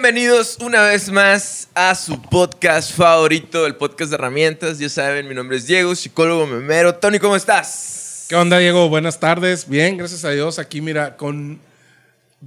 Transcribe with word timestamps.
Bienvenidos 0.00 0.58
una 0.60 0.82
vez 0.82 1.10
más 1.10 1.70
a 1.74 1.92
su 1.96 2.22
podcast 2.22 2.92
favorito, 2.92 3.66
el 3.66 3.74
podcast 3.74 4.10
de 4.10 4.14
herramientas. 4.14 4.78
Ya 4.78 4.88
saben, 4.88 5.26
mi 5.26 5.34
nombre 5.34 5.56
es 5.56 5.66
Diego, 5.66 5.92
psicólogo 5.92 6.46
memero. 6.46 6.94
Tony, 6.94 7.18
¿cómo 7.18 7.34
estás? 7.34 8.26
¿Qué 8.28 8.36
onda, 8.36 8.58
Diego? 8.58 8.88
Buenas 8.88 9.18
tardes. 9.18 9.68
Bien, 9.68 9.96
gracias 9.96 10.24
a 10.24 10.30
Dios. 10.30 10.60
Aquí, 10.60 10.80
mira, 10.80 11.16
con 11.16 11.58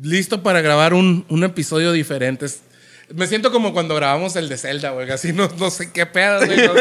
listo 0.01 0.41
para 0.41 0.61
grabar 0.61 0.93
un, 0.93 1.25
un 1.27 1.43
episodio 1.43 1.91
diferente. 1.91 2.45
Me 3.13 3.27
siento 3.27 3.51
como 3.51 3.73
cuando 3.73 3.95
grabamos 3.95 4.37
el 4.37 4.47
de 4.47 4.55
Zelda, 4.55 4.91
güey. 4.91 5.11
Así 5.11 5.33
no, 5.33 5.49
no 5.59 5.69
sé 5.71 5.91
qué 5.91 6.05
pedo, 6.05 6.45
güey. 6.45 6.55
No, 6.55 6.73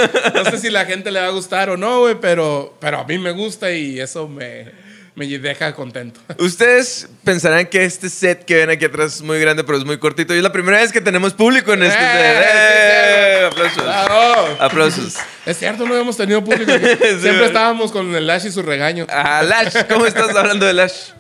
no 0.45 0.51
sé 0.53 0.59
si 0.59 0.71
la 0.71 0.85
gente 0.85 1.11
le 1.11 1.21
va 1.21 1.27
a 1.27 1.31
gustar 1.31 1.71
o 1.71 1.77
no, 1.77 1.99
güey, 2.03 2.15
pero, 2.21 2.79
pero 2.81 3.01
a 3.01 3.05
mí 3.05 3.19
me 3.19 3.33
gusta 3.33 3.73
y 3.73 3.99
eso 3.99 4.29
me, 4.29 4.71
me 5.15 5.27
deja 5.27 5.75
contento. 5.75 6.21
Ustedes 6.39 7.09
pensarán 7.25 7.67
que 7.67 7.85
este 7.85 8.09
set 8.09 8.45
que 8.45 8.57
ven 8.57 8.71
aquí 8.71 8.85
atrás 8.85 9.17
es 9.17 9.23
muy 9.23 9.41
grande, 9.41 9.65
pero 9.65 9.79
es 9.79 9.85
muy 9.85 9.99
cortito. 9.99 10.35
Y 10.35 10.39
es 10.39 10.43
la 10.43 10.53
primera 10.53 10.79
vez 10.79 10.93
que 10.93 11.01
tenemos 11.01 11.35
público 11.35 11.73
en 11.73 11.83
este 11.83 11.99
¡Eh! 11.99 12.03
set. 12.03 12.43
Sí, 12.43 12.49
¡Eh! 12.53 13.37
sí, 13.39 13.45
Aplausos. 13.47 13.85
¡Bravo! 13.85 14.57
Aplausos. 14.61 15.15
Es 15.47 15.59
cierto, 15.59 15.85
no 15.85 15.93
habíamos 15.93 16.17
tenido 16.17 16.43
público. 16.45 16.73
Siempre 16.79 17.33
güey. 17.33 17.45
estábamos 17.45 17.93
con 17.93 18.15
el 18.15 18.27
Lash 18.27 18.47
y 18.47 18.51
su 18.53 18.63
regaño. 18.63 19.07
Ah, 19.11 19.43
Lash, 19.43 19.85
¿cómo 19.89 20.07
estás 20.07 20.35
hablando 20.35 20.67
de 20.67 20.75
Lash? 20.75 21.11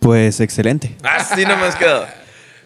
Pues 0.00 0.40
excelente. 0.40 0.96
Así 1.02 1.44
nomás 1.44 1.74
quedó. 1.76 2.06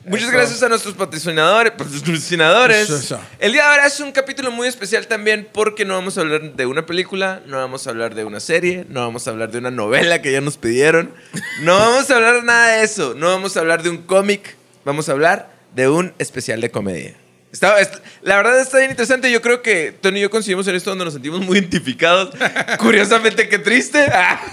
Muchas 0.05 0.29
Eso. 0.29 0.37
gracias 0.37 0.63
a 0.63 0.69
nuestros 0.69 0.95
patrocinadores. 0.95 1.73
patrocinadores. 1.73 2.91
Eso. 2.91 3.21
El 3.39 3.53
día 3.53 3.63
de 3.63 3.69
ahora 3.69 3.87
es 3.87 4.01
un 4.01 4.11
capítulo 4.11 4.51
muy 4.51 4.67
especial 4.67 5.07
también 5.07 5.49
porque 5.53 5.85
no 5.85 5.95
vamos 5.95 6.19
a 6.19 6.23
hablar 6.23 6.55
de 6.55 6.67
una 6.67 6.87
película, 6.87 7.41
no 7.47 7.57
vamos 7.57 7.87
a 7.87 7.91
hablar 7.91 8.15
de 8.15 8.25
una 8.25 8.41
serie, 8.41 8.85
no 8.89 9.01
vamos 9.01 9.29
a 9.29 9.31
hablar 9.31 9.53
de 9.53 9.59
una 9.59 9.71
novela 9.71 10.21
que 10.21 10.33
ya 10.33 10.41
nos 10.41 10.57
pidieron, 10.57 11.13
no 11.61 11.79
vamos 11.79 12.11
a 12.11 12.17
hablar 12.17 12.43
nada 12.43 12.79
de 12.79 12.85
eso, 12.85 13.15
no 13.15 13.29
vamos 13.29 13.57
a 13.57 13.61
hablar 13.61 13.85
de 13.85 13.91
un 13.91 13.99
cómic, 13.99 14.57
vamos 14.85 15.09
a 15.09 15.13
hablar 15.13 15.53
de 15.75 15.89
un 15.89 16.13
especial 16.19 16.61
de 16.61 16.71
comedia. 16.71 17.22
Está- 17.53 17.79
est- 17.81 17.97
la 18.23 18.37
verdad 18.37 18.59
está 18.61 18.79
bien 18.79 18.91
interesante. 18.91 19.31
Yo 19.31 19.43
creo 19.43 19.61
que 19.61 19.93
Tony 20.01 20.19
y 20.19 20.23
yo 20.23 20.31
coincidimos 20.31 20.67
en 20.69 20.75
esto 20.75 20.89
donde 20.91 21.05
nos 21.05 21.13
sentimos 21.15 21.41
muy 21.43 21.59
identificados. 21.59 22.35
Curiosamente, 22.79 23.49
qué 23.49 23.59
triste. 23.59 24.07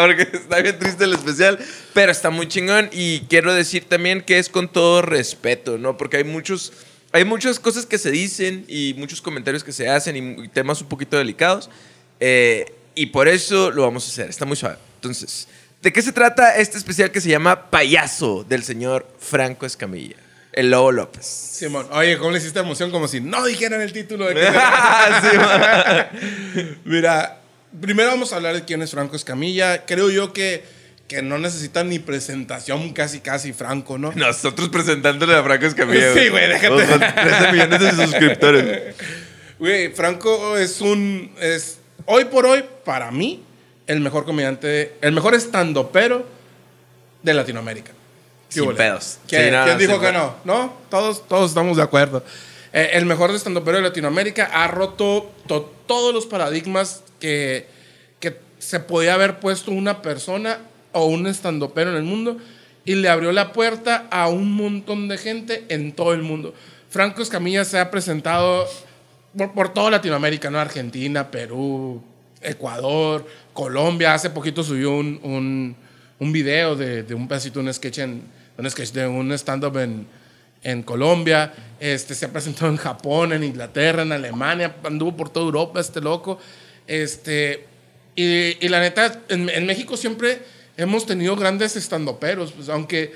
Porque 0.00 0.28
está 0.32 0.60
bien 0.60 0.78
triste 0.78 1.04
el 1.04 1.14
especial. 1.14 1.58
Pero 1.94 2.12
está 2.12 2.30
muy 2.30 2.46
chingón. 2.46 2.88
Y 2.92 3.20
quiero 3.20 3.54
decir 3.54 3.84
también 3.88 4.20
que 4.20 4.38
es 4.38 4.48
con 4.48 4.68
todo 4.68 5.02
respeto, 5.02 5.78
¿no? 5.78 5.96
Porque 5.96 6.18
hay 6.18 6.24
muchos. 6.24 6.72
Hay 7.12 7.24
muchas 7.24 7.58
cosas 7.58 7.86
que 7.86 7.98
se 7.98 8.10
dicen 8.12 8.64
y 8.68 8.94
muchos 8.96 9.20
comentarios 9.20 9.64
que 9.64 9.72
se 9.72 9.88
hacen 9.88 10.16
y, 10.16 10.44
y 10.44 10.48
temas 10.48 10.80
un 10.80 10.88
poquito 10.88 11.16
delicados. 11.18 11.68
Eh, 12.20 12.72
y 12.94 13.06
por 13.06 13.26
eso 13.28 13.70
lo 13.72 13.82
vamos 13.82 14.06
a 14.06 14.10
hacer. 14.10 14.30
Está 14.30 14.44
muy 14.44 14.56
suave. 14.56 14.76
Entonces, 14.96 15.48
¿de 15.82 15.92
qué 15.92 16.02
se 16.02 16.12
trata 16.12 16.56
este 16.58 16.78
especial 16.78 17.10
que 17.10 17.20
se 17.20 17.28
llama 17.30 17.70
Payaso 17.70 18.44
del 18.48 18.62
señor 18.62 19.08
Franco 19.18 19.66
Escamilla? 19.66 20.16
El 20.52 20.70
Lobo 20.70 20.92
López. 20.92 21.26
Simón, 21.26 21.86
oye, 21.92 22.18
¿cómo 22.18 22.32
le 22.32 22.38
hiciste 22.38 22.58
emoción? 22.58 22.90
Como 22.90 23.06
si 23.06 23.20
no 23.20 23.44
dijeran 23.44 23.80
el 23.80 23.92
título 23.92 24.26
de 24.26 24.34
que. 24.34 24.40
Mira, 26.84 27.38
primero 27.80 28.10
vamos 28.10 28.32
a 28.32 28.36
hablar 28.36 28.54
de 28.54 28.64
quién 28.64 28.82
es 28.82 28.90
Franco 28.90 29.14
Escamilla. 29.14 29.86
Creo 29.86 30.10
yo 30.10 30.32
que, 30.32 30.64
que 31.06 31.22
no 31.22 31.38
necesita 31.38 31.84
ni 31.84 32.00
presentación 32.00 32.92
casi, 32.92 33.20
casi 33.20 33.52
Franco, 33.52 33.96
¿no? 33.96 34.10
Nosotros 34.12 34.70
presentándole 34.70 35.36
a 35.36 35.44
Franco 35.44 35.66
Escamilla. 35.66 36.14
Sí, 36.14 36.28
güey, 36.28 36.48
déjate. 36.48 36.86
Con 36.86 36.98
13 36.98 37.52
millones 37.52 37.80
de 37.80 37.92
suscriptores. 38.06 38.94
Güey, 39.60 39.92
Franco 39.92 40.56
es 40.56 40.80
un... 40.80 41.30
Es, 41.38 41.78
hoy 42.06 42.24
por 42.24 42.46
hoy, 42.46 42.64
para 42.84 43.12
mí, 43.12 43.44
el 43.86 44.00
mejor 44.00 44.24
comediante, 44.24 44.94
el 45.00 45.12
mejor 45.12 45.34
estandopero 45.34 46.26
de 47.22 47.34
Latinoamérica. 47.34 47.92
¿Qué 48.50 48.60
Sin 48.60 48.74
pedos. 48.74 49.18
¿Quién, 49.28 49.44
Sí, 49.46 49.50
no, 49.50 49.64
quién 49.64 49.78
dijo 49.78 50.00
que 50.00 50.12
no? 50.12 50.34
¿No? 50.44 50.72
Todos, 50.90 51.26
todos 51.28 51.50
estamos 51.50 51.76
de 51.76 51.82
acuerdo. 51.82 52.24
Eh, 52.72 52.90
el 52.94 53.06
mejor 53.06 53.30
estandopero 53.30 53.76
de 53.78 53.82
Latinoamérica 53.84 54.50
ha 54.52 54.66
roto 54.68 55.30
to- 55.46 55.72
todos 55.86 56.12
los 56.12 56.26
paradigmas 56.26 57.02
que, 57.18 57.66
que 58.20 58.36
se 58.58 58.80
podía 58.80 59.14
haber 59.14 59.38
puesto 59.40 59.70
una 59.72 60.02
persona 60.02 60.58
o 60.92 61.04
un 61.06 61.26
estandopero 61.26 61.90
en 61.90 61.96
el 61.96 62.02
mundo 62.02 62.36
y 62.84 62.94
le 62.96 63.08
abrió 63.08 63.32
la 63.32 63.52
puerta 63.52 64.06
a 64.10 64.28
un 64.28 64.52
montón 64.52 65.08
de 65.08 65.18
gente 65.18 65.64
en 65.68 65.92
todo 65.92 66.12
el 66.12 66.22
mundo. 66.22 66.54
Franco 66.88 67.22
Escamilla 67.22 67.64
se 67.64 67.78
ha 67.78 67.90
presentado 67.90 68.66
por, 69.36 69.52
por 69.52 69.68
toda 69.72 69.90
Latinoamérica, 69.92 70.50
¿no? 70.50 70.58
Argentina, 70.58 71.30
Perú, 71.30 72.02
Ecuador, 72.40 73.26
Colombia. 73.52 74.14
Hace 74.14 74.30
poquito 74.30 74.62
subió 74.64 74.90
un, 74.92 75.20
un, 75.22 75.76
un 76.18 76.32
video 76.32 76.74
de, 76.74 77.02
de 77.04 77.14
un 77.14 77.28
pedacito, 77.28 77.60
un 77.60 77.72
sketch, 77.72 77.98
en, 77.98 78.22
un 78.60 78.70
sketch 78.70 78.92
de 78.92 79.06
un 79.06 79.32
stand-up 79.32 79.76
en, 79.78 80.06
en 80.62 80.82
Colombia. 80.82 81.52
Este, 81.80 82.14
se 82.14 82.26
ha 82.26 82.32
presentado 82.32 82.70
en 82.70 82.76
Japón, 82.76 83.32
en 83.32 83.42
Inglaterra, 83.42 84.02
en 84.02 84.12
Alemania. 84.12 84.76
Anduvo 84.84 85.16
por 85.16 85.30
toda 85.30 85.46
Europa 85.46 85.80
este 85.80 86.00
loco. 86.00 86.38
Este, 86.86 87.66
y, 88.14 88.64
y 88.64 88.68
la 88.68 88.80
neta, 88.80 89.20
en, 89.28 89.48
en 89.48 89.66
México 89.66 89.96
siempre 89.96 90.42
hemos 90.76 91.06
tenido 91.06 91.36
grandes 91.36 91.76
estandoperos, 91.76 92.52
pues, 92.52 92.68
aunque 92.68 93.12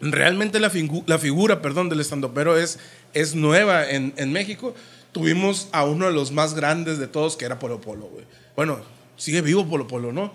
realmente 0.00 0.60
la, 0.60 0.70
figu- 0.70 1.04
la 1.06 1.18
figura 1.18 1.62
perdón, 1.62 1.88
del 1.88 2.00
estandopero 2.00 2.58
es, 2.58 2.78
es 3.14 3.34
nueva 3.34 3.88
en, 3.88 4.12
en 4.16 4.32
México. 4.32 4.74
Tuvimos 5.12 5.68
a 5.72 5.84
uno 5.84 6.06
de 6.06 6.12
los 6.12 6.32
más 6.32 6.54
grandes 6.54 6.98
de 6.98 7.06
todos, 7.06 7.36
que 7.36 7.46
era 7.46 7.58
Polo 7.58 7.80
Polo, 7.80 8.06
güey. 8.06 8.24
Bueno, 8.54 8.80
sigue 9.16 9.40
vivo 9.40 9.66
Polo 9.66 9.86
Polo, 9.86 10.12
¿no? 10.12 10.32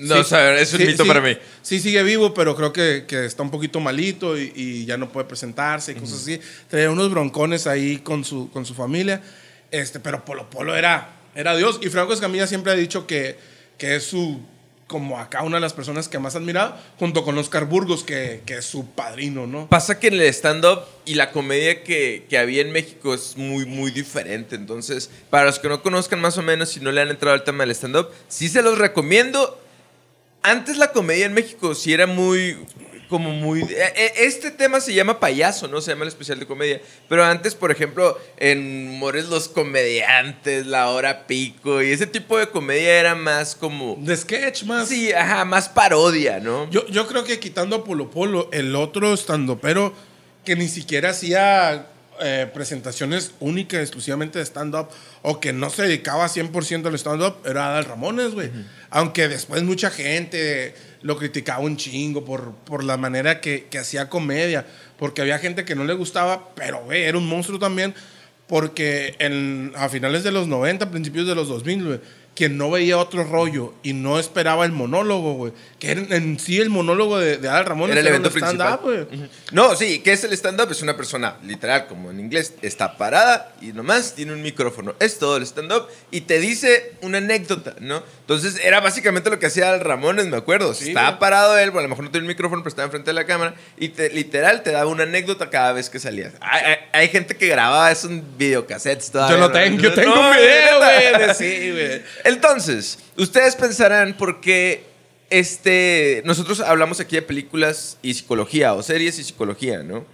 No, 0.00 0.14
Sí, 0.14 0.20
o 0.20 0.24
sea, 0.24 0.58
es 0.58 0.72
un 0.72 0.80
sí, 0.80 0.86
mito 0.86 1.02
sí, 1.02 1.08
para 1.08 1.20
mí. 1.20 1.36
Sí, 1.62 1.80
sigue 1.80 2.02
vivo, 2.02 2.32
pero 2.32 2.54
creo 2.54 2.72
que, 2.72 3.04
que 3.06 3.24
está 3.24 3.42
un 3.42 3.50
poquito 3.50 3.80
malito 3.80 4.38
y, 4.38 4.52
y 4.54 4.84
ya 4.86 4.96
no 4.96 5.10
puede 5.10 5.26
presentarse 5.26 5.92
y 5.92 5.94
cosas 5.96 6.20
así. 6.22 6.40
Traía 6.68 6.90
unos 6.90 7.10
broncones 7.10 7.66
ahí 7.66 7.98
con 7.98 8.24
su, 8.24 8.50
con 8.50 8.64
su 8.64 8.74
familia. 8.74 9.20
Este, 9.70 10.00
pero 10.00 10.24
Polo 10.24 10.48
Polo 10.48 10.74
era, 10.76 11.16
era 11.34 11.56
Dios. 11.56 11.80
Y 11.82 11.88
Franco 11.88 12.12
Escamilla 12.12 12.46
siempre 12.46 12.72
ha 12.72 12.76
dicho 12.76 13.06
que, 13.06 13.36
que 13.76 13.96
es 13.96 14.04
su, 14.04 14.40
como 14.86 15.18
acá, 15.18 15.42
una 15.42 15.58
de 15.58 15.60
las 15.60 15.74
personas 15.74 16.08
que 16.08 16.18
más 16.18 16.34
ha 16.34 16.38
admirado, 16.38 16.76
junto 16.98 17.24
con 17.24 17.36
Oscar 17.36 17.66
Burgos, 17.66 18.02
que, 18.02 18.42
que 18.46 18.58
es 18.58 18.64
su 18.64 18.86
padrino, 18.86 19.46
¿no? 19.46 19.68
Pasa 19.68 19.98
que 20.00 20.08
en 20.08 20.14
el 20.14 20.22
stand-up 20.22 20.80
y 21.04 21.14
la 21.14 21.30
comedia 21.30 21.84
que, 21.84 22.24
que 22.28 22.38
había 22.38 22.62
en 22.62 22.72
México 22.72 23.14
es 23.14 23.36
muy, 23.36 23.66
muy 23.66 23.90
diferente. 23.90 24.56
Entonces, 24.56 25.10
para 25.28 25.44
los 25.44 25.58
que 25.58 25.68
no 25.68 25.82
conozcan 25.82 26.20
más 26.20 26.38
o 26.38 26.42
menos, 26.42 26.70
si 26.70 26.80
no 26.80 26.90
le 26.90 27.00
han 27.00 27.08
entrado 27.08 27.34
al 27.34 27.44
tema 27.44 27.64
del 27.64 27.72
stand-up, 27.72 28.08
sí 28.28 28.48
se 28.48 28.62
los 28.62 28.78
recomiendo. 28.78 29.60
Antes 30.42 30.76
la 30.78 30.92
comedia 30.92 31.26
en 31.26 31.34
México 31.34 31.74
sí 31.74 31.92
era 31.92 32.06
muy, 32.06 32.56
como 33.08 33.30
muy... 33.30 33.62
eh, 33.62 33.92
eh, 33.96 34.12
Este 34.18 34.50
tema 34.50 34.80
se 34.80 34.94
llama 34.94 35.18
payaso, 35.20 35.68
¿no? 35.68 35.80
Se 35.80 35.90
llama 35.90 36.04
el 36.04 36.08
especial 36.08 36.38
de 36.38 36.46
comedia. 36.46 36.80
Pero 37.08 37.24
antes, 37.24 37.54
por 37.54 37.70
ejemplo, 37.70 38.18
en 38.38 38.98
Mores 38.98 39.28
los 39.28 39.48
Comediantes, 39.48 40.66
La 40.66 40.88
Hora 40.90 41.26
Pico, 41.26 41.82
y 41.82 41.90
ese 41.90 42.06
tipo 42.06 42.38
de 42.38 42.48
comedia 42.48 42.98
era 43.00 43.14
más 43.14 43.54
como... 43.54 43.96
De 44.00 44.16
sketch 44.16 44.64
más. 44.64 44.88
Sí, 44.88 45.12
ajá, 45.12 45.44
más 45.44 45.68
parodia, 45.68 46.38
¿no? 46.40 46.70
Yo, 46.70 46.86
yo 46.88 47.06
creo 47.06 47.24
que 47.24 47.38
quitando 47.38 47.76
a 47.76 47.84
Polo 47.84 48.10
Polo, 48.10 48.48
el 48.52 48.74
otro 48.76 49.14
pero 49.60 49.92
que 50.44 50.56
ni 50.56 50.68
siquiera 50.68 51.10
hacía 51.10 51.88
eh, 52.20 52.50
presentaciones 52.52 53.32
únicas, 53.40 53.80
exclusivamente 53.80 54.38
de 54.38 54.44
stand-up, 54.44 54.88
o 55.22 55.40
que 55.40 55.52
no 55.52 55.70
se 55.70 55.82
dedicaba 55.82 56.26
100% 56.26 56.86
al 56.86 56.94
stand-up, 56.94 57.36
era 57.44 57.68
Adal 57.68 57.84
Ramones, 57.84 58.32
güey. 58.32 58.50
Aunque 58.90 59.28
después 59.28 59.62
mucha 59.62 59.90
gente 59.90 60.74
lo 61.02 61.16
criticaba 61.16 61.60
un 61.60 61.76
chingo 61.76 62.24
por, 62.24 62.52
por 62.64 62.84
la 62.84 62.96
manera 62.96 63.40
que, 63.40 63.66
que 63.70 63.78
hacía 63.78 64.08
comedia, 64.08 64.66
porque 64.98 65.22
había 65.22 65.38
gente 65.38 65.64
que 65.64 65.74
no 65.74 65.84
le 65.84 65.94
gustaba, 65.94 66.54
pero, 66.54 66.84
güey, 66.84 67.02
era 67.02 67.18
un 67.18 67.26
monstruo 67.26 67.58
también, 67.58 67.94
porque 68.46 69.14
en, 69.18 69.72
a 69.76 69.88
finales 69.88 70.24
de 70.24 70.32
los 70.32 70.48
90, 70.48 70.90
principios 70.90 71.26
de 71.26 71.34
los 71.34 71.48
2000, 71.48 71.84
güey, 71.84 72.00
quien 72.38 72.56
no 72.56 72.70
veía 72.70 72.96
otro 72.98 73.24
rollo 73.24 73.74
y 73.82 73.94
no 73.94 74.20
esperaba 74.20 74.64
el 74.64 74.70
monólogo, 74.70 75.34
güey, 75.34 75.52
que 75.80 75.90
era 75.90 76.02
en, 76.16 76.38
sí 76.38 76.60
el 76.60 76.70
monólogo 76.70 77.18
de, 77.18 77.36
de 77.36 77.48
Adal 77.48 77.66
Ramones 77.66 77.92
Era 77.96 78.00
el 78.02 78.06
evento 78.06 78.30
principal. 78.30 78.78
No, 79.50 79.74
sí, 79.74 79.98
¿qué 80.04 80.12
es 80.12 80.22
el 80.22 80.32
stand-up? 80.34 80.70
Es 80.70 80.80
una 80.80 80.96
persona, 80.96 81.36
literal, 81.42 81.88
como 81.88 82.12
en 82.12 82.20
inglés, 82.20 82.54
está 82.62 82.96
parada 82.96 83.52
y 83.60 83.72
nomás 83.72 84.14
tiene 84.14 84.32
un 84.34 84.42
micrófono. 84.42 84.94
Es 85.00 85.18
todo 85.18 85.36
el 85.36 85.42
stand-up 85.42 85.88
y 86.12 86.20
te 86.20 86.38
dice 86.38 86.92
una 87.02 87.18
anécdota, 87.18 87.74
¿no? 87.80 88.04
Entonces 88.20 88.60
era 88.62 88.78
básicamente 88.80 89.30
lo 89.30 89.40
que 89.40 89.46
hacía 89.46 89.74
el 89.74 89.80
Ramones, 89.80 90.26
me 90.28 90.36
acuerdo. 90.36 90.74
Sí, 90.74 90.88
estaba 90.90 91.08
güey. 91.08 91.18
parado 91.20 91.58
él, 91.58 91.70
bueno, 91.72 91.80
a 91.80 91.82
lo 91.84 91.88
mejor 91.88 92.04
no 92.04 92.10
tiene 92.12 92.24
un 92.24 92.28
micrófono, 92.28 92.62
pero 92.62 92.68
estaba 92.68 92.86
enfrente 92.86 93.10
de 93.10 93.14
la 93.14 93.26
cámara 93.26 93.54
y 93.78 93.88
te- 93.88 94.10
literal 94.10 94.62
te 94.62 94.70
daba 94.70 94.88
una 94.88 95.02
anécdota 95.02 95.50
cada 95.50 95.72
vez 95.72 95.90
que 95.90 95.98
salías. 95.98 96.34
Hay, 96.40 96.62
hay- 96.64 96.76
hay 96.92 97.08
gente 97.08 97.36
que 97.36 97.48
grababa 97.48 97.90
eso 97.90 98.06
en 98.08 98.22
videocassettes 98.38 99.10
todavía. 99.10 99.36
Yo 99.36 99.40
lo 99.40 99.48
¿no? 99.48 99.52
tengo, 99.52 99.82
yo 99.82 99.92
tengo 99.94 100.14
No, 100.14 100.30
un 100.30 100.36
video, 100.36 100.78
güey, 100.78 101.34
sí, 101.34 101.70
güey. 101.72 102.02
Entonces, 102.28 102.98
ustedes 103.16 103.56
pensarán 103.56 104.14
por 104.14 104.42
qué 104.42 104.84
este, 105.30 106.20
nosotros 106.26 106.60
hablamos 106.60 107.00
aquí 107.00 107.16
de 107.16 107.22
películas 107.22 107.96
y 108.02 108.12
psicología, 108.12 108.74
o 108.74 108.82
series 108.82 109.18
y 109.18 109.24
psicología, 109.24 109.82
¿no? 109.82 110.04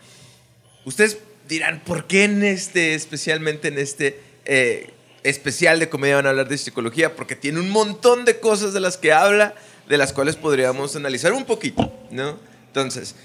Ustedes 0.85 1.19
dirán, 1.49 1.83
¿por 1.85 2.07
qué 2.07 2.25
en 2.25 2.45
este, 2.45 2.95
especialmente 2.95 3.67
en 3.67 3.79
este 3.79 4.21
eh, 4.45 4.93
especial 5.25 5.81
de 5.81 5.89
comedia 5.89 6.15
van 6.15 6.27
a 6.27 6.31
hablar 6.31 6.49
de 6.49 6.57
psicología? 6.57 7.17
Porque 7.17 7.35
tiene 7.35 7.59
un 7.59 7.71
montón 7.71 8.25
de 8.25 8.39
cosas 8.39 8.73
de 8.73 8.79
las 8.79 8.97
que 8.97 9.13
habla, 9.13 9.57
de 9.89 9.99
las 9.99 10.13
cuales 10.13 10.37
podríamos 10.37 10.95
analizar 10.95 11.33
un 11.33 11.45
poquito, 11.45 11.93
¿no? 12.13 12.39
Entonces, 12.69 13.17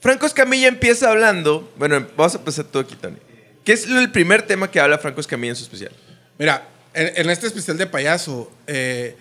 Franco 0.00 0.24
Escamilla 0.24 0.68
empieza 0.68 1.10
hablando. 1.10 1.70
Bueno, 1.76 2.06
vamos 2.16 2.34
a 2.34 2.38
empezar 2.38 2.64
todo 2.64 2.82
aquí, 2.82 2.96
Tony. 2.96 3.18
¿Qué 3.62 3.74
es 3.74 3.86
el 3.86 4.10
primer 4.10 4.40
tema 4.40 4.70
que 4.70 4.80
habla 4.80 4.96
Franco 4.96 5.20
Escamilla 5.20 5.50
en 5.50 5.56
su 5.56 5.64
especial? 5.64 5.92
Mira, 6.38 6.68
en, 6.94 7.12
en 7.16 7.30
este 7.30 7.46
especial 7.46 7.76
de 7.76 7.86
payaso, 7.86 8.50
eh, 8.66 9.16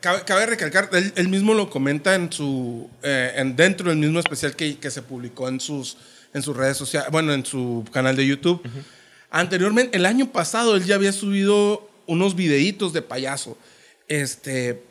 cabe, 0.00 0.22
cabe 0.24 0.46
recalcar, 0.46 0.88
él, 0.92 1.12
él 1.16 1.28
mismo 1.28 1.54
lo 1.54 1.70
comenta 1.70 2.14
en 2.14 2.32
su, 2.32 2.90
eh, 3.02 3.32
en, 3.36 3.56
dentro 3.56 3.88
del 3.88 3.98
mismo 3.98 4.18
especial 4.18 4.54
que, 4.54 4.78
que 4.78 4.90
se 4.90 5.02
publicó 5.02 5.48
en 5.48 5.60
sus, 5.60 5.96
en 6.34 6.42
sus 6.42 6.56
redes 6.56 6.76
sociales, 6.76 7.10
bueno, 7.10 7.32
en 7.32 7.44
su 7.44 7.84
canal 7.92 8.16
de 8.16 8.26
YouTube. 8.26 8.62
Anteriormente, 9.30 9.96
el 9.96 10.06
año 10.06 10.30
pasado, 10.32 10.76
él 10.76 10.84
ya 10.84 10.94
había 10.94 11.12
subido 11.12 11.88
unos 12.06 12.36
videitos 12.36 12.92
de 12.92 13.02
payaso, 13.02 13.58
este, 14.08 14.82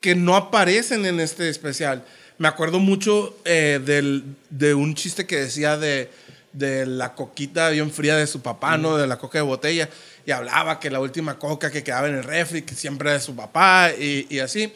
que 0.00 0.14
no 0.14 0.36
aparecen 0.36 1.04
en 1.06 1.20
este 1.20 1.48
especial. 1.48 2.04
Me 2.38 2.46
acuerdo 2.46 2.78
mucho 2.78 3.36
eh, 3.44 3.80
del, 3.84 4.24
de 4.48 4.74
un 4.74 4.94
chiste 4.94 5.26
que 5.26 5.36
decía 5.40 5.76
de, 5.76 6.08
de 6.52 6.86
la 6.86 7.14
coquita 7.14 7.70
bien 7.70 7.90
fría 7.90 8.16
de 8.16 8.28
su 8.28 8.42
papá, 8.42 8.78
¿no? 8.78 8.96
De 8.96 9.08
la 9.08 9.18
coca 9.18 9.38
de 9.38 9.42
botella. 9.42 9.90
Y 10.28 10.30
hablaba 10.30 10.78
que 10.78 10.90
la 10.90 11.00
última 11.00 11.38
coca 11.38 11.70
que 11.70 11.82
quedaba 11.82 12.06
en 12.06 12.16
el 12.16 12.22
refri, 12.22 12.60
que 12.60 12.74
siempre 12.74 13.12
de 13.12 13.18
su 13.18 13.34
papá 13.34 13.92
y, 13.98 14.26
y 14.28 14.40
así. 14.40 14.70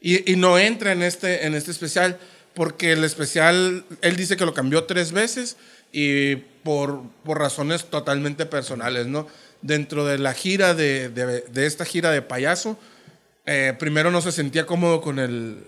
Y, 0.00 0.32
y 0.32 0.34
no 0.34 0.58
entra 0.58 0.90
en 0.90 1.04
este, 1.04 1.46
en 1.46 1.54
este 1.54 1.70
especial 1.70 2.18
porque 2.54 2.90
el 2.90 3.04
especial, 3.04 3.84
él 4.00 4.16
dice 4.16 4.36
que 4.36 4.44
lo 4.44 4.52
cambió 4.52 4.86
tres 4.86 5.12
veces 5.12 5.56
y 5.92 6.34
por, 6.64 7.02
por 7.22 7.38
razones 7.38 7.84
totalmente 7.84 8.46
personales, 8.46 9.06
¿no? 9.06 9.28
Dentro 9.62 10.04
de 10.04 10.18
la 10.18 10.34
gira 10.34 10.74
de, 10.74 11.08
de, 11.08 11.42
de 11.42 11.66
esta 11.66 11.84
gira 11.84 12.10
de 12.10 12.22
payaso, 12.22 12.76
eh, 13.46 13.76
primero 13.78 14.10
no 14.10 14.20
se 14.20 14.32
sentía 14.32 14.66
cómodo 14.66 15.00
con 15.00 15.20
el 15.20 15.62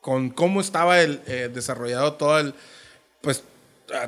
con 0.00 0.30
cómo 0.30 0.62
estaba 0.62 1.02
el, 1.02 1.20
eh, 1.26 1.50
desarrollado 1.52 2.14
todo 2.14 2.38
el 2.38 2.54
pues 3.20 3.42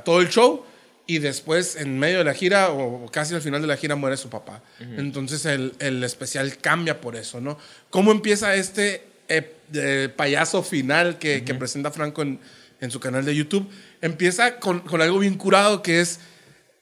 todo 0.07 0.23
el 0.23 0.31
show 0.31 0.65
y 1.09 1.19
después 1.19 1.75
en 1.75 1.99
medio 1.99 2.19
de 2.19 2.25
la 2.25 2.35
gira 2.35 2.71
o 2.71 3.11
casi 3.11 3.35
al 3.35 3.41
final 3.41 3.61
de 3.63 3.67
la 3.67 3.77
gira 3.77 3.97
muere 3.97 4.17
su 4.17 4.29
papá. 4.29 4.63
Entonces 4.79 5.45
el, 5.47 5.73
el 5.81 6.05
especial 6.05 6.59
cambia 6.59 7.01
por 7.01 7.17
eso, 7.17 7.41
¿no? 7.41 7.59
¿Cómo 7.91 8.13
empieza 8.13 8.55
este 8.55 9.03
eh, 9.29 10.09
payaso 10.15 10.63
final 10.63 11.19
que, 11.19 11.43
que 11.45 11.55
presenta 11.55 11.91
Franco 11.91 12.21
en, 12.23 12.39
en 12.81 12.91
su 12.91 13.01
canal 13.01 13.25
de 13.25 13.35
YouTube? 13.35 13.67
Empieza 14.03 14.61
con, 14.61 14.81
con 14.81 15.01
algo 15.01 15.19
bien 15.19 15.35
curado 15.37 15.83
que 15.83 16.01
es 16.01 16.21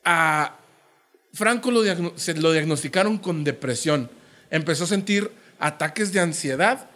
a 0.05 0.57
Franco 1.33 1.71
lo, 1.71 1.85
diagno- 1.85 2.13
se 2.17 2.35
lo 2.35 2.51
diagnosticaron 2.53 3.19
con 3.19 3.45
depresión. 3.45 4.11
Empezó 4.51 4.85
a 4.85 4.87
sentir 4.89 5.31
ataques 5.61 6.13
de 6.13 6.19
ansiedad. 6.21 6.91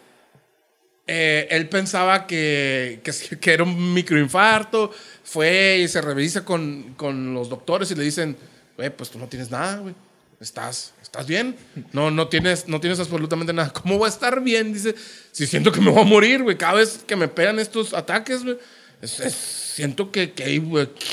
Eh, 1.07 1.47
él 1.51 1.67
pensaba 1.67 2.25
que, 2.27 3.01
que, 3.03 3.37
que 3.39 3.53
era 3.53 3.63
un 3.63 3.93
microinfarto. 3.93 4.91
Fue 5.23 5.79
y 5.83 5.87
se 5.87 6.01
revisa 6.01 6.45
con, 6.45 6.93
con 6.95 7.33
los 7.33 7.49
doctores 7.49 7.89
y 7.91 7.95
le 7.95 8.03
dicen, 8.03 8.37
güey, 8.77 8.89
pues 8.95 9.09
tú 9.09 9.19
no 9.19 9.27
tienes 9.27 9.49
nada, 9.51 9.77
güey. 9.77 9.95
Estás, 10.39 10.93
estás 11.01 11.27
bien. 11.27 11.55
No, 11.93 12.09
no, 12.09 12.27
tienes, 12.27 12.67
no 12.67 12.79
tienes 12.79 12.99
absolutamente 12.99 13.53
nada. 13.53 13.69
¿Cómo 13.71 13.97
voy 13.97 14.07
a 14.07 14.09
estar 14.09 14.41
bien? 14.41 14.73
Dice, 14.73 14.95
si 15.31 15.45
siento 15.45 15.71
que 15.71 15.79
me 15.81 15.91
voy 15.91 16.01
a 16.01 16.05
morir, 16.05 16.41
güey. 16.43 16.57
Cada 16.57 16.73
vez 16.73 17.03
que 17.05 17.15
me 17.15 17.27
pegan 17.27 17.59
estos 17.59 17.93
ataques, 17.93 18.43
güey, 18.43 18.57
es- 19.01 19.19
es- 19.19 19.33
siento 19.35 20.11
que, 20.11 20.31
que, 20.31 20.45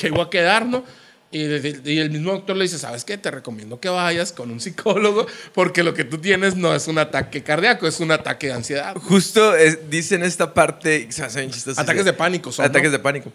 que 0.00 0.10
voy 0.10 0.22
a 0.24 0.30
quedar, 0.30 0.64
¿no? 0.66 0.82
Y, 1.30 1.42
el 1.42 2.10
mismo 2.10 2.32
doctor 2.32 2.56
le 2.56 2.64
dice, 2.64 2.78
¿sabes 2.78 3.04
qué? 3.04 3.18
Te 3.18 3.30
recomiendo 3.30 3.78
que 3.78 3.90
vayas 3.90 4.32
con 4.32 4.50
un 4.50 4.60
psicólogo 4.60 5.26
porque 5.52 5.82
lo 5.82 5.92
que 5.92 6.04
tú 6.04 6.16
tienes 6.18 6.56
no 6.56 6.74
es 6.74 6.88
un 6.88 6.96
ataque 6.96 7.42
cardíaco, 7.42 7.86
es 7.86 8.00
un 8.00 8.10
ataque 8.10 8.46
de 8.46 8.54
ansiedad. 8.54 8.96
Justo 8.96 9.54
eh, 9.54 9.78
dicen 9.90 10.22
esta 10.22 10.54
parte. 10.54 11.06
Chistoso. 11.08 11.78
Ataques 11.78 12.06
de 12.06 12.14
pánico 12.14 12.50
son, 12.50 12.64
Ataques 12.64 12.90
¿no? 12.90 12.96
de 12.96 12.98
pánico. 13.00 13.30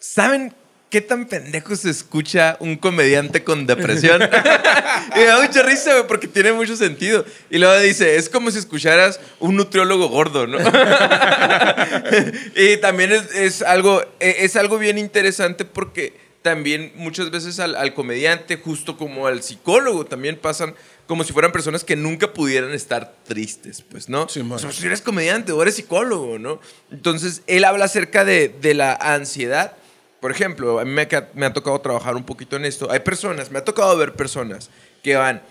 ¿Saben 0.00 0.52
qué 0.90 1.00
tan 1.00 1.26
pendejo 1.26 1.76
se 1.76 1.90
escucha 1.90 2.56
un 2.58 2.76
comediante 2.76 3.44
con 3.44 3.68
depresión? 3.68 4.20
y 5.14 5.18
me 5.20 5.24
da 5.26 5.40
mucha 5.40 5.62
risa, 5.62 5.92
güey, 5.92 6.08
porque 6.08 6.26
tiene 6.26 6.52
mucho 6.52 6.74
sentido. 6.74 7.24
Y 7.50 7.58
luego 7.58 7.78
dice, 7.78 8.16
es 8.16 8.28
como 8.28 8.50
si 8.50 8.58
escucharas 8.58 9.20
un 9.38 9.54
nutriólogo 9.54 10.08
gordo, 10.08 10.48
¿no? 10.48 10.58
y 12.56 12.76
también 12.78 13.12
es, 13.12 13.32
es 13.32 13.62
algo, 13.62 14.02
eh, 14.18 14.38
es 14.40 14.56
algo 14.56 14.76
bien 14.76 14.98
interesante 14.98 15.64
porque 15.64 16.26
también 16.42 16.92
muchas 16.96 17.30
veces 17.30 17.58
al, 17.60 17.74
al 17.76 17.94
comediante, 17.94 18.56
justo 18.56 18.96
como 18.96 19.26
al 19.26 19.42
psicólogo, 19.42 20.04
también 20.06 20.36
pasan 20.36 20.74
como 21.06 21.24
si 21.24 21.32
fueran 21.32 21.52
personas 21.52 21.84
que 21.84 21.96
nunca 21.96 22.32
pudieran 22.32 22.72
estar 22.72 23.14
tristes, 23.26 23.82
pues, 23.82 24.08
¿no? 24.08 24.28
Sí, 24.28 24.42
man. 24.42 24.52
O 24.56 24.58
sea, 24.58 24.72
si 24.72 24.86
eres 24.86 25.00
comediante 25.02 25.52
o 25.52 25.62
eres 25.62 25.74
psicólogo, 25.76 26.38
¿no? 26.38 26.60
Entonces, 26.90 27.42
él 27.46 27.64
habla 27.64 27.86
acerca 27.86 28.24
de, 28.24 28.48
de 28.48 28.74
la 28.74 28.92
ansiedad. 28.94 29.72
Por 30.20 30.30
ejemplo, 30.30 30.78
a 30.80 30.84
mí 30.84 30.90
me, 30.90 31.02
ha- 31.02 31.28
me 31.34 31.46
ha 31.46 31.52
tocado 31.52 31.80
trabajar 31.80 32.14
un 32.16 32.24
poquito 32.24 32.56
en 32.56 32.64
esto. 32.66 32.90
Hay 32.90 33.00
personas, 33.00 33.50
me 33.50 33.58
ha 33.58 33.64
tocado 33.64 33.96
ver 33.96 34.14
personas 34.14 34.68
que 35.02 35.16
van 35.16 35.42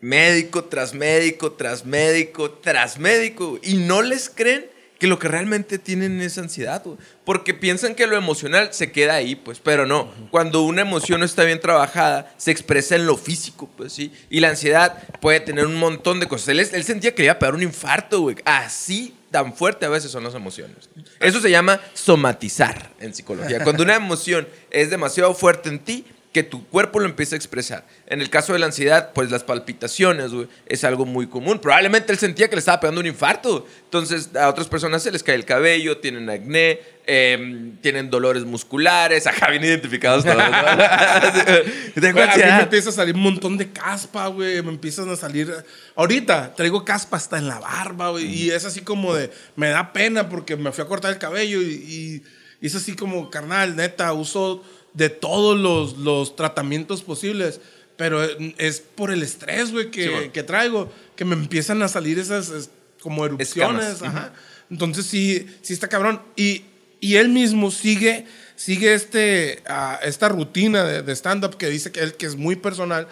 médico 0.00 0.64
tras 0.64 0.92
médico, 0.94 1.52
tras 1.52 1.84
médico, 1.86 2.50
tras 2.50 2.98
médico, 2.98 3.58
y 3.62 3.74
no 3.74 4.02
les 4.02 4.28
creen 4.28 4.66
que 4.98 5.06
lo 5.06 5.18
que 5.18 5.28
realmente 5.28 5.78
tienen 5.78 6.20
es 6.20 6.38
ansiedad, 6.38 6.82
güey. 6.84 6.96
porque 7.24 7.54
piensan 7.54 7.94
que 7.94 8.06
lo 8.06 8.16
emocional 8.16 8.72
se 8.72 8.92
queda 8.92 9.14
ahí, 9.14 9.34
pues, 9.34 9.60
pero 9.60 9.86
no. 9.86 10.10
Cuando 10.30 10.62
una 10.62 10.82
emoción 10.82 11.20
no 11.20 11.26
está 11.26 11.44
bien 11.44 11.60
trabajada, 11.60 12.32
se 12.38 12.50
expresa 12.50 12.96
en 12.96 13.06
lo 13.06 13.16
físico, 13.16 13.68
pues, 13.76 13.92
sí. 13.92 14.12
Y 14.30 14.40
la 14.40 14.48
ansiedad 14.48 15.02
puede 15.20 15.40
tener 15.40 15.66
un 15.66 15.76
montón 15.76 16.20
de 16.20 16.28
cosas. 16.28 16.48
Él, 16.48 16.60
él 16.60 16.84
sentía 16.84 17.14
que 17.14 17.22
le 17.22 17.26
iba 17.26 17.34
a 17.34 17.38
pegar 17.38 17.54
un 17.54 17.62
infarto, 17.62 18.20
güey. 18.20 18.36
Así 18.44 19.14
tan 19.30 19.54
fuerte 19.54 19.84
a 19.84 19.90
veces 19.90 20.10
son 20.10 20.24
las 20.24 20.34
emociones. 20.34 20.88
Eso 21.20 21.40
se 21.40 21.50
llama 21.50 21.80
somatizar 21.92 22.90
en 23.00 23.14
psicología. 23.14 23.62
Cuando 23.62 23.82
una 23.82 23.96
emoción 23.96 24.48
es 24.70 24.88
demasiado 24.88 25.34
fuerte 25.34 25.68
en 25.68 25.80
ti, 25.80 26.06
que 26.36 26.42
tu 26.42 26.66
cuerpo 26.68 27.00
lo 27.00 27.06
empieza 27.06 27.34
a 27.34 27.38
expresar. 27.38 27.86
En 28.08 28.20
el 28.20 28.28
caso 28.28 28.52
de 28.52 28.58
la 28.58 28.66
ansiedad, 28.66 29.12
pues 29.14 29.30
las 29.30 29.42
palpitaciones, 29.42 30.32
güey, 30.32 30.48
es 30.66 30.84
algo 30.84 31.06
muy 31.06 31.28
común. 31.28 31.58
Probablemente 31.60 32.12
él 32.12 32.18
sentía 32.18 32.50
que 32.50 32.56
le 32.56 32.58
estaba 32.58 32.78
pegando 32.78 33.00
un 33.00 33.06
infarto. 33.06 33.66
Entonces, 33.84 34.36
a 34.36 34.50
otras 34.50 34.68
personas 34.68 35.02
se 35.02 35.10
les 35.10 35.22
cae 35.22 35.34
el 35.34 35.46
cabello, 35.46 35.96
tienen 35.96 36.28
acné, 36.28 36.80
eh, 37.06 37.72
tienen 37.80 38.10
dolores 38.10 38.44
musculares. 38.44 39.26
Acá 39.26 39.48
bien 39.48 39.64
identificados 39.64 40.24
todos. 40.26 40.36
¿no? 40.36 40.42
Tengo 42.02 42.20
a 42.20 42.26
mí 42.36 42.42
me 42.42 42.60
empieza 42.64 42.90
a 42.90 42.92
salir 42.92 43.14
un 43.14 43.22
montón 43.22 43.56
de 43.56 43.72
caspa, 43.72 44.26
güey. 44.26 44.60
Me 44.62 44.72
empiezan 44.72 45.08
a 45.08 45.16
salir. 45.16 45.50
Ahorita 45.94 46.54
traigo 46.54 46.84
caspa 46.84 47.16
hasta 47.16 47.38
en 47.38 47.48
la 47.48 47.58
barba, 47.60 48.10
güey. 48.10 48.26
Y 48.26 48.50
es 48.50 48.66
así 48.66 48.82
como 48.82 49.14
de. 49.14 49.30
Me 49.56 49.68
da 49.70 49.94
pena 49.94 50.28
porque 50.28 50.54
me 50.56 50.70
fui 50.72 50.84
a 50.84 50.86
cortar 50.86 51.12
el 51.12 51.18
cabello 51.18 51.62
y, 51.62 51.64
y- 51.72 52.22
y 52.58 52.68
es 52.68 52.74
así 52.74 52.96
como, 52.96 53.28
carnal, 53.28 53.76
neta, 53.76 54.14
uso 54.14 54.64
de 54.96 55.10
todos 55.10 55.58
los, 55.58 55.98
los 55.98 56.34
tratamientos 56.36 57.02
posibles. 57.02 57.60
Pero 57.96 58.22
es 58.58 58.80
por 58.80 59.10
el 59.10 59.22
estrés, 59.22 59.72
güey, 59.72 59.90
que, 59.90 60.04
Sí, 60.04 60.08
bueno. 60.10 60.32
que 60.32 60.42
traigo, 60.42 60.92
que 61.14 61.24
me 61.24 61.34
empiezan 61.34 61.82
a 61.82 61.88
salir 61.88 62.18
esas 62.18 62.50
es, 62.50 62.70
como 63.00 63.24
erupciones. 63.24 64.02
Ajá. 64.02 64.34
Entonces 64.70 65.06
sí, 65.06 65.46
sí 65.62 65.72
está 65.72 65.88
cabrón. 65.88 66.20
Y, 66.36 66.64
y 67.00 67.16
él 67.16 67.30
mismo 67.30 67.70
sigue, 67.70 68.26
sigue 68.54 68.92
este, 68.92 69.62
ah, 69.66 69.98
esta 70.02 70.28
rutina 70.28 70.84
de, 70.84 71.02
de 71.02 71.12
stand-up 71.12 71.56
que 71.56 71.68
dice 71.68 71.90
que 71.90 72.00
él 72.00 72.14
que 72.14 72.26
es 72.26 72.36
muy 72.36 72.56
personal, 72.56 73.08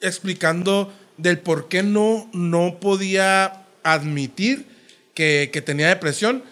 explicando 0.00 0.92
del 1.18 1.38
por 1.38 1.68
qué 1.68 1.82
no, 1.82 2.30
no 2.32 2.78
podía 2.80 3.66
admitir 3.82 4.66
que, 5.14 5.50
que 5.52 5.60
tenía 5.60 5.88
depresión 5.88 6.42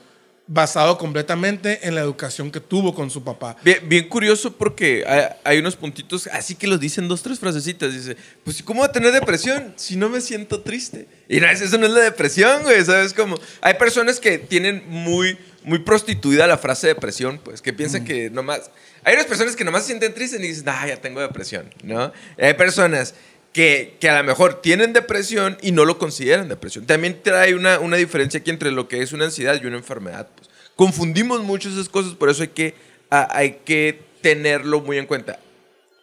basado 0.49 0.97
completamente 0.97 1.87
en 1.87 1.95
la 1.95 2.01
educación 2.01 2.51
que 2.51 2.59
tuvo 2.59 2.95
con 2.95 3.11
su 3.11 3.23
papá. 3.23 3.57
Bien, 3.63 3.87
bien 3.87 4.09
curioso 4.09 4.57
porque 4.57 5.05
hay, 5.07 5.25
hay 5.45 5.59
unos 5.59 5.77
puntitos 5.77 6.27
así 6.33 6.55
que 6.55 6.67
los 6.67 6.81
dicen 6.81 7.07
dos, 7.07 7.23
tres 7.23 7.39
frasecitas. 7.39 7.93
Dice, 7.93 8.17
pues 8.43 8.63
¿cómo 8.63 8.81
voy 8.81 8.89
a 8.89 8.93
tener 8.93 9.13
depresión 9.13 9.75
si 9.77 9.97
no 9.97 10.09
me 10.09 10.23
siento 10.23 10.63
triste? 10.63 11.07
Y 11.29 11.39
no, 11.39 11.47
eso 11.47 11.77
no 11.77 11.87
es 11.87 11.93
la 11.93 12.01
depresión, 12.01 12.63
güey, 12.63 12.83
¿sabes? 12.83 13.13
Como 13.13 13.39
hay 13.61 13.75
personas 13.75 14.19
que 14.19 14.39
tienen 14.39 14.83
muy, 14.89 15.39
muy 15.65 15.81
prostituida 15.81 16.47
la 16.47 16.57
frase 16.57 16.87
depresión, 16.87 17.39
pues, 17.45 17.61
que 17.61 17.73
piensan 17.73 18.05
que 18.05 18.31
nomás... 18.31 18.71
Hay 19.05 19.15
unas 19.15 19.27
personas 19.27 19.55
que 19.55 19.65
nomás 19.65 19.83
se 19.83 19.89
sienten 19.89 20.15
tristes 20.15 20.41
y 20.41 20.43
dicen, 20.43 20.69
ah, 20.69 20.87
ya 20.89 20.97
tengo 20.97 21.21
depresión, 21.21 21.73
¿no? 21.83 22.13
Y 22.39 22.45
hay 22.45 22.55
personas 22.55 23.15
que, 23.59 24.09
a 24.09 24.19
lo 24.19 24.23
mejor 24.23 24.63
tienen 24.63 24.93
depresión 24.93 25.59
y 25.61 25.73
no 25.73 25.85
lo 25.85 25.99
consideran 25.99 26.49
depresión. 26.49 26.87
También 26.87 27.19
trae 27.25 27.57
una, 27.57 27.81
una 27.81 27.97
diferencia 27.97 28.39
aquí 28.39 28.51
entre 28.51 28.71
lo 28.71 28.87
que 28.87 29.03
es 29.03 29.13
una 29.13 29.25
ansiedad 29.25 29.61
y 29.61 29.67
una 29.67 29.79
enfermedad. 29.79 30.29
Pues. 30.37 30.49
Confundimos 30.77 31.43
mucho 31.43 31.69
esas 31.69 31.89
cosas, 31.89 32.15
por 32.15 32.31
eso 32.31 32.43
hay 32.43 32.51
que, 32.51 32.75
hay 33.11 33.59
que 33.65 34.01
tenerlo 34.21 34.81
muy 34.81 34.99
en 34.99 35.07
cuenta. 35.07 35.41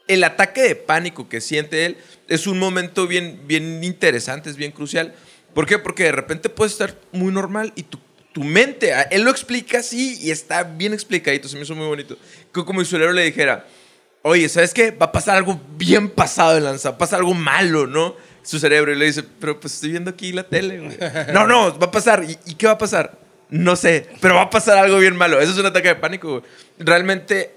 El 0.05 0.25
ataque 0.25 0.63
de 0.63 0.75
pánico 0.75 1.29
que 1.29 1.39
siente 1.39 1.85
él 1.85 1.95
es 2.27 2.45
un 2.45 2.59
momento 2.59 3.07
bien, 3.07 3.39
bien 3.45 3.81
interesante, 3.85 4.49
es 4.49 4.57
bien 4.57 4.73
crucial. 4.73 5.15
¿Por 5.53 5.65
qué? 5.65 5.79
Porque 5.79 6.03
de 6.03 6.11
repente 6.11 6.49
puedes 6.49 6.73
estar 6.73 6.93
muy 7.13 7.31
normal 7.31 7.71
y 7.77 7.83
tu, 7.83 7.99
tu 8.33 8.43
mente, 8.43 8.93
él 9.11 9.21
lo 9.21 9.31
explica 9.31 9.79
así 9.79 10.19
y 10.21 10.31
está 10.31 10.63
bien 10.63 10.93
explicadito, 10.93 11.47
se 11.47 11.55
me 11.55 11.63
hizo 11.63 11.73
muy 11.73 11.87
bonito. 11.87 12.17
Como 12.51 12.83
si 12.83 12.97
le 12.97 13.23
dijera, 13.23 13.65
oye, 14.27 14.49
¿sabes 14.49 14.73
qué? 14.73 14.89
Va 14.89 15.05
a 15.05 15.11
pasar 15.11 15.37
algo 15.37 15.59
bien 15.77 16.09
pasado 16.09 16.55
de 16.55 16.61
lanza, 16.61 16.89
va 16.89 16.95
a 16.95 16.97
pasar 16.97 17.19
algo 17.19 17.35
malo, 17.35 17.85
¿no? 17.85 18.15
Su 18.41 18.59
cerebro 18.59 18.91
y 18.91 18.95
le 18.95 19.05
dice, 19.05 19.23
pero 19.39 19.59
pues 19.59 19.75
estoy 19.75 19.91
viendo 19.91 20.09
aquí 20.09 20.31
la 20.31 20.43
tele, 20.43 20.79
güey. 20.79 20.97
No, 21.31 21.45
no, 21.45 21.77
va 21.77 21.87
a 21.87 21.91
pasar. 21.91 22.23
¿Y, 22.23 22.37
y 22.45 22.55
qué 22.55 22.65
va 22.65 22.73
a 22.73 22.77
pasar? 22.77 23.17
No 23.49 23.75
sé, 23.75 24.07
pero 24.21 24.35
va 24.35 24.41
a 24.43 24.49
pasar 24.49 24.77
algo 24.79 24.97
bien 24.97 25.15
malo. 25.15 25.39
Eso 25.39 25.51
es 25.51 25.57
un 25.59 25.65
ataque 25.67 25.89
de 25.89 25.95
pánico, 25.95 26.29
güey. 26.29 26.41
Realmente, 26.79 27.51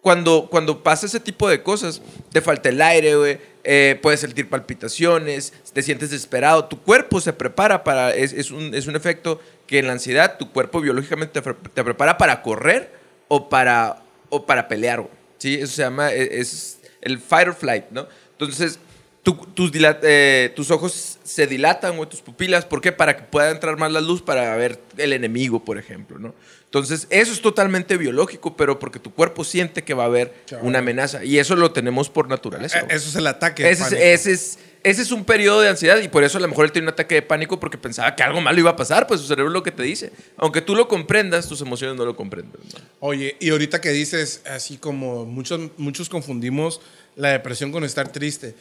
cuando, 0.00 0.46
cuando 0.48 0.82
pasa 0.82 1.06
ese 1.06 1.18
tipo 1.18 1.48
de 1.48 1.62
cosas, 1.62 2.00
te 2.32 2.40
falta 2.40 2.68
el 2.68 2.80
aire, 2.80 3.16
güey. 3.16 3.38
eh, 3.64 3.98
puedes 4.00 4.20
sentir 4.20 4.48
palpitaciones, 4.48 5.52
te 5.72 5.82
sientes 5.82 6.10
desesperado. 6.10 6.66
Tu 6.66 6.80
cuerpo 6.80 7.20
se 7.20 7.32
prepara 7.32 7.82
para. 7.82 8.14
Es, 8.14 8.32
es 8.32 8.52
un, 8.52 8.74
es 8.74 8.86
un 8.86 8.94
efecto 8.94 9.40
que 9.66 9.80
en 9.80 9.86
la 9.88 9.92
ansiedad 9.94 10.38
tu 10.38 10.52
cuerpo 10.52 10.80
biológicamente 10.80 11.40
te, 11.40 11.54
te 11.74 11.84
prepara 11.84 12.16
para 12.16 12.42
correr 12.42 12.92
o 13.28 13.48
para, 13.48 14.02
o 14.28 14.46
para 14.46 14.68
pelear, 14.68 15.00
güey. 15.00 15.19
¿Sí? 15.40 15.54
Eso 15.56 15.72
se 15.74 15.82
llama. 15.82 16.12
e- 16.12 16.38
Es 16.40 16.78
el 17.00 17.18
fight 17.18 17.48
or 17.48 17.54
flight, 17.54 17.86
¿no? 17.90 18.06
Entonces, 18.32 18.78
tu- 19.22 19.34
tus, 19.54 19.72
eh, 19.74 20.52
tus 20.54 20.70
ojos 20.70 21.18
se 21.24 21.46
dilatan, 21.46 21.96
güey, 21.96 22.08
tus 22.08 22.20
pupilas. 22.20 22.64
¿Por 22.64 22.80
qué? 22.80 22.92
Para 22.92 23.16
que 23.16 23.22
pueda 23.24 23.50
entrar 23.50 23.76
más 23.78 23.90
la 23.90 24.00
luz 24.00 24.22
para 24.22 24.54
ver 24.56 24.78
el 24.96 25.12
enemigo, 25.12 25.64
por 25.64 25.78
ejemplo, 25.78 26.18
¿no? 26.18 26.34
Entonces, 26.70 27.08
eso 27.10 27.32
es 27.32 27.40
totalmente 27.42 27.96
biológico, 27.96 28.56
pero 28.56 28.78
porque 28.78 29.00
tu 29.00 29.12
cuerpo 29.12 29.42
siente 29.42 29.82
que 29.82 29.92
va 29.92 30.04
a 30.04 30.06
haber 30.06 30.32
una 30.62 30.78
amenaza. 30.78 31.24
Y 31.24 31.38
eso 31.38 31.56
lo 31.56 31.72
tenemos 31.72 32.08
por 32.10 32.28
naturaleza. 32.28 32.78
Eh. 32.82 32.86
Eso 32.90 33.08
es 33.08 33.16
el 33.16 33.26
ataque. 33.26 33.64
de 33.64 33.70
Ese 33.70 33.82
es, 33.82 33.88
pánico. 33.88 34.06
ese, 34.06 34.32
es, 34.32 34.58
ese 34.84 35.02
es 35.02 35.10
un 35.10 35.24
periodo 35.24 35.62
de 35.62 35.68
ansiedad 35.68 35.98
y 35.98 36.06
por 36.06 36.22
eso 36.22 36.38
a 36.38 36.40
lo 36.40 36.46
mejor 36.46 36.66
él 36.66 36.70
tiene 36.70 36.86
un 36.86 36.92
ataque 36.92 37.16
de 37.16 37.22
pánico 37.22 37.58
porque 37.58 37.76
pensaba 37.76 38.14
que 38.14 38.22
algo 38.22 38.40
malo 38.40 38.56
iba 38.60 38.70
a 38.70 38.76
pasar, 38.76 39.08
pues 39.08 39.20
su 39.20 39.26
cerebro 39.26 39.50
es 39.50 39.52
lo 39.52 39.64
que 39.64 39.72
te 39.72 39.82
dice. 39.82 40.12
Aunque 40.36 40.60
tú 40.62 40.76
lo 40.76 40.86
comprendas, 40.86 41.48
tus 41.48 41.60
emociones 41.60 41.96
no 41.96 42.04
lo 42.04 42.14
comprenden. 42.14 42.60
¿no? 42.72 42.80
Oye, 43.00 43.36
y 43.40 43.50
ahorita 43.50 43.80
que 43.80 43.90
dices, 43.90 44.42
así 44.48 44.76
como 44.76 45.26
muchos, 45.26 45.72
muchos 45.76 46.08
confundimos 46.08 46.80
la 47.16 47.30
depresión 47.30 47.72
con 47.72 47.82
estar 47.82 48.12
triste. 48.12 48.54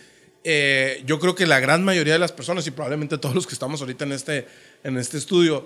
eh, 0.43 1.03
yo 1.05 1.19
creo 1.19 1.35
que 1.35 1.45
la 1.45 1.59
gran 1.59 1.83
mayoría 1.83 2.13
de 2.13 2.19
las 2.19 2.31
personas, 2.31 2.65
y 2.65 2.71
probablemente 2.71 3.17
todos 3.19 3.35
los 3.35 3.45
que 3.45 3.53
estamos 3.53 3.81
ahorita 3.81 4.05
en 4.05 4.13
este, 4.13 4.47
en 4.83 4.97
este 4.97 5.17
estudio, 5.17 5.65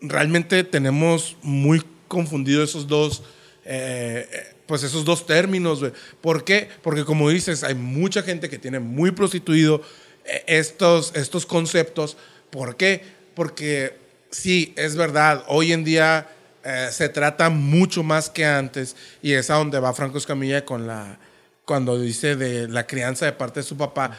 realmente 0.00 0.64
tenemos 0.64 1.36
muy 1.42 1.82
confundidos 2.06 2.70
esos 2.70 2.86
dos, 2.86 3.22
eh, 3.64 4.54
pues 4.66 4.82
esos 4.82 5.04
dos 5.04 5.26
términos. 5.26 5.80
güey. 5.80 5.92
¿Por 6.20 6.44
qué? 6.44 6.68
Porque 6.82 7.04
como 7.04 7.28
dices, 7.30 7.64
hay 7.64 7.74
mucha 7.74 8.22
gente 8.22 8.48
que 8.48 8.58
tiene 8.58 8.78
muy 8.80 9.10
prostituido 9.10 9.82
eh, 10.24 10.44
estos, 10.46 11.14
estos 11.14 11.46
conceptos. 11.46 12.16
¿Por 12.50 12.76
qué? 12.76 13.02
Porque 13.34 13.96
sí, 14.30 14.72
es 14.76 14.96
verdad, 14.96 15.44
hoy 15.48 15.72
en 15.72 15.84
día 15.84 16.28
eh, 16.64 16.88
se 16.90 17.08
trata 17.08 17.50
mucho 17.50 18.02
más 18.02 18.30
que 18.30 18.44
antes 18.44 18.96
y 19.22 19.32
es 19.32 19.48
a 19.50 19.54
donde 19.54 19.78
va 19.78 19.94
Franco 19.94 20.18
Escamilla 20.18 20.64
con 20.64 20.86
la, 20.86 21.18
cuando 21.64 21.98
dice 21.98 22.36
de 22.36 22.68
la 22.68 22.86
crianza 22.86 23.26
de 23.26 23.32
parte 23.32 23.60
de 23.60 23.64
su 23.64 23.76
papá. 23.76 24.18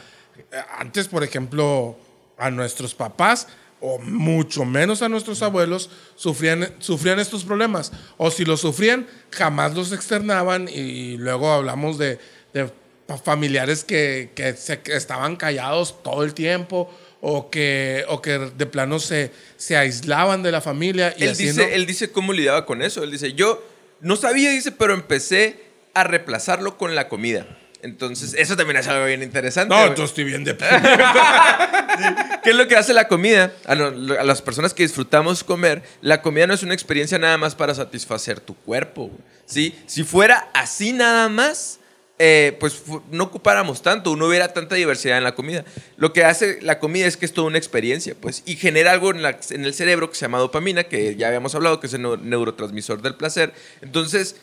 Eh, 0.50 0.56
Antes, 0.78 1.08
por 1.08 1.22
ejemplo, 1.22 1.98
a 2.38 2.50
nuestros 2.50 2.94
papás 2.94 3.48
o 3.80 3.98
mucho 3.98 4.64
menos 4.64 5.02
a 5.02 5.08
nuestros 5.08 5.42
abuelos 5.42 5.90
sufrían, 6.16 6.74
sufrían 6.78 7.18
estos 7.18 7.44
problemas. 7.44 7.92
O 8.16 8.30
si 8.30 8.44
los 8.44 8.60
sufrían, 8.60 9.06
jamás 9.30 9.74
los 9.74 9.92
externaban 9.92 10.68
y 10.68 11.16
luego 11.16 11.50
hablamos 11.52 11.98
de, 11.98 12.18
de 12.52 12.70
familiares 13.18 13.84
que, 13.84 14.30
que 14.34 14.54
se, 14.54 14.80
que 14.80 14.94
estaban 14.94 15.36
callados 15.36 16.02
todo 16.02 16.22
el 16.24 16.34
tiempo 16.34 16.90
o 17.20 17.50
que, 17.50 18.04
o 18.08 18.22
que 18.22 18.38
de 18.38 18.66
plano 18.66 18.98
se, 18.98 19.30
se 19.56 19.76
aislaban 19.76 20.42
de 20.42 20.52
la 20.52 20.60
familia. 20.60 21.14
Y 21.16 21.24
Él 21.24 21.30
así, 21.30 21.46
dice, 21.46 21.66
¿no? 21.66 21.74
él 21.74 21.86
dice 21.86 22.10
cómo 22.10 22.32
lidiaba 22.32 22.66
con 22.66 22.82
eso. 22.82 23.02
Él 23.02 23.10
dice, 23.10 23.32
yo 23.32 23.62
no 24.00 24.16
sabía, 24.16 24.50
dice, 24.50 24.72
pero 24.72 24.94
empecé 24.94 25.70
a 25.94 26.04
reemplazarlo 26.04 26.78
con 26.78 26.94
la 26.94 27.08
comida. 27.08 27.46
Entonces, 27.82 28.34
eso 28.36 28.56
también 28.56 28.76
es 28.78 28.88
algo 28.88 29.06
bien 29.06 29.22
interesante. 29.22 29.74
no, 29.74 29.80
entonces 29.82 30.10
estoy 30.10 30.24
bien 30.24 30.44
de 30.44 30.54
¿Qué 32.42 32.50
es 32.50 32.56
lo 32.56 32.66
que 32.68 32.76
hace 32.76 32.92
la 32.92 33.08
comida? 33.08 33.52
A, 33.66 33.74
lo- 33.74 34.18
a 34.18 34.24
las 34.24 34.42
personas 34.42 34.74
que 34.74 34.82
disfrutamos 34.82 35.44
comer, 35.44 35.82
la 36.00 36.22
comida 36.22 36.46
no 36.46 36.54
es 36.54 36.62
una 36.62 36.74
experiencia 36.74 37.18
nada 37.18 37.38
más 37.38 37.54
para 37.54 37.74
satisfacer 37.74 38.40
tu 38.40 38.54
cuerpo. 38.54 39.06
güey, 39.08 39.20
¿sí? 39.46 39.78
Si 39.86 40.04
fuera 40.04 40.48
así 40.54 40.92
nada 40.92 41.28
más, 41.28 41.78
eh, 42.18 42.56
pues 42.60 42.82
no 43.10 43.24
ocupáramos 43.24 43.80
tanto, 43.82 44.14
no 44.16 44.26
hubiera 44.26 44.52
tanta 44.52 44.74
diversidad 44.74 45.18
en 45.18 45.24
la 45.24 45.34
comida. 45.34 45.64
Lo 45.96 46.12
que 46.12 46.24
hace 46.24 46.58
la 46.62 46.78
comida 46.78 47.06
es 47.06 47.16
que 47.16 47.24
es 47.26 47.32
toda 47.32 47.46
una 47.46 47.58
experiencia, 47.58 48.14
pues, 48.20 48.42
y 48.46 48.56
genera 48.56 48.92
algo 48.92 49.10
en, 49.10 49.22
la- 49.22 49.38
en 49.50 49.64
el 49.64 49.74
cerebro 49.74 50.10
que 50.10 50.16
se 50.16 50.22
llama 50.22 50.38
dopamina, 50.38 50.84
que 50.84 51.16
ya 51.16 51.28
habíamos 51.28 51.54
hablado, 51.54 51.80
que 51.80 51.86
es 51.86 51.94
el 51.94 52.02
neu- 52.02 52.20
neurotransmisor 52.20 53.00
del 53.02 53.14
placer. 53.14 53.52
Entonces, 53.80 54.36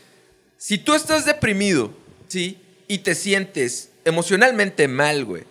si 0.57 0.77
tú 0.79 0.95
estás 0.95 1.25
deprimido, 1.25 1.91
¿sí? 2.27 2.59
Y 2.87 2.99
te 2.99 3.15
sientes 3.15 3.89
emocionalmente 4.05 4.87
mal, 4.87 5.25
güey, 5.25 5.43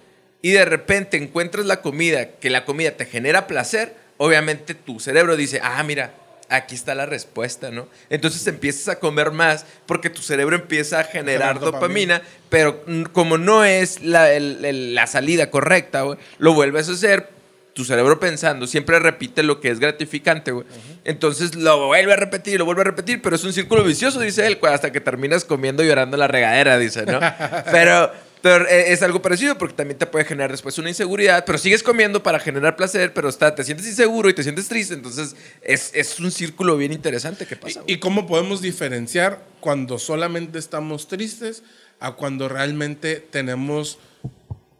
y 0.43 0.53
de 0.53 0.65
repente 0.65 1.17
encuentras 1.17 1.67
la 1.67 1.83
comida, 1.83 2.31
que 2.33 2.51
la 2.51 2.65
comida 2.65 2.93
te 2.93 3.05
genera 3.07 3.47
placer, 3.47 3.95
obviamente 4.17 4.75
tu 4.75 5.01
cerebro 5.01 5.37
dice, 5.37 5.61
ah, 5.63 5.83
mira, 5.83 6.15
aquí 6.49 6.75
está 6.75 6.95
la 6.95 7.07
respuesta, 7.07 7.71
¿no? 7.71 7.89
Entonces 8.09 8.47
empiezas 8.47 8.89
a 8.89 8.99
comer 9.01 9.33
más 9.33 9.67
porque 9.87 10.09
tu 10.11 10.23
cerebro 10.23 10.55
empieza 10.57 11.01
a 11.01 11.05
generar 11.05 11.59
dopamina. 11.61 12.19
dopamina, 12.21 12.23
pero 12.49 12.85
como 13.13 13.37
no 13.37 13.65
es 13.65 14.01
la, 14.03 14.33
el- 14.33 14.65
el- 14.65 14.95
la 14.95 15.07
salida 15.07 15.51
correcta, 15.51 16.03
güey, 16.03 16.19
lo 16.39 16.55
vuelves 16.55 16.89
a 16.89 16.93
hacer, 16.93 17.29
tu 17.77 17.85
cerebro 17.85 18.19
pensando, 18.19 18.67
siempre 18.67 18.99
repite 18.99 19.43
lo 19.43 19.61
que 19.61 19.69
es 19.69 19.79
gratificante, 19.79 20.51
güey. 20.51 20.67
Entonces 21.05 21.55
lo 21.55 21.89
vuelve 21.89 22.15
a 22.15 22.17
repetir 22.17 22.59
lo 22.59 22.65
vuelve 22.65 22.81
a 22.81 22.85
repetir, 22.85 23.21
pero 23.21 23.37
es 23.37 23.45
un 23.45 23.53
círculo 23.53 23.85
vicioso, 23.85 24.19
dice 24.19 24.47
él, 24.47 24.59
hasta 24.63 24.91
que 24.91 25.01
terminas 25.03 25.45
comiendo 25.45 25.85
y 25.85 25.87
llorando 25.87 26.17
en 26.17 26.21
la 26.21 26.27
regadera, 26.27 26.79
dice, 26.79 27.05
¿no? 27.05 27.21
pero, 27.71 28.11
pero 28.41 28.67
eh, 28.67 28.93
es 28.95 29.03
algo 29.03 29.21
parecido 29.21 29.59
porque 29.59 29.75
también 29.75 29.99
te 29.99 30.07
puede 30.07 30.25
generar 30.25 30.51
después 30.51 30.79
una 30.79 30.89
inseguridad, 30.89 31.45
pero 31.45 31.59
sigues 31.59 31.83
comiendo 31.83 32.23
para 32.23 32.41
generar 32.41 32.77
placer, 32.77 33.13
pero 33.13 33.29
está, 33.29 33.55
te 33.55 33.63
sientes 33.63 33.87
inseguro 33.87 34.31
y 34.31 34.33
te 34.33 34.43
sientes 34.43 34.69
triste, 34.69 34.95
entonces 34.95 35.37
es, 35.61 35.91
es 35.93 36.19
un 36.19 36.31
círculo 36.31 36.79
bien 36.79 36.95
interesante 36.95 37.45
que 37.45 37.57
pasa. 37.57 37.83
¿Y, 37.87 37.93
y 37.93 37.99
cómo 37.99 38.27
podemos 38.27 38.63
diferenciar 38.63 39.39
cuando 39.61 39.99
solamente 39.99 40.59
estamos 40.59 41.09
tristes 41.09 41.63
a 42.01 42.13
cuando 42.13 42.49
realmente 42.49 43.17
tenemos 43.17 43.99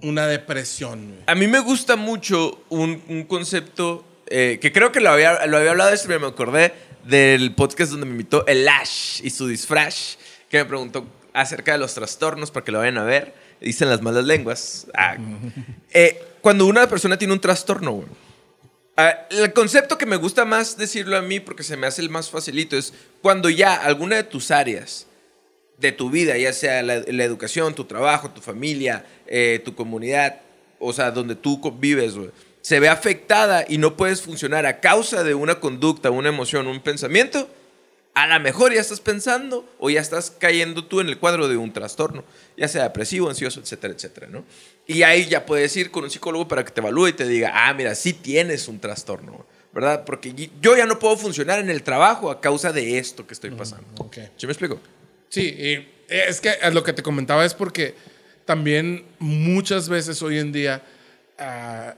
una 0.03 0.27
depresión? 0.27 1.07
güey? 1.09 1.21
A 1.27 1.35
mí 1.35 1.47
me 1.47 1.61
gusta 1.61 1.97
mucho 1.97 2.65
un, 2.69 3.03
un 3.09 3.25
concepto 3.25 4.05
eh, 4.29 4.59
que 4.61 4.73
creo 4.73 4.93
que 4.93 5.01
lo 5.01 5.11
había, 5.11 5.47
lo 5.47 5.57
había 5.57 5.71
hablado 5.71 5.91
esto, 5.91 6.09
pero 6.09 6.21
me 6.21 6.27
acordé 6.27 6.73
del 7.05 7.55
podcast 7.55 7.93
donde 7.93 8.07
me 8.07 8.13
invitó 8.13 8.47
el 8.47 8.67
Ash 8.69 9.21
y 9.23 9.31
su 9.31 9.47
disfraz, 9.47 10.19
que 10.49 10.59
me 10.59 10.65
preguntó 10.65 11.07
acerca 11.33 11.73
de 11.73 11.79
los 11.79 11.95
trastornos 11.95 12.51
para 12.51 12.65
que 12.65 12.73
lo 12.73 12.79
vayan 12.79 12.99
a 12.99 13.05
ver. 13.05 13.35
Dicen 13.61 13.89
las 13.89 14.03
malas 14.03 14.25
lenguas. 14.25 14.87
Ah. 14.95 15.17
Eh, 15.93 16.23
cuando 16.43 16.67
una 16.67 16.87
persona 16.87 17.17
tiene 17.17 17.33
un 17.33 17.41
trastorno, 17.41 17.93
güey, 17.93 18.09
ah, 18.99 19.27
el 19.31 19.55
concepto 19.55 19.97
que 19.97 20.05
me 20.05 20.17
gusta 20.17 20.45
más 20.45 20.77
decirlo 20.77 21.17
a 21.17 21.23
mí, 21.23 21.41
porque 21.41 21.63
se 21.63 21.77
me 21.79 21.87
hace 21.87 22.03
el 22.03 22.11
más 22.11 22.29
facilito, 22.29 22.77
es 22.77 22.93
cuando 23.23 23.49
ya 23.49 23.75
alguna 23.75 24.17
de 24.17 24.25
tus 24.25 24.51
áreas 24.51 25.06
de 25.79 25.93
tu 25.93 26.11
vida, 26.11 26.37
ya 26.37 26.53
sea 26.53 26.83
la, 26.83 27.03
la 27.07 27.25
educación, 27.25 27.75
tu 27.75 27.85
trabajo, 27.85 28.31
tu 28.31 28.41
familia, 28.41 29.05
eh, 29.27 29.61
tu 29.65 29.75
comunidad, 29.75 30.41
o 30.79 30.93
sea, 30.93 31.11
donde 31.11 31.35
tú 31.35 31.61
vives, 31.79 32.15
güey, 32.15 32.31
se 32.61 32.81
ve 32.81 32.89
afectada 32.89 33.65
y 33.69 33.79
no 33.79 33.97
puedes 33.97 34.23
funcionar 34.23 34.67
a 34.67 34.81
causa 34.81 35.23
de 35.23 35.35
una 35.35 35.61
conducta, 35.61 36.11
una 36.11 36.31
emoción, 36.31 36.67
un 36.67 36.81
pensamiento, 36.81 37.49
a 38.15 38.27
lo 38.27 38.41
mejor 38.41 38.73
ya 38.73 38.81
estás 38.81 39.01
pensando 39.01 39.69
o 39.79 39.91
ya 39.91 40.01
estás 40.01 40.31
cayendo 40.31 40.85
tú 40.87 41.01
en 41.01 41.09
el 41.09 41.19
cuadro 41.19 41.49
de 41.49 41.59
un 41.59 41.73
trastorno, 41.73 42.25
ya 42.57 42.67
sea 42.67 42.85
depresivo, 42.85 43.29
ansioso, 43.29 43.61
etcétera, 43.61 43.93
etcétera, 43.93 44.27
¿no? 44.29 44.43
Y 44.87 45.03
ahí 45.03 45.27
ya 45.27 45.45
puedes 45.45 45.77
ir 45.77 45.91
con 45.91 46.05
un 46.05 46.11
psicólogo 46.11 46.49
para 46.49 46.65
que 46.65 46.71
te 46.71 46.81
evalúe 46.81 47.09
y 47.09 47.13
te 47.13 47.29
diga, 47.29 47.53
ah, 47.55 47.75
mira, 47.75 47.95
sí 47.95 48.15
tienes 48.15 48.69
un 48.69 48.81
trastorno, 48.81 49.45
¿verdad? 49.73 50.05
Porque 50.07 50.35
yo 50.63 50.77
ya 50.77 50.87
no 50.87 50.99
puedo 50.99 51.19
funcionar 51.19 51.59
en 51.59 51.69
el 51.69 51.83
trabajo 51.83 52.31
a 52.31 52.41
causa 52.41 52.73
de 52.73 52.97
esto 52.97 53.27
que 53.27 53.35
estoy 53.35 53.51
pasando. 53.51 53.87
¿Sí 54.39 54.47
me 54.47 54.53
explico? 54.53 54.81
Sí, 55.41 55.55
y 55.59 55.89
es 56.09 56.41
que 56.41 56.55
lo 56.73 56.83
que 56.83 56.93
te 56.93 57.03
comentaba 57.03 57.45
es 57.45 57.55
porque 57.55 57.95
también 58.45 59.05
muchas 59.19 59.89
veces 59.89 60.23
hoy 60.23 60.39
en 60.39 60.53
día 60.53 60.83
ah, 61.39 61.95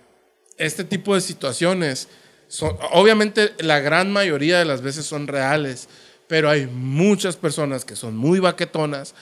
este 0.57 0.83
tipo 0.85 1.15
de 1.15 1.21
situaciones 1.21 2.09
son, 2.49 2.77
obviamente 2.93 3.53
la 3.59 3.79
gran 3.81 4.11
mayoría 4.13 4.59
de 4.59 4.65
las 4.65 4.81
veces 4.83 5.05
son 5.07 5.27
reales, 5.27 5.89
pero 6.27 6.49
hay 6.51 6.67
muchas 6.67 7.37
personas 7.37 7.85
que 7.85 7.95
son 7.97 8.17
muy 8.17 8.41
baquetonas 8.41 9.15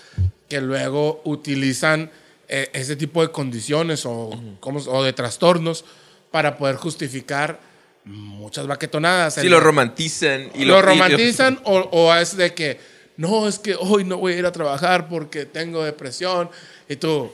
que 0.48 0.60
luego 0.60 1.20
utilizan 1.24 2.10
eh, 2.48 2.70
ese 2.72 2.94
tipo 2.96 3.20
de 3.22 3.32
condiciones 3.32 4.06
o, 4.06 4.30
¿cómo 4.60 4.78
se- 4.80 4.88
o 4.88 5.02
de 5.02 5.12
trastornos 5.12 5.84
para 6.30 6.56
poder 6.56 6.76
justificar 6.76 7.58
muchas 8.04 8.68
baquetonadas. 8.68 9.34
Sí, 9.34 9.40
El- 9.40 9.50
lo 9.50 9.58
romantizan. 9.60 10.50
Y 10.54 10.64
lo 10.64 10.78
y- 10.78 10.82
romantizan 10.82 11.60
o, 11.64 11.80
o 11.90 12.14
es 12.14 12.36
de 12.36 12.54
que 12.54 12.78
no, 13.16 13.48
es 13.48 13.58
que 13.58 13.74
hoy 13.74 14.04
no 14.04 14.18
voy 14.18 14.34
a 14.34 14.38
ir 14.38 14.46
a 14.46 14.52
trabajar 14.52 15.08
porque 15.08 15.46
tengo 15.46 15.82
depresión 15.82 16.50
y 16.88 16.96
tú. 16.96 17.30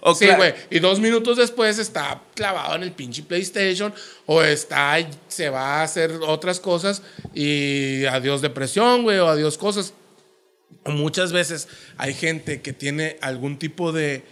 o 0.00 0.14
sí, 0.14 0.24
claro, 0.24 0.38
güey. 0.38 0.54
Y 0.70 0.78
dos 0.78 1.00
minutos 1.00 1.36
después 1.36 1.78
está 1.78 2.22
clavado 2.34 2.76
en 2.76 2.82
el 2.82 2.92
pinche 2.92 3.22
PlayStation 3.22 3.92
o 4.24 4.42
está, 4.42 4.96
se 5.28 5.50
va 5.50 5.80
a 5.80 5.82
hacer 5.82 6.12
otras 6.26 6.60
cosas 6.60 7.02
y 7.34 8.06
adiós 8.06 8.40
depresión, 8.40 9.02
güey, 9.02 9.18
o 9.18 9.28
adiós 9.28 9.58
cosas. 9.58 9.92
Muchas 10.86 11.32
veces 11.32 11.68
hay 11.98 12.14
gente 12.14 12.62
que 12.62 12.72
tiene 12.72 13.18
algún 13.20 13.58
tipo 13.58 13.92
de, 13.92 14.22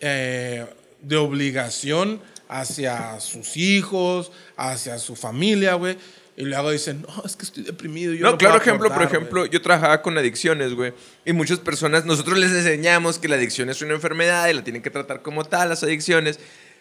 eh, 0.00 0.66
de 1.02 1.16
obligación 1.16 2.20
hacia 2.48 3.20
sus 3.20 3.56
hijos, 3.56 4.32
hacia 4.56 4.98
su 4.98 5.14
familia, 5.14 5.74
güey. 5.74 5.96
Y 6.40 6.44
luego 6.46 6.70
dicen, 6.70 7.02
no, 7.06 7.22
es 7.24 7.36
que 7.36 7.44
estoy 7.44 7.62
deprimido. 7.64 8.14
yo 8.14 8.24
No, 8.30 8.38
claro 8.38 8.54
puedo 8.54 8.62
ejemplo, 8.62 8.88
por 8.94 9.02
ejemplo, 9.02 9.40
güey". 9.42 9.50
yo 9.50 9.60
trabajaba 9.60 10.00
con 10.00 10.16
adicciones, 10.16 10.72
güey. 10.74 10.94
Y 11.26 11.34
muchas 11.34 11.58
personas, 11.58 12.06
nosotros 12.06 12.38
les 12.38 12.50
enseñamos 12.50 13.18
que 13.18 13.28
la 13.28 13.36
adicción 13.36 13.68
es 13.68 13.82
una 13.82 13.92
enfermedad 13.92 14.48
y 14.48 14.54
la 14.54 14.64
tienen 14.64 14.80
que 14.80 14.88
tratar 14.90 15.20
como 15.20 15.44
tal, 15.44 15.68
las 15.68 15.82
adicciones. 15.82 16.40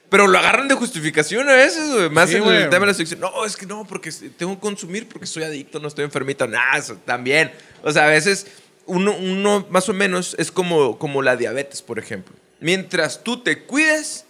Pero 0.10 0.28
lo 0.28 0.40
agarran 0.40 0.70
de 0.70 0.76
justificación 0.76 1.50
a 1.50 1.54
veces, 1.54 1.92
güey. 1.92 2.10
Más 2.10 2.30
Sí, 2.30 2.38
en 2.38 2.44
güey. 2.46 2.56
el 2.56 2.70
tema 2.70 2.86
de 2.86 2.94
la 2.94 2.96
adicción. 2.96 3.20
No, 3.20 3.46
es 3.46 3.58
que 3.58 3.66
no, 3.66 3.86
porque 3.86 4.12
tengo 4.38 4.56
que 4.56 4.62
consumir 4.62 5.08
porque 5.10 5.28
soy 5.28 5.44
adicto, 5.44 5.80
no 5.80 5.90
estoy 5.90 6.06
enfermito. 6.06 6.48
Nada, 6.48 6.82
también. 7.06 7.52
O 7.84 7.92
sea, 7.92 8.06
a 8.06 8.10
veces 8.10 8.48
uno, 8.86 9.14
uno 9.16 9.68
más 9.70 9.90
o 9.90 9.94
menos 9.94 10.36
es 10.40 10.52
como, 10.54 10.98
como 10.98 11.22
la 11.22 11.36
diabetes, 11.36 11.82
por 11.82 12.00
ejemplo. 12.00 12.34
Mientras 12.62 13.24
tú 13.26 13.44
te 13.44 13.64
cuides, 13.66 14.24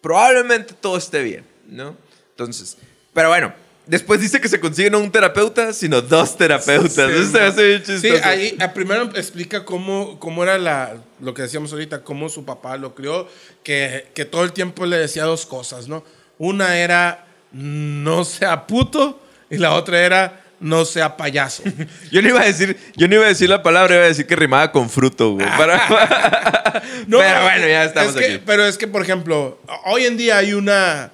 probablemente 0.00 0.72
todo 0.72 0.96
esté 0.96 1.22
bien, 1.22 1.44
¿no? 1.68 1.96
Entonces, 2.30 2.78
pero 3.12 3.28
bueno, 3.28 3.52
después 3.86 4.20
dice 4.20 4.40
que 4.40 4.48
se 4.48 4.60
consigue 4.60 4.90
no 4.90 4.98
un 4.98 5.10
terapeuta, 5.10 5.72
sino 5.72 6.00
dos 6.02 6.36
terapeutas. 6.36 6.94
Sí, 6.94 7.02
Eso 7.18 7.30
se 7.32 7.40
hace 7.40 7.66
bien 7.66 7.82
Sí, 7.84 7.92
chistoso. 8.00 8.24
ahí 8.24 8.56
a 8.60 8.72
primero 8.72 9.04
explica 9.14 9.64
cómo, 9.64 10.18
cómo 10.18 10.42
era 10.42 10.58
la, 10.58 10.96
lo 11.20 11.34
que 11.34 11.42
decíamos 11.42 11.72
ahorita, 11.72 12.02
cómo 12.02 12.28
su 12.28 12.44
papá 12.44 12.76
lo 12.76 12.94
crió, 12.94 13.28
que, 13.62 14.08
que 14.14 14.24
todo 14.24 14.44
el 14.44 14.52
tiempo 14.52 14.86
le 14.86 14.96
decía 14.98 15.24
dos 15.24 15.46
cosas, 15.46 15.88
¿no? 15.88 16.04
Una 16.38 16.76
era, 16.78 17.26
no 17.52 18.24
sea 18.24 18.66
puto, 18.66 19.20
y 19.48 19.56
la 19.58 19.72
otra 19.74 20.00
era, 20.00 20.42
no 20.60 20.84
sea 20.84 21.16
payaso. 21.16 21.62
Yo 22.10 22.22
no 22.22 22.28
iba 22.28 22.40
a 22.40 22.44
decir, 22.44 22.76
yo 22.96 23.08
no 23.08 23.14
iba 23.16 23.24
a 23.26 23.28
decir 23.28 23.48
la 23.48 23.62
palabra, 23.62 23.94
iba 23.96 24.04
a 24.04 24.08
decir 24.08 24.26
que 24.26 24.36
rimaba 24.36 24.72
con 24.72 24.88
fruto, 24.90 25.32
güey. 25.32 25.46
Para- 25.56 26.82
No, 27.06 27.18
pero 27.18 27.42
bueno, 27.42 27.66
ya 27.68 27.84
estamos 27.84 28.14
es 28.14 28.20
que- 28.20 28.32
aquí. 28.34 28.42
Pero 28.46 28.64
es 28.66 28.76
que, 28.78 28.86
por 28.88 29.02
ejemplo, 29.02 29.58
hoy 29.86 30.04
en 30.06 30.16
día 30.16 30.38
hay 30.38 30.52
una. 30.54 31.10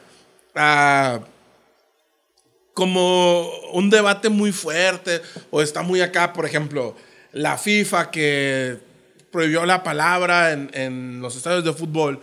ah, 0.54 1.20
como 2.74 3.48
un 3.72 3.90
debate 3.90 4.28
muy 4.28 4.52
fuerte, 4.52 5.20
o 5.50 5.62
está 5.62 5.82
muy 5.82 6.00
acá, 6.00 6.32
por 6.32 6.46
ejemplo, 6.46 6.96
la 7.32 7.58
FIFA 7.58 8.10
que 8.10 8.78
prohibió 9.30 9.64
la 9.66 9.82
palabra 9.82 10.52
en, 10.52 10.70
en 10.74 11.20
los 11.20 11.36
estadios 11.36 11.64
de 11.64 11.72
fútbol. 11.72 12.20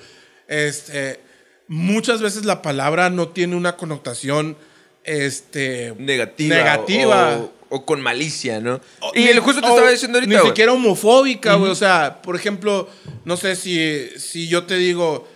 Este, 0.47 1.19
muchas 1.67 2.21
veces 2.21 2.45
la 2.45 2.61
palabra 2.61 3.09
no 3.09 3.29
tiene 3.29 3.55
una 3.55 3.75
connotación 3.77 4.57
este, 5.03 5.93
Negativa. 5.97 6.55
negativa. 6.55 7.37
O, 7.37 7.53
o 7.69 7.85
con 7.85 8.01
malicia, 8.01 8.59
¿no? 8.59 8.81
O 8.99 9.11
y 9.13 9.27
el 9.27 9.39
justo 9.39 9.61
te 9.61 9.67
o 9.67 9.71
estaba 9.71 9.91
diciendo 9.91 10.17
ahorita, 10.17 10.33
Ni 10.33 10.39
güey. 10.39 10.49
siquiera 10.49 10.73
homofóbica, 10.73 11.55
güey. 11.55 11.71
O 11.71 11.75
sea, 11.75 12.21
por 12.21 12.35
ejemplo, 12.35 12.89
no 13.25 13.37
sé 13.37 13.55
si, 13.55 14.09
si 14.17 14.47
yo 14.47 14.63
te 14.65 14.75
digo, 14.77 15.27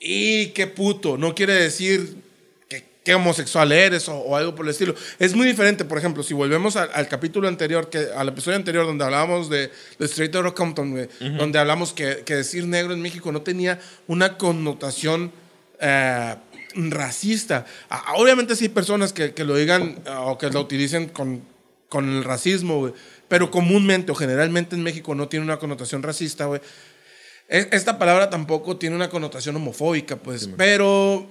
y 0.00 0.48
qué 0.48 0.66
puto, 0.68 1.16
no 1.16 1.34
quiere 1.34 1.54
decir 1.54 2.16
qué 3.04 3.14
homosexual 3.14 3.70
eres 3.70 4.08
o, 4.08 4.16
o 4.16 4.34
algo 4.36 4.54
por 4.54 4.64
el 4.66 4.70
estilo. 4.70 4.94
Es 5.18 5.34
muy 5.34 5.46
diferente, 5.46 5.84
por 5.84 5.98
ejemplo, 5.98 6.22
si 6.22 6.32
volvemos 6.34 6.74
al, 6.76 6.90
al 6.94 7.06
capítulo 7.06 7.46
anterior, 7.48 7.90
que, 7.90 8.08
al 8.16 8.28
episodio 8.28 8.56
anterior 8.56 8.86
donde 8.86 9.04
hablábamos 9.04 9.48
de, 9.50 9.70
de 9.98 10.04
Straight 10.06 10.34
Outta 10.34 10.52
Compton, 10.52 10.90
güey, 10.92 11.08
donde 11.36 11.58
hablamos 11.58 11.92
que, 11.92 12.22
que 12.24 12.34
decir 12.36 12.66
negro 12.66 12.94
en 12.94 13.02
México 13.02 13.30
no 13.30 13.42
tenía 13.42 13.78
una 14.08 14.36
connotación 14.38 15.30
eh, 15.80 16.34
racista. 16.76 17.66
Obviamente 18.16 18.56
sí 18.56 18.64
hay 18.64 18.68
personas 18.70 19.12
que, 19.12 19.34
que 19.34 19.44
lo 19.44 19.54
digan 19.56 20.00
ah, 20.06 20.22
o 20.22 20.38
que 20.38 20.48
lo 20.50 20.60
utilicen 20.60 21.08
con, 21.08 21.42
con 21.88 22.08
el 22.08 22.24
racismo. 22.24 22.92
Pero 23.28 23.50
comúnmente 23.50 24.12
o 24.12 24.14
generalmente 24.14 24.76
en 24.76 24.82
México 24.82 25.14
no 25.14 25.28
tiene 25.28 25.44
una 25.44 25.58
connotación 25.58 26.02
racista, 26.02 26.46
güey. 26.46 26.60
Es- 27.48 27.68
Esta 27.72 27.98
palabra 27.98 28.30
tampoco 28.30 28.76
tiene 28.76 28.96
una 28.96 29.08
connotación 29.10 29.56
homofóbica, 29.56 30.16
pues. 30.16 30.48
pero 30.56 31.20
eh, 31.20 31.26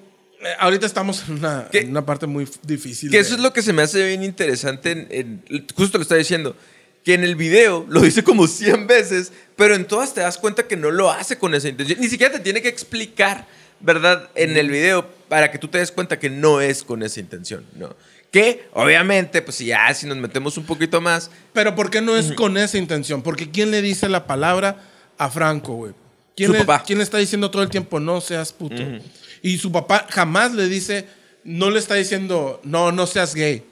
ahorita 0.60 0.86
estamos 0.86 1.24
en 1.28 1.36
una, 1.40 1.68
¿Qué? 1.72 1.80
en 1.80 1.90
una 1.92 2.06
parte 2.06 2.26
muy 2.28 2.48
difícil. 2.64 3.10
Que 3.12 3.18
de- 3.18 3.22
eso 3.24 3.36
es 3.36 3.40
lo 3.42 3.54
que 3.54 3.62
se 3.62 3.74
me 3.74 3.82
hace 3.82 4.06
bien 4.08 4.24
interesante. 4.24 4.92
En, 4.92 5.08
en- 5.50 5.66
justo 5.76 5.98
lo 5.98 6.02
está 6.04 6.16
diciendo. 6.16 6.56
Que 7.04 7.16
en 7.16 7.24
el 7.26 7.36
video 7.36 7.86
lo 7.90 8.00
dice 8.02 8.24
como 8.24 8.48
100 8.48 8.88
veces, 8.88 9.34
pero 9.58 9.76
en 9.76 9.86
todas 9.86 10.14
te 10.14 10.22
das 10.22 10.38
cuenta 10.38 10.68
que 10.68 10.78
no 10.78 10.90
lo 10.90 11.12
hace 11.12 11.38
con 11.38 11.54
esa 11.54 11.68
intención. 11.68 12.00
Ni 12.00 12.08
siquiera 12.08 12.32
te 12.32 12.40
tiene 12.40 12.62
que 12.62 12.70
explicar, 12.70 13.46
¿verdad? 13.82 14.30
En 14.36 14.56
el 14.56 14.70
video 14.70 15.06
para 15.28 15.52
que 15.52 15.58
tú 15.58 15.68
te 15.68 15.80
des 15.80 15.92
cuenta 15.92 16.18
que 16.18 16.30
no 16.30 16.62
es 16.62 16.82
con 16.84 17.04
esa 17.04 17.20
intención, 17.20 17.66
¿no? 17.76 17.94
Que 18.32 18.68
obviamente, 18.72 19.42
pues 19.42 19.58
si 19.58 19.66
ya 19.66 19.94
si 19.94 20.08
nos 20.08 20.18
metemos 20.18 20.58
un 20.58 20.64
poquito 20.66 21.02
más, 21.02 21.30
Pero 21.52 21.76
¿por 21.76 21.90
qué 21.90 22.00
no 22.02 22.16
es 22.16 22.32
con 22.32 22.58
esa 22.58 22.78
intención? 22.78 23.22
Porque 23.22 23.52
¿quién 23.52 23.70
le 23.72 23.82
dice 23.82 24.08
la 24.08 24.26
palabra 24.26 24.78
a 25.18 25.30
Franco, 25.30 25.74
güey? 25.74 25.94
¿Quién, 26.38 26.48
Su 26.48 26.54
le- 26.54 26.60
papá. 26.60 26.84
¿Quién 26.86 27.00
le 27.00 27.04
está 27.04 27.18
diciendo 27.18 27.52
todo 27.52 27.62
el 27.64 27.70
tiempo, 27.70 28.00
no 28.00 28.22
seas 28.22 28.54
puto? 28.54 28.82
Y 29.44 29.60
su 29.60 29.72
papá 29.72 30.08
jamás 30.10 30.54
le 30.54 30.68
dice, 30.68 31.08
no 31.44 31.70
le 31.70 31.78
está 31.78 31.94
diciendo, 31.96 32.60
no, 32.64 32.92
no 32.92 33.06
seas 33.06 33.36
gay. 33.36 33.64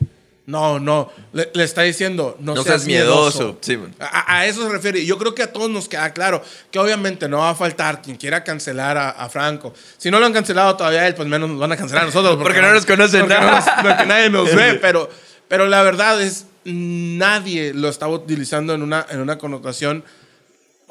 No, 0.46 0.80
no. 0.80 1.10
Le, 1.34 1.50
le 1.54 1.64
está 1.64 1.84
diciendo, 1.84 2.36
no, 2.40 2.56
No 2.56 2.64
seas, 2.64 2.82
seas 2.82 2.86
miedoso. 2.88 3.38
miedoso. 3.40 3.58
Sí, 3.62 3.78
man. 3.78 3.96
a, 4.00 4.38
a 4.40 4.46
eso 4.48 4.64
se 4.64 4.70
refiere. 4.70 5.06
Yo 5.06 5.18
creo 5.18 5.34
que 5.34 5.44
a 5.44 5.54
todos 5.54 5.70
nos 5.70 5.88
queda 5.88 6.12
claro 6.12 6.44
que 6.72 6.78
obviamente 6.80 7.30
no 7.30 7.38
va 7.38 7.52
a 7.52 7.56
faltar 7.56 8.02
quien 8.02 8.18
quiera 8.18 8.44
cancelar 8.44 8.98
a, 8.98 9.12
a 9.12 9.30
Franco. 9.30 9.74
Si 9.98 10.12
no 10.12 10.20
lo 10.20 10.26
han 10.26 10.34
cancelado 10.34 10.76
todavía 10.76 11.08
él, 11.08 11.16
pues 11.16 11.28
menos 11.30 11.50
nos 11.50 11.60
van 11.60 11.72
a 11.72 11.78
cancelar 11.78 12.04
a 12.04 12.06
nosotros. 12.08 12.38
Porque 12.42 12.62
no 12.62 12.74
nos 12.74 12.86
conocen, 12.86 13.22
porque, 13.22 13.36
¿no? 13.36 13.42
no 13.42 13.52
nos- 13.52 13.66
porque 13.82 14.06
nadie 14.06 14.30
nos 14.30 14.54
ve. 14.54 14.74
Pero, 14.82 15.10
pero 15.48 15.68
la 15.68 15.84
verdad 15.84 16.22
es, 16.22 16.46
nadie 16.66 17.74
lo 17.74 17.88
estaba 17.90 18.14
utilizando 18.14 18.74
en 18.74 18.82
una, 18.82 19.06
en 19.10 19.20
una 19.20 19.38
connotación 19.38 20.04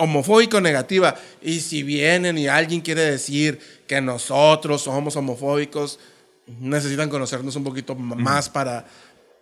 homofóbica 0.01 0.57
o 0.59 0.61
negativa. 0.61 1.15
Y 1.43 1.61
si 1.61 1.83
vienen 1.83 2.37
y 2.39 2.49
alguien 2.49 2.81
quiere 2.81 3.03
decir 3.03 3.59
que 3.87 4.01
nosotros 4.01 4.83
somos 4.83 5.15
homofóbicos, 5.17 5.99
necesitan 6.61 7.09
conocernos 7.09 7.55
un 7.57 7.65
poquito 7.65 7.95
más 7.95 8.49
para, 8.49 8.87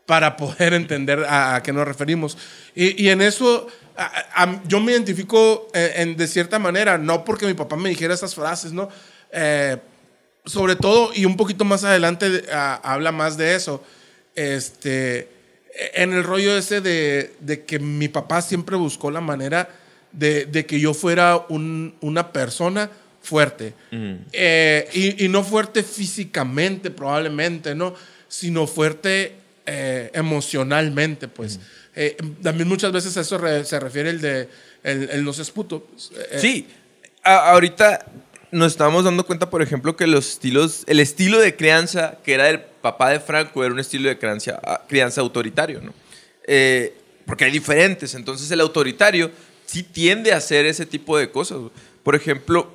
para 0.07 0.37
poder 0.37 0.75
entender 0.75 1.25
a, 1.25 1.57
a 1.57 1.62
qué 1.62 1.73
nos 1.73 1.87
referimos. 1.87 2.37
Y, 2.75 3.03
y 3.03 3.09
en 3.09 3.23
eso 3.23 3.66
a- 3.97 4.42
a- 4.44 4.62
yo 4.66 4.81
me 4.81 4.92
identifico 4.92 5.68
eh, 5.75 5.92
en- 5.97 6.16
de 6.16 6.27
cierta 6.29 6.59
manera, 6.59 6.99
no 6.99 7.25
porque 7.25 7.47
mi 7.47 7.55
papá 7.55 7.77
me 7.77 7.88
dijera 7.88 8.14
esas 8.14 8.35
frases, 8.35 8.73
¿no? 8.73 8.88
Eh, 9.33 9.77
sobre 10.44 10.77
todo, 10.77 11.11
y 11.14 11.25
un 11.27 11.37
poquito 11.37 11.64
más 11.64 11.85
adelante 11.85 12.44
habla 12.83 13.12
más 13.12 13.37
de 13.37 13.55
eso, 13.55 13.83
este, 14.35 15.29
en 15.94 16.12
el 16.14 16.25
rollo 16.25 16.57
ese 16.57 16.81
de, 16.81 17.35
de 17.40 17.64
que 17.64 17.79
mi 17.79 18.09
papá 18.09 18.40
siempre 18.40 18.77
buscó 18.77 19.11
la 19.11 19.21
manera 19.21 19.68
de, 20.12 20.47
de 20.47 20.66
que 20.66 20.81
yo 20.81 20.94
fuera 20.94 21.44
un- 21.49 21.94
una 22.01 22.33
persona 22.33 22.90
fuerte. 23.23 23.75
Eh, 24.33 24.88
y, 24.92 25.25
y 25.25 25.29
no 25.29 25.42
fuerte 25.44 25.83
físicamente, 25.83 26.90
probablemente, 26.90 27.75
¿no? 27.75 27.94
Sino 28.29 28.66
fuerte 28.66 29.35
eh, 29.66 30.11
emocionalmente, 30.14 31.29
pues. 31.29 31.61
Eh, 31.94 32.16
también 32.42 32.68
muchas 32.68 32.92
veces 32.92 33.16
a 33.16 33.21
eso 33.23 33.38
re- 33.38 33.64
se 33.64 33.79
refiere 33.81 34.11
el 34.11 34.21
de 34.21 34.49
el, 34.85 35.11
el 35.11 35.25
no 35.25 35.33
Sí, 36.38 36.66
a- 37.25 37.51
ahorita 37.51 38.07
nos 38.51 38.73
estábamos 38.73 39.05
dando 39.05 39.27
cuenta, 39.27 39.51
por 39.51 39.61
ejemplo, 39.61 39.94
que 39.97 40.07
los 40.07 40.29
estilos, 40.31 40.85
el 40.87 41.01
estilo 41.01 41.38
de 41.38 41.55
crianza 41.57 42.18
que 42.25 42.33
era 42.35 42.44
del 42.44 42.61
papá 42.61 43.11
de 43.11 43.21
Franco 43.21 43.62
era 43.64 43.75
un 43.75 43.81
estilo 43.81 44.09
de 44.09 44.16
crianza, 44.16 44.59
ah, 44.64 44.85
crianza 44.88 45.21
autoritario, 45.21 45.81
¿no? 45.83 45.92
Porque 47.27 47.44
hay 47.44 47.51
diferentes, 47.51 48.14
entonces 48.14 48.51
el 48.51 48.61
autoritario 48.62 49.31
sí 49.69 49.83
tiende 49.83 50.33
a 50.33 50.39
hacer 50.39 50.65
ese 50.67 50.87
tipo 50.87 51.17
de 51.19 51.31
cosas. 51.31 51.59
Por 52.03 52.15
ejemplo, 52.17 52.73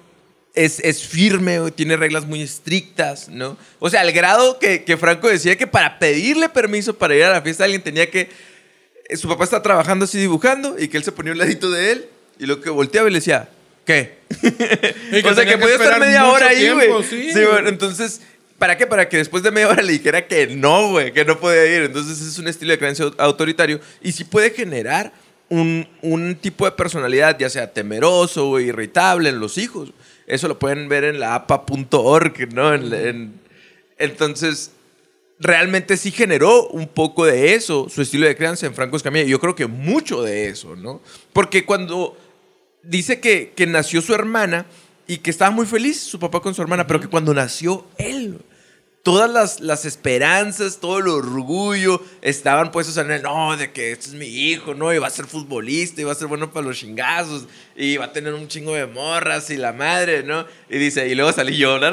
es, 0.54 0.80
es 0.82 1.04
firme, 1.04 1.60
tiene 1.72 1.98
reglas 1.98 2.26
muy 2.28 2.42
estrictas, 2.42 3.28
¿no? 3.30 3.58
O 3.80 3.90
sea, 3.90 4.02
al 4.02 4.12
grado 4.12 4.60
que, 4.60 4.84
que 4.84 4.96
Franco 4.98 5.28
decía 5.28 5.58
que 5.58 5.66
para 5.68 5.98
pedirle 5.98 6.48
permiso 6.50 6.94
para 6.96 7.16
ir 7.16 7.24
a 7.24 7.32
la 7.32 7.42
fiesta 7.42 7.64
alguien 7.64 7.82
tenía 7.82 8.10
que 8.12 8.30
eh, 9.10 9.18
su 9.18 9.28
papá 9.28 9.44
está 9.44 9.62
trabajando 9.64 10.06
así 10.06 10.20
dibujando 10.20 10.76
y 10.80 10.88
que 10.88 10.98
él 10.98 11.04
se 11.04 11.12
ponía 11.12 11.32
un 11.32 11.40
ladito 11.40 11.72
de 11.72 11.92
él 11.92 12.06
y 12.40 12.46
lo 12.46 12.62
que 12.62 12.70
volteaba 12.70 13.08
y 13.10 13.12
le 13.12 13.18
decía, 13.18 13.50
¿qué? 13.86 14.20
Que 15.12 15.24
o 15.28 15.34
sea, 15.36 15.46
que 15.46 15.58
podía 15.58 15.76
estar 15.76 16.00
media 16.00 16.28
hora 16.28 16.50
ahí, 16.50 16.70
güey. 16.70 16.90
sí, 17.04 17.32
Sí, 17.34 17.40
bueno, 17.50 17.70
entonces, 17.70 18.22
¿para 18.60 18.78
qué? 18.78 18.86
Para 18.88 19.10
que 19.10 19.18
después 19.18 19.42
de 19.44 19.50
media 19.52 19.70
hora 19.70 19.82
le 19.82 19.92
dijera 19.94 20.28
que 20.28 20.48
no, 20.48 20.90
güey, 20.92 21.12
que 21.14 21.26
no 21.26 21.40
podía 21.40 21.66
ir. 21.66 21.82
Entonces, 21.84 22.22
es 22.22 22.38
un 22.38 22.48
estilo 22.48 22.72
de 22.72 22.78
creencia 22.80 23.06
au- 23.06 23.16
autoritario 23.18 23.80
y 24.02 24.12
sí 24.12 24.24
puede 24.24 24.52
generar 24.52 25.12
un, 25.50 25.88
un 26.02 26.36
tipo 26.36 26.66
de 26.66 26.72
personalidad, 26.72 27.38
ya 27.38 27.50
sea 27.50 27.72
temeroso 27.72 28.50
o 28.50 28.60
irritable 28.60 29.30
en 29.30 29.40
los 29.40 29.58
hijos. 29.58 29.92
Eso 30.26 30.48
lo 30.48 30.58
pueden 30.60 30.88
ver 30.90 31.04
en 31.04 31.20
la 31.20 31.36
apa.org, 31.36 32.54
¿no? 32.54 32.74
En- 32.74 32.94
en- 32.94 33.42
entonces, 33.98 34.72
realmente 35.40 35.98
sí 35.98 36.12
generó 36.12 36.68
un 36.70 36.88
poco 36.88 37.26
de 37.26 37.54
eso, 37.54 37.88
su 37.90 38.02
estilo 38.02 38.26
de 38.28 38.36
crianza 38.36 38.66
en 38.66 38.74
Franco 38.74 38.98
Escamilla. 38.98 39.26
Yo 39.26 39.40
creo 39.40 39.56
que 39.56 39.68
mucho 39.68 40.22
de 40.24 40.48
eso, 40.48 40.76
¿no? 40.76 41.02
Porque 41.34 41.66
cuando 41.66 42.18
dice 42.82 43.20
que, 43.20 43.52
que 43.56 43.68
nació 43.68 44.02
su 44.02 44.14
hermana 44.14 44.66
y 45.08 45.18
que 45.18 45.30
estaba 45.30 45.52
muy 45.52 45.66
feliz 45.66 46.00
su 46.02 46.20
papá 46.20 46.40
con 46.40 46.54
su 46.56 46.62
hermana, 46.62 46.88
pero 46.88 47.00
que 47.00 47.08
cuando 47.08 47.34
nació 47.34 47.86
él, 47.98 48.40
todas 49.04 49.30
las, 49.30 49.60
las 49.60 49.84
esperanzas, 49.84 50.78
todo 50.80 51.00
el 51.00 51.10
orgullo 51.10 52.02
estaban 52.22 52.72
puestos 52.72 52.96
en 52.96 53.12
el, 53.12 53.22
no, 53.22 53.56
de 53.58 53.74
que 53.74 53.92
este 53.92 54.08
es 54.08 54.14
mi 54.14 54.28
hijo, 54.28 54.74
¿no? 54.74 54.94
Y 54.94 54.98
va 54.98 55.08
a 55.08 55.12
ser 55.12 55.26
futbolista, 55.26 56.00
y 56.00 56.06
va 56.06 56.14
a 56.14 56.16
ser 56.16 56.28
bueno 56.28 56.54
para 56.54 56.66
los 56.68 56.78
chingazos, 56.78 57.46
y 57.76 57.98
va 57.98 58.06
a 58.06 58.14
tener 58.14 58.34
un 58.34 58.48
chingo 58.48 58.74
de 58.74 58.88
morras 58.88 59.50
y 59.50 59.58
la 59.58 59.74
madre, 59.74 60.24
¿no? 60.24 60.46
Y 60.70 60.78
dice, 60.78 61.06
y 61.10 61.16
luego 61.16 61.34
salí 61.34 61.58
yo, 61.58 61.74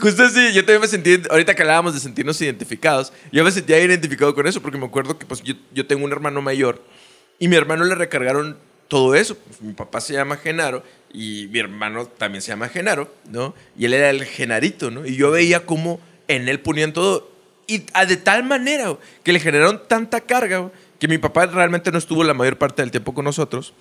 Justo 0.00 0.22
así, 0.24 0.54
yo 0.54 0.64
también 0.64 0.80
me 0.80 0.88
sentí, 0.88 1.20
ahorita 1.28 1.54
que 1.54 1.60
hablábamos 1.60 1.92
de 1.92 2.00
sentirnos 2.00 2.40
identificados, 2.40 3.12
yo 3.30 3.44
me 3.44 3.50
sentía 3.52 3.78
identificado 3.78 4.34
con 4.34 4.46
eso, 4.46 4.62
porque 4.62 4.78
me 4.78 4.86
acuerdo 4.86 5.18
que 5.18 5.26
pues 5.26 5.42
yo, 5.42 5.52
yo 5.74 5.86
tengo 5.86 6.02
un 6.06 6.12
hermano 6.12 6.40
mayor, 6.40 6.82
y 7.38 7.46
mi 7.48 7.56
hermano 7.56 7.84
le 7.84 7.94
recargaron 7.94 8.56
todo 8.88 9.14
eso. 9.14 9.38
Mi 9.60 9.72
papá 9.72 10.00
se 10.00 10.12
llama 10.14 10.36
Genaro 10.36 10.82
y 11.12 11.48
mi 11.50 11.58
hermano 11.58 12.06
también 12.06 12.42
se 12.42 12.48
llama 12.48 12.68
Genaro, 12.68 13.12
¿no? 13.28 13.54
Y 13.76 13.86
él 13.86 13.94
era 13.94 14.10
el 14.10 14.24
Genarito, 14.24 14.90
¿no? 14.90 15.06
Y 15.06 15.16
yo 15.16 15.30
veía 15.30 15.66
cómo 15.66 16.00
en 16.28 16.48
él 16.48 16.60
ponían 16.60 16.92
todo. 16.92 17.30
Y 17.66 17.84
de 18.06 18.16
tal 18.16 18.44
manera 18.44 18.96
que 19.22 19.32
le 19.32 19.40
generaron 19.40 19.82
tanta 19.88 20.20
carga 20.20 20.70
que 20.98 21.08
mi 21.08 21.18
papá 21.18 21.46
realmente 21.46 21.90
no 21.90 21.98
estuvo 21.98 22.24
la 22.24 22.34
mayor 22.34 22.58
parte 22.58 22.82
del 22.82 22.90
tiempo 22.90 23.14
con 23.14 23.24
nosotros. 23.24 23.72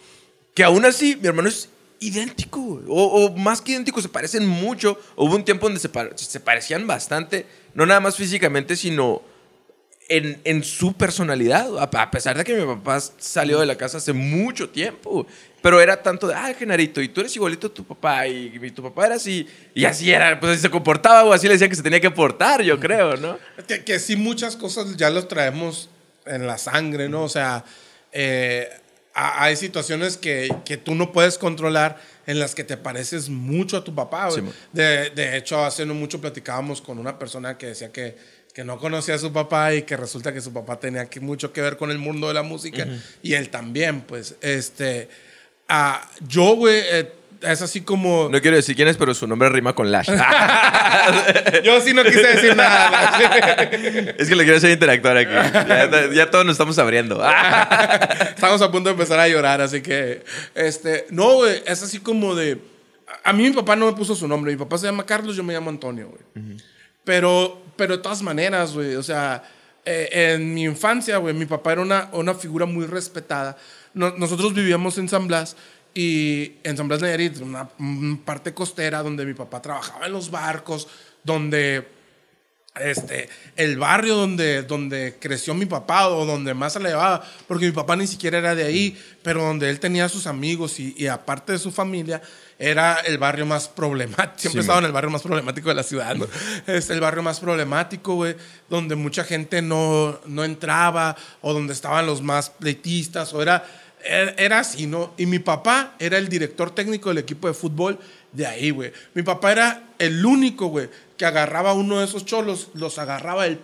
Que 0.53 0.63
aún 0.63 0.85
así, 0.85 1.17
mi 1.21 1.27
hermano 1.27 1.49
es 1.49 1.69
idéntico, 1.99 2.81
o, 2.87 3.25
o, 3.25 3.37
más 3.37 3.61
que 3.61 3.73
idéntico, 3.73 4.01
se 4.01 4.09
parecen 4.09 4.47
mucho. 4.47 4.99
Hubo 5.15 5.35
un 5.35 5.43
tiempo 5.43 5.67
donde 5.67 5.79
se, 5.79 5.89
se 6.15 6.39
parecían 6.39 6.87
bastante, 6.87 7.45
no 7.73 7.85
nada 7.85 7.99
más 7.99 8.15
físicamente, 8.15 8.75
sino 8.75 9.21
en, 10.09 10.41
en, 10.43 10.63
su 10.63 10.93
personalidad, 10.93 11.69
a, 11.79 12.11
pesar 12.11 12.37
de 12.37 12.43
que 12.43 12.55
mi 12.55 12.65
papá 12.65 12.99
salió 12.99 13.59
de 13.59 13.67
la 13.67 13.75
casa 13.75 13.99
hace 13.99 14.11
mucho 14.11 14.69
tiempo, 14.69 15.27
pero 15.61 15.79
era 15.79 16.01
tanto 16.01 16.27
de, 16.27 16.33
ah, 16.33 16.51
Genarito, 16.57 16.99
y 17.01 17.09
tú 17.09 17.21
eres 17.21 17.35
igualito 17.35 17.67
a 17.67 17.73
tu 17.73 17.85
papá, 17.85 18.27
y, 18.27 18.71
tu 18.71 18.81
papá 18.81 19.05
era 19.05 19.15
así, 19.15 19.47
y 19.75 19.85
así 19.85 20.11
era, 20.11 20.39
pues 20.39 20.53
así 20.53 20.61
se 20.63 20.69
comportaba, 20.69 21.23
o 21.23 21.31
así 21.31 21.47
le 21.47 21.53
decía 21.53 21.69
que 21.69 21.75
se 21.75 21.83
tenía 21.83 22.01
que 22.01 22.11
portar, 22.11 22.63
yo 22.63 22.79
creo, 22.79 23.17
¿no? 23.17 23.37
Que, 23.67 23.83
que 23.83 23.99
sí, 23.99 24.15
muchas 24.15 24.55
cosas 24.55 24.97
ya 24.97 25.11
los 25.11 25.27
traemos 25.27 25.89
en 26.25 26.47
la 26.47 26.57
sangre, 26.57 27.07
¿no? 27.07 27.23
O 27.23 27.29
sea, 27.29 27.63
eh, 28.11 28.67
hay 29.13 29.55
situaciones 29.55 30.17
que, 30.17 30.49
que, 30.65 30.77
tú 30.77 30.95
no 30.95 31.11
puedes 31.11 31.37
controlar 31.37 31.97
en 32.25 32.39
las 32.39 32.55
que 32.55 32.63
te 32.63 32.77
pareces 32.77 33.29
mucho 33.29 33.77
a 33.77 33.83
tu 33.83 33.93
papá. 33.93 34.29
de, 34.71 35.09
de 35.09 35.37
hecho, 35.37 35.63
hace 35.63 35.85
no 35.85 35.93
mucho 35.93 36.21
platicábamos 36.21 36.81
con 36.81 36.99
una 36.99 37.19
persona 37.19 37.57
que 37.57 37.67
decía 37.67 37.91
que 37.91 38.15
que 38.59 38.65
no 38.65 38.77
conocía 38.77 39.15
a 39.15 39.17
su 39.17 39.31
papá 39.31 39.73
y 39.73 39.83
que 39.83 39.95
resulta 39.95 40.33
que 40.33 40.41
su 40.41 40.51
papá 40.51 40.77
tenía 40.77 41.09
que, 41.09 41.21
mucho 41.21 41.53
que 41.53 41.61
ver 41.61 41.77
con 41.77 41.91
el 41.91 41.97
mundo 41.97 42.27
de 42.27 42.33
la 42.33 42.43
música 42.43 42.85
y 43.23 43.33
él 43.33 43.47
también, 43.47 44.01
pues, 44.01 44.35
este, 44.41 45.07
uh, 45.69 46.25
yo, 46.27 46.57
güey, 46.57 46.81
eh, 46.91 47.09
es 47.41 47.61
así 47.61 47.79
como... 47.79 48.27
No 48.29 48.41
quiero 48.41 48.57
decir 48.57 48.75
quién 48.75 48.89
es, 48.89 48.97
pero 48.97 49.13
su 49.13 49.27
nombre 49.27 49.47
rima 49.47 49.73
con 49.73 49.89
Lash. 49.89 50.09
yo 51.63 51.79
sí 51.79 51.93
no 51.93 52.03
quise 52.03 52.27
decir 52.27 52.53
nada. 52.53 53.63
es 54.17 54.27
que 54.27 54.35
le 54.35 54.43
quiero 54.43 54.57
hacer 54.57 54.71
interactuar 54.71 55.15
aquí. 55.15 56.13
Ya, 56.13 56.29
todos 56.29 56.43
nos 56.43 56.55
estamos 56.55 56.77
abriendo. 56.79 57.15
estamos 58.35 58.61
a 58.61 58.69
punto 58.69 58.89
de 58.89 58.91
empezar 58.91 59.21
a 59.21 59.29
llorar, 59.29 59.61
así 59.61 59.79
que, 59.79 60.25
este, 60.53 61.05
no, 61.11 61.35
güey, 61.35 61.63
es 61.65 61.81
así 61.81 61.99
como 61.99 62.35
de... 62.35 62.57
A 63.23 63.31
mí 63.31 63.43
mi 63.43 63.51
papá 63.51 63.77
no 63.77 63.85
me 63.85 63.93
puso 63.93 64.15
su 64.15 64.27
nombre. 64.27 64.51
Mi 64.51 64.57
papá 64.57 64.77
se 64.77 64.87
llama 64.87 65.05
Carlos, 65.05 65.37
yo 65.37 65.45
me 65.45 65.53
llamo 65.53 65.69
Antonio, 65.69 66.09
güey. 66.09 66.57
Pero, 67.09 67.59
pero 67.75 67.97
de 67.97 68.03
todas 68.03 68.21
maneras, 68.21 68.71
güey, 68.75 68.93
o 68.93 69.01
sea, 69.01 69.41
eh, 69.83 70.35
en 70.35 70.53
mi 70.53 70.65
infancia, 70.65 71.17
güey, 71.17 71.33
mi 71.33 71.47
papá 71.47 71.71
era 71.71 71.81
una, 71.81 72.07
una 72.11 72.35
figura 72.35 72.67
muy 72.67 72.85
respetada. 72.85 73.57
nosotros 73.95 74.53
vivíamos 74.53 74.95
en 74.99 75.09
San 75.09 75.27
Blas 75.27 75.55
y 75.95 76.57
en 76.63 76.77
San 76.77 76.87
Blas 76.87 77.01
Nayarit, 77.01 77.39
una, 77.39 77.67
parte 78.23 78.53
costera 78.53 79.01
donde 79.01 79.25
mi 79.25 79.33
papá 79.33 79.59
trabajaba 79.59 80.05
en 80.05 80.13
los 80.13 80.29
barcos, 80.29 80.87
donde 81.23 81.87
este, 82.79 83.27
el 83.55 83.79
barrio 83.79 84.15
donde, 84.15 84.61
donde 84.61 85.17
creció 85.19 85.55
mi 85.55 85.65
papá 85.65 86.09
o 86.09 86.27
donde 86.27 86.53
más 86.53 86.73
se 86.73 86.79
le 86.79 86.89
llevaba, 86.89 87.25
porque 87.47 87.65
mi 87.65 87.71
papá 87.71 87.95
ni 87.95 88.05
siquiera 88.05 88.37
era 88.37 88.53
de 88.53 88.65
ahí, 88.65 88.95
pero 89.23 89.41
donde 89.41 89.67
él 89.71 89.79
tenía 89.79 90.09
sus 90.09 90.27
amigos 90.27 90.79
y, 90.79 90.93
y 90.95 91.07
aparte 91.07 91.53
de 91.53 91.57
su 91.57 91.71
familia, 91.71 92.21
era 92.59 92.95
el 93.05 93.17
barrio 93.17 93.45
más 93.45 93.69
problemático. 93.69 94.33
Siempre 94.37 94.61
estaba 94.61 94.79
en 94.79 94.85
el 94.85 94.91
barrio 94.91 95.09
más 95.09 95.21
problemático 95.21 95.69
de 95.69 95.75
la 95.75 95.83
ciudad, 95.83 96.15
¿no? 96.15 96.27
Es 96.67 96.89
el 96.89 96.99
barrio 96.99 97.23
más 97.23 97.39
problemático, 97.39 98.15
güey, 98.15 98.35
donde 98.69 98.95
mucha 98.95 99.23
gente 99.23 99.61
no, 99.61 100.19
no 100.25 100.43
entraba 100.43 101.15
o 101.41 101.53
donde 101.53 101.73
estaban 101.73 102.05
los 102.05 102.21
más 102.21 102.49
pleitistas 102.49 103.33
o 103.33 103.41
era, 103.41 103.65
era 104.03 104.59
así, 104.59 104.85
¿no? 104.85 105.13
Y 105.17 105.25
mi 105.25 105.39
papá 105.39 105.95
era 105.99 106.17
el 106.17 106.27
director 106.27 106.75
técnico 106.75 107.09
del 107.09 107.19
equipo 107.19 107.47
de 107.47 107.53
fútbol 107.53 107.97
de 108.33 108.45
ahí, 108.45 108.71
güey. 108.71 108.91
Mi 109.13 109.23
papá 109.23 109.53
era 109.53 109.93
el 109.97 110.23
único, 110.25 110.67
güey, 110.67 110.89
que 111.17 111.25
agarraba 111.25 111.71
a 111.71 111.73
uno 111.73 111.99
de 111.99 112.05
esos 112.05 112.25
cholos, 112.25 112.67
los 112.73 112.99
agarraba 112.99 113.47
el 113.47 113.59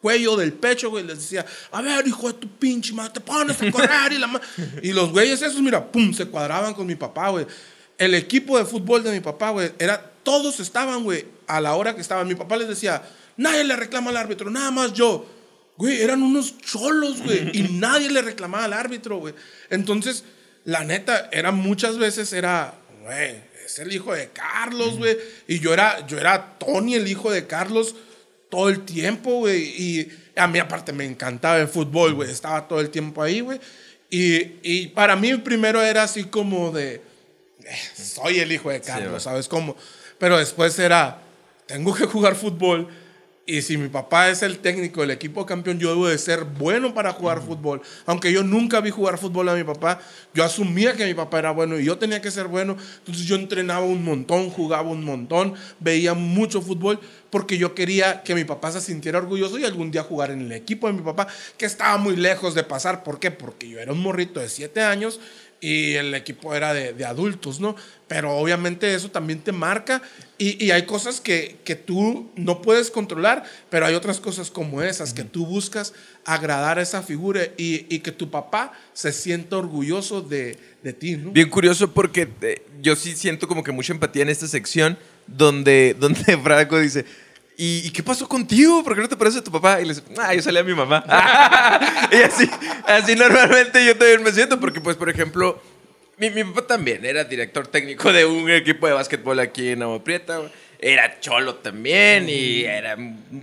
cuello 0.00 0.36
del 0.36 0.52
pecho, 0.52 0.88
güey, 0.88 1.04
les 1.04 1.18
decía, 1.18 1.44
a 1.72 1.82
ver, 1.82 2.06
hijo 2.06 2.28
de 2.28 2.34
tu 2.34 2.48
pinche 2.48 2.94
madre, 2.94 3.14
te 3.14 3.20
pones 3.20 3.60
a 3.60 3.70
correr 3.70 4.12
y 4.12 4.18
la 4.18 4.40
Y 4.82 4.92
los 4.92 5.10
güeyes 5.10 5.42
esos, 5.42 5.60
mira, 5.60 5.84
pum, 5.84 6.14
se 6.14 6.26
cuadraban 6.26 6.72
con 6.72 6.86
mi 6.86 6.94
papá, 6.94 7.28
güey 7.30 7.46
el 8.00 8.14
equipo 8.14 8.56
de 8.56 8.64
fútbol 8.64 9.02
de 9.02 9.12
mi 9.12 9.20
papá, 9.20 9.50
güey, 9.50 9.72
era, 9.78 10.00
todos 10.22 10.58
estaban, 10.58 11.04
güey, 11.04 11.26
a 11.46 11.60
la 11.60 11.74
hora 11.74 11.94
que 11.94 12.00
estaban. 12.00 12.26
Mi 12.26 12.34
papá 12.34 12.56
les 12.56 12.66
decía, 12.66 13.02
nadie 13.36 13.62
le 13.62 13.76
reclama 13.76 14.08
al 14.08 14.16
árbitro, 14.16 14.48
nada 14.48 14.70
más 14.70 14.94
yo. 14.94 15.26
Güey, 15.76 16.00
eran 16.00 16.22
unos 16.22 16.56
cholos, 16.58 17.22
güey, 17.22 17.50
y 17.52 17.62
nadie 17.72 18.10
le 18.10 18.22
reclamaba 18.22 18.64
al 18.64 18.72
árbitro, 18.72 19.18
güey. 19.18 19.34
Entonces, 19.68 20.24
la 20.64 20.82
neta, 20.82 21.28
era 21.30 21.52
muchas 21.52 21.98
veces, 21.98 22.32
era, 22.32 22.72
güey, 23.02 23.34
es 23.66 23.78
el 23.78 23.92
hijo 23.92 24.14
de 24.14 24.30
Carlos, 24.30 24.96
güey. 24.96 25.18
Y 25.46 25.60
yo 25.60 25.74
era, 25.74 26.06
yo 26.06 26.16
era 26.18 26.58
Tony, 26.58 26.94
el 26.94 27.06
hijo 27.06 27.30
de 27.30 27.46
Carlos, 27.46 27.94
todo 28.48 28.70
el 28.70 28.80
tiempo, 28.86 29.40
güey. 29.40 29.60
Y 29.60 30.08
a 30.36 30.48
mí, 30.48 30.58
aparte, 30.58 30.94
me 30.94 31.04
encantaba 31.04 31.58
el 31.58 31.68
fútbol, 31.68 32.14
güey. 32.14 32.30
Estaba 32.30 32.66
todo 32.66 32.80
el 32.80 32.88
tiempo 32.88 33.22
ahí, 33.22 33.40
güey. 33.40 33.60
Y, 34.08 34.54
y 34.62 34.86
para 34.88 35.16
mí, 35.16 35.34
primero 35.36 35.82
era 35.82 36.04
así 36.04 36.24
como 36.24 36.72
de 36.72 37.09
soy 37.94 38.40
el 38.40 38.52
hijo 38.52 38.70
de 38.70 38.80
Carlos, 38.80 39.22
¿sabes 39.22 39.48
cómo? 39.48 39.76
Pero 40.18 40.38
después 40.38 40.78
era, 40.78 41.22
tengo 41.66 41.94
que 41.94 42.06
jugar 42.06 42.34
fútbol 42.34 42.88
y 43.50 43.62
si 43.62 43.76
mi 43.76 43.88
papá 43.88 44.28
es 44.28 44.42
el 44.42 44.60
técnico 44.60 45.00
del 45.00 45.10
equipo 45.10 45.44
campeón, 45.44 45.80
yo 45.80 45.88
debo 45.88 46.06
de 46.06 46.18
ser 46.18 46.44
bueno 46.44 46.94
para 46.94 47.12
jugar 47.12 47.42
fútbol. 47.42 47.82
Aunque 48.06 48.32
yo 48.32 48.44
nunca 48.44 48.80
vi 48.80 48.90
jugar 48.90 49.18
fútbol 49.18 49.48
a 49.48 49.56
mi 49.56 49.64
papá, 49.64 49.98
yo 50.32 50.44
asumía 50.44 50.92
que 50.92 51.04
mi 51.04 51.14
papá 51.14 51.40
era 51.40 51.50
bueno 51.50 51.76
y 51.76 51.84
yo 51.84 51.98
tenía 51.98 52.20
que 52.20 52.30
ser 52.30 52.46
bueno. 52.46 52.76
Entonces 52.98 53.24
yo 53.24 53.34
entrenaba 53.34 53.84
un 53.84 54.04
montón, 54.04 54.50
jugaba 54.50 54.88
un 54.88 55.04
montón, 55.04 55.54
veía 55.80 56.14
mucho 56.14 56.62
fútbol 56.62 57.00
porque 57.28 57.58
yo 57.58 57.74
quería 57.74 58.22
que 58.22 58.36
mi 58.36 58.44
papá 58.44 58.70
se 58.70 58.80
sintiera 58.80 59.18
orgulloso 59.18 59.58
y 59.58 59.64
algún 59.64 59.90
día 59.90 60.04
jugar 60.04 60.30
en 60.30 60.42
el 60.42 60.52
equipo 60.52 60.86
de 60.86 60.92
mi 60.92 61.02
papá, 61.02 61.26
que 61.56 61.66
estaba 61.66 61.96
muy 61.96 62.14
lejos 62.14 62.54
de 62.54 62.62
pasar. 62.62 63.02
¿Por 63.02 63.18
qué? 63.18 63.32
Porque 63.32 63.68
yo 63.68 63.80
era 63.80 63.90
un 63.90 64.00
morrito 64.00 64.38
de 64.38 64.48
7 64.48 64.80
años 64.82 65.18
y 65.60 65.94
el 65.94 66.14
equipo 66.14 66.54
era 66.54 66.72
de, 66.72 66.92
de, 66.94 67.04
adultos, 67.04 67.60
¿no? 67.60 67.76
Pero 68.08 68.36
obviamente 68.36 68.94
eso 68.94 69.10
también 69.10 69.40
te 69.40 69.52
marca 69.52 70.02
y, 70.38 70.64
y 70.64 70.70
hay 70.70 70.86
cosas 70.86 71.20
que, 71.20 71.58
que, 71.64 71.76
tú 71.76 72.30
no 72.34 72.62
puedes 72.62 72.90
controlar, 72.90 73.44
pero 73.68 73.84
hay 73.86 73.94
otras 73.94 74.20
cosas 74.20 74.50
como 74.50 74.82
esas, 74.82 75.12
que 75.12 75.22
tú 75.22 75.44
buscas 75.46 75.92
agradar 76.24 76.78
a 76.78 76.82
esa 76.82 77.02
figura 77.02 77.42
y, 77.56 77.86
y 77.94 78.00
que 78.00 78.10
tu 78.10 78.30
papá 78.30 78.72
se 78.94 79.12
sienta 79.12 79.58
orgulloso 79.58 80.22
de, 80.22 80.56
de, 80.82 80.92
ti, 80.92 81.16
¿no? 81.16 81.30
Bien 81.32 81.50
curioso 81.50 81.92
porque 81.92 82.28
eh, 82.40 82.62
yo 82.80 82.96
sí 82.96 83.14
siento 83.14 83.46
como 83.46 83.62
que 83.62 83.72
mucha 83.72 83.92
empatía 83.92 84.22
en 84.22 84.30
esta 84.30 84.48
sección 84.48 84.98
donde, 85.26 85.94
donde 86.00 86.38
Franco 86.38 86.78
dice 86.78 87.04
¿Y, 87.62 87.90
qué 87.90 88.02
pasó 88.02 88.26
contigo? 88.26 88.82
¿Por 88.82 88.94
qué 88.94 89.02
no 89.02 89.08
te 89.10 89.18
parece 89.18 89.40
a 89.40 89.44
tu 89.44 89.52
papá? 89.52 89.82
Y 89.82 89.84
le 89.84 89.92
dice, 89.92 90.02
ah, 90.16 90.34
yo 90.34 90.40
salí 90.40 90.56
a 90.56 90.64
mi 90.64 90.72
mamá. 90.72 91.04
y 92.10 92.16
así, 92.16 92.48
así 92.86 93.14
normalmente 93.14 93.84
yo 93.84 93.94
también 93.98 94.22
me 94.22 94.32
siento, 94.32 94.58
porque 94.58 94.80
pues, 94.80 94.96
por 94.96 95.10
ejemplo, 95.10 95.60
mi, 96.16 96.30
mi, 96.30 96.42
papá 96.42 96.68
también 96.68 97.04
era 97.04 97.22
director 97.24 97.66
técnico 97.66 98.14
de 98.14 98.24
un 98.24 98.50
equipo 98.50 98.86
de 98.86 98.94
básquetbol 98.94 99.40
aquí 99.40 99.68
en 99.68 99.82
Agua 99.82 100.02
Prieta. 100.02 100.40
Era 100.78 101.20
cholo 101.20 101.56
también 101.56 102.30
y 102.30 102.62
era, 102.62 102.96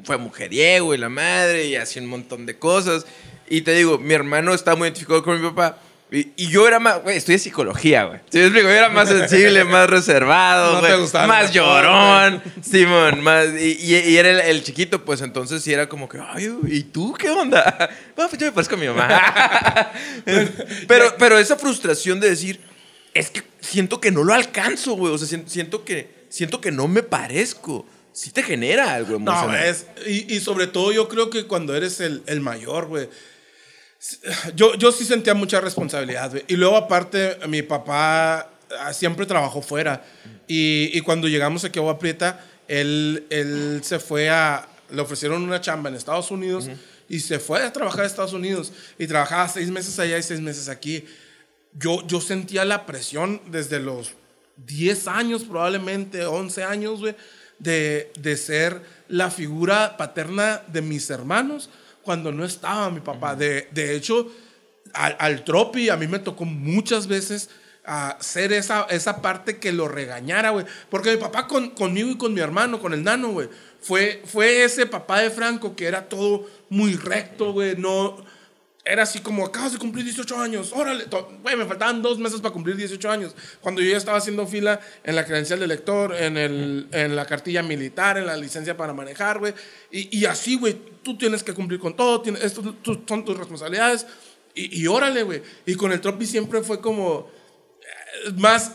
fue 0.03 0.17
mujeriego 0.17 0.95
y 0.95 0.97
la 0.97 1.09
madre 1.09 1.65
y 1.65 1.75
hacía 1.75 2.01
un 2.01 2.07
montón 2.07 2.47
de 2.47 2.57
cosas. 2.57 3.05
Y 3.47 3.61
te 3.61 3.75
digo, 3.75 3.99
mi 3.99 4.15
hermano 4.15 4.55
está 4.55 4.75
muy 4.75 4.87
identificado 4.87 5.21
con 5.21 5.39
mi 5.39 5.47
papá 5.47 5.77
y, 6.09 6.47
yo 6.47 6.65
era 6.65 6.79
más, 6.79 7.03
güey, 7.03 7.17
estudié 7.17 7.37
psicología, 7.37 8.05
güey. 8.05 8.21
¿Sí 8.29 8.39
Yo 8.39 8.69
era 8.69 8.87
más 8.87 9.09
sensible, 9.09 9.63
más 9.65 9.89
reservado, 9.89 10.81
más 11.27 11.51
llorón, 11.51 12.41
Simón, 12.61 13.21
más, 13.21 13.47
y, 13.59 13.77
y, 13.83 14.17
era 14.17 14.45
el, 14.45 14.63
chiquito, 14.63 15.03
pues 15.03 15.19
entonces 15.19 15.61
sí 15.61 15.73
era 15.73 15.89
como 15.89 16.07
que, 16.07 16.19
ay, 16.19 16.49
¿y 16.67 16.83
tú 16.83 17.13
qué 17.13 17.29
onda? 17.29 17.89
Bueno, 18.15 18.29
pues 18.29 18.39
yo 18.39 18.47
me 18.47 18.51
parezco 18.53 18.75
a 18.75 18.77
mi 18.77 18.87
mamá. 18.87 19.91
pero, 20.87 21.13
pero 21.19 21.37
esa 21.37 21.55
frustración 21.55 22.19
de 22.19 22.29
decir, 22.29 22.59
es 23.13 23.29
que 23.29 23.43
siento 23.59 23.99
que 24.01 24.09
no 24.09 24.23
lo 24.23 24.33
alcanzo, 24.33 24.93
güey. 24.93 25.13
O 25.13 25.17
sea, 25.19 25.39
siento 25.45 25.85
que, 25.85 26.25
siento 26.29 26.59
que 26.59 26.71
no 26.71 26.87
me 26.87 27.03
parezco. 27.03 27.85
Sí 28.11 28.31
te 28.31 28.41
genera 28.41 28.95
algo 28.95 29.17
emocional. 29.17 29.51
No, 29.51 29.57
es, 29.57 29.85
y, 30.07 30.33
y 30.33 30.39
sobre 30.39 30.65
todo 30.65 30.91
yo 30.91 31.07
creo 31.07 31.29
que 31.29 31.45
cuando 31.45 31.75
eres 31.75 31.99
el, 31.99 32.23
el 32.25 32.41
mayor, 32.41 32.87
güey 32.87 33.07
yo, 34.55 34.75
yo 34.75 34.91
sí 34.91 35.05
sentía 35.05 35.33
mucha 35.33 35.59
responsabilidad, 35.59 36.31
Y 36.47 36.55
luego, 36.55 36.77
aparte, 36.77 37.37
mi 37.47 37.61
papá 37.61 38.49
ah, 38.79 38.93
siempre 38.93 39.25
trabajó 39.25 39.61
fuera. 39.61 40.03
Y, 40.47 40.91
y 40.93 41.01
cuando 41.01 41.27
llegamos 41.27 41.63
aquí 41.63 41.79
a 41.79 41.81
Agua 41.81 41.99
Prieta, 41.99 42.39
él, 42.67 43.25
él 43.29 43.81
se 43.83 43.99
fue 43.99 44.29
a, 44.29 44.67
le 44.89 45.01
ofrecieron 45.01 45.41
una 45.41 45.61
chamba 45.61 45.89
en 45.89 45.95
Estados 45.95 46.31
Unidos 46.31 46.69
y 47.09 47.19
se 47.19 47.39
fue 47.39 47.63
a 47.63 47.71
trabajar 47.71 48.03
a 48.03 48.07
Estados 48.07 48.33
Unidos 48.33 48.71
y 48.97 49.07
trabajaba 49.07 49.47
seis 49.47 49.69
meses 49.69 49.97
allá 49.99 50.17
y 50.17 50.23
seis 50.23 50.41
meses 50.41 50.69
aquí. 50.69 51.05
Yo, 51.73 52.05
yo 52.07 52.21
sentía 52.21 52.65
la 52.65 52.85
presión 52.85 53.41
desde 53.47 53.79
los 53.79 54.13
10 54.65 55.07
años, 55.07 55.43
probablemente 55.43 56.25
11 56.25 56.63
años, 56.63 56.99
güey, 56.99 57.15
de, 57.59 58.11
de 58.19 58.37
ser 58.37 58.81
la 59.07 59.29
figura 59.31 59.97
paterna 59.97 60.61
de 60.67 60.81
mis 60.81 61.09
hermanos 61.09 61.69
cuando 62.07 62.31
no 62.31 62.45
estaba 62.45 62.89
mi 62.89 63.01
papá. 63.01 63.35
De, 63.35 63.67
de 63.71 63.93
hecho, 63.93 64.31
al, 64.93 65.17
al 65.19 65.43
Tropi 65.43 65.89
a 65.89 65.97
mí 65.97 66.07
me 66.07 66.19
tocó 66.19 66.45
muchas 66.45 67.05
veces 67.05 67.49
a 67.83 68.15
ser 68.21 68.53
esa, 68.53 68.87
esa 68.89 69.21
parte 69.21 69.57
que 69.57 69.73
lo 69.73 69.89
regañara, 69.89 70.51
güey. 70.51 70.65
Porque 70.89 71.11
mi 71.11 71.17
papá 71.17 71.47
con, 71.47 71.71
conmigo 71.71 72.09
y 72.09 72.17
con 72.17 72.33
mi 72.33 72.39
hermano, 72.39 72.79
con 72.79 72.93
el 72.93 73.03
nano, 73.03 73.33
güey, 73.33 73.49
fue, 73.81 74.23
fue 74.25 74.63
ese 74.63 74.85
papá 74.85 75.19
de 75.19 75.31
Franco 75.31 75.75
que 75.75 75.85
era 75.85 76.07
todo 76.07 76.47
muy 76.69 76.95
recto, 76.95 77.51
güey. 77.51 77.75
No, 77.75 78.15
era 78.87 79.03
así 79.03 79.19
como, 79.19 79.45
acabas 79.45 79.73
de 79.73 79.79
cumplir 79.79 80.05
18 80.05 80.39
años, 80.39 80.71
órale. 80.73 81.05
Güey, 81.43 81.55
me 81.55 81.65
faltaban 81.65 82.01
dos 82.01 82.17
meses 82.19 82.39
para 82.39 82.53
cumplir 82.53 82.75
18 82.75 83.09
años. 83.09 83.35
Cuando 83.61 83.81
yo 83.81 83.91
ya 83.91 83.97
estaba 83.97 84.17
haciendo 84.17 84.47
fila 84.47 84.79
en 85.03 85.15
la 85.15 85.25
credencial 85.25 85.59
de 85.59 85.67
lector, 85.67 86.15
en, 86.15 86.37
el, 86.37 86.87
en 86.91 87.15
la 87.15 87.25
cartilla 87.25 87.63
militar, 87.63 88.17
en 88.17 88.25
la 88.25 88.37
licencia 88.37 88.77
para 88.77 88.93
manejar, 88.93 89.39
güey. 89.39 89.53
Y, 89.91 90.17
y 90.17 90.25
así, 90.25 90.57
güey, 90.57 90.77
tú 91.03 91.17
tienes 91.17 91.43
que 91.43 91.53
cumplir 91.53 91.79
con 91.79 91.95
todo, 91.95 92.21
tienes, 92.21 92.43
estos 92.43 92.75
son 93.07 93.25
tus 93.25 93.37
responsabilidades. 93.37 94.07
Y, 94.55 94.81
y 94.81 94.87
órale, 94.87 95.23
güey. 95.23 95.41
Y 95.65 95.75
con 95.75 95.91
el 95.91 96.01
Tropi 96.01 96.25
siempre 96.25 96.61
fue 96.61 96.79
como 96.79 97.29
eh, 98.25 98.31
más... 98.37 98.71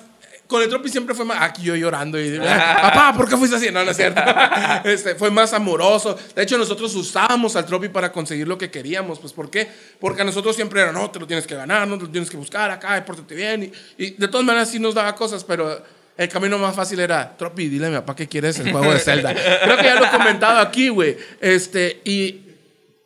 Con 0.46 0.62
el 0.62 0.68
Tropi 0.68 0.88
siempre 0.88 1.14
fue 1.14 1.24
más... 1.24 1.38
Aquí 1.40 1.62
yo 1.62 1.74
llorando 1.74 2.20
y... 2.20 2.38
Papá, 2.38 3.14
¿por 3.16 3.28
qué 3.28 3.36
fuiste 3.36 3.56
así? 3.56 3.70
No, 3.70 3.84
no 3.84 3.90
es 3.90 3.96
cierto. 3.96 4.20
Este, 4.84 5.14
fue 5.14 5.30
más 5.30 5.52
amoroso. 5.52 6.18
De 6.34 6.42
hecho, 6.42 6.58
nosotros 6.58 6.94
usábamos 6.94 7.56
al 7.56 7.64
Tropi 7.64 7.88
para 7.88 8.12
conseguir 8.12 8.46
lo 8.46 8.58
que 8.58 8.70
queríamos. 8.70 9.18
Pues, 9.18 9.32
¿por 9.32 9.50
qué? 9.50 9.68
Porque 9.98 10.22
a 10.22 10.24
nosotros 10.24 10.54
siempre 10.54 10.82
era, 10.82 10.92
no, 10.92 11.10
te 11.10 11.18
lo 11.18 11.26
tienes 11.26 11.46
que 11.46 11.54
ganar, 11.54 11.88
no 11.88 11.96
te 11.96 12.04
lo 12.04 12.10
tienes 12.10 12.28
que 12.28 12.36
buscar 12.36 12.70
acá, 12.70 13.02
pórtate 13.04 13.34
bien. 13.34 13.72
Y, 13.96 14.04
y 14.04 14.10
de 14.10 14.28
todas 14.28 14.44
maneras 14.44 14.70
sí 14.70 14.78
nos 14.78 14.94
daba 14.94 15.14
cosas, 15.14 15.44
pero 15.44 15.82
el 16.16 16.28
camino 16.28 16.58
más 16.58 16.76
fácil 16.76 17.00
era, 17.00 17.36
Tropi, 17.36 17.68
dile 17.68 17.86
a 17.86 17.90
mi 17.90 17.96
papá 17.96 18.14
que 18.14 18.28
quieres 18.28 18.58
el 18.58 18.70
juego 18.70 18.92
de 18.92 18.98
Zelda. 18.98 19.34
Creo 19.62 19.76
que 19.76 19.84
ya 19.84 19.94
lo 19.94 20.06
he 20.06 20.10
comentado 20.10 20.60
aquí, 20.60 20.88
güey. 20.88 21.16
Este, 21.40 22.00
y, 22.04 22.42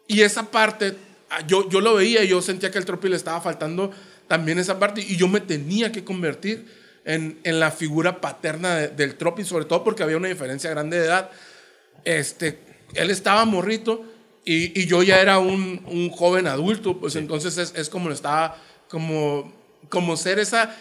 y 0.09 0.23
esa 0.23 0.51
parte, 0.51 0.95
ah, 1.31 1.41
yo, 1.47 1.69
yo 1.69 1.81
lo 1.81 1.95
veía 1.95 2.25
y 2.25 2.29
yo 2.29 2.43
sentía 2.43 2.71
que 2.71 2.79
al 2.79 2.85
Tropi 2.85 3.09
le 3.09 3.17
estaba 3.17 3.41
faltando 3.41 3.93
también 4.27 4.59
esa 4.59 4.79
parte 4.79 5.01
y 5.01 5.17
yo 5.17 5.29
me 5.29 5.41
tenía 5.41 5.93
que 5.93 6.03
convertir 6.03 6.67
en, 7.07 7.39
en 7.45 7.59
la 7.61 7.71
figura 7.71 8.21
paterna 8.21 8.75
de- 8.77 8.89
del 8.89 9.15
Tropi, 9.17 9.45
sobre 9.45 9.65
todo 9.65 9.83
porque 9.83 10.03
había 10.03 10.19
una 10.19 10.29
diferencia 10.29 10.69
grande 10.69 10.99
de 11.01 11.07
edad. 11.07 11.31
Este, 12.05 12.59
él 12.95 13.11
estaba 13.11 13.45
morrito 13.47 14.05
y, 14.45 14.79
y 14.79 14.87
yo 14.87 15.03
ya 15.03 15.21
era 15.21 15.39
un, 15.39 15.83
un 15.87 16.11
joven 16.11 16.47
adulto, 16.47 17.01
pues 17.01 17.17
entonces 17.17 17.57
es, 17.59 17.73
es 17.75 17.89
como 17.89 18.11
estaba, 18.11 18.59
como, 18.89 19.53
como 19.89 20.17
ser 20.17 20.39
esa... 20.39 20.77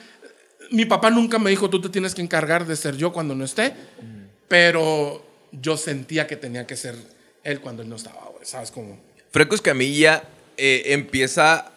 Mi 0.72 0.86
papá 0.86 1.10
nunca 1.12 1.38
me 1.40 1.50
dijo, 1.52 1.70
tú 1.70 1.80
te 1.80 1.90
tienes 1.90 2.14
que 2.16 2.22
encargar 2.24 2.66
de 2.66 2.76
ser 2.76 2.98
yo 2.98 3.14
cuando 3.14 3.34
no 3.36 3.46
esté, 3.46 3.74
pero 4.48 5.26
yo 5.52 5.78
sentía 5.78 6.28
que 6.28 6.36
tenía 6.36 6.66
que 6.68 6.76
ser 6.76 6.96
él 7.44 7.62
cuando 7.62 7.84
él 7.84 7.90
no 7.90 7.96
estaba, 7.96 8.20
¿sabes 8.44 8.72
cómo? 8.72 9.00
Franco 9.32 9.56
Escamilla 9.56 10.24
eh, 10.58 10.84
empieza 10.88 11.72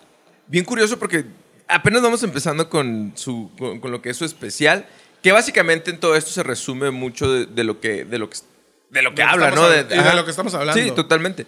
bien 0.46 0.64
curioso 0.64 0.98
porque 0.98 1.24
apenas 1.68 2.02
vamos 2.02 2.22
empezando 2.22 2.68
con, 2.68 3.12
su, 3.14 3.50
con, 3.58 3.80
con 3.80 3.90
lo 3.90 4.02
que 4.02 4.10
es 4.10 4.16
su 4.16 4.24
especial, 4.24 4.86
que 5.22 5.32
básicamente 5.32 5.90
en 5.90 5.98
todo 6.00 6.16
esto 6.16 6.30
se 6.30 6.42
resume 6.42 6.90
mucho 6.90 7.30
de, 7.32 7.46
de 7.46 7.64
lo 7.64 7.80
que 7.80 8.04
de 8.04 8.18
lo 8.18 8.30
que 8.30 8.38
de 8.90 9.02
lo 9.02 9.10
que 9.14 9.22
De 9.22 9.26
lo 9.26 9.32
habla, 9.32 9.50
¿no? 9.50 9.68
hab- 9.68 9.86
y 9.90 10.02
de 10.02 10.14
lo 10.14 10.24
que 10.24 10.30
estamos 10.30 10.54
hablando. 10.54 10.82
Sí, 10.82 10.90
totalmente. 10.92 11.46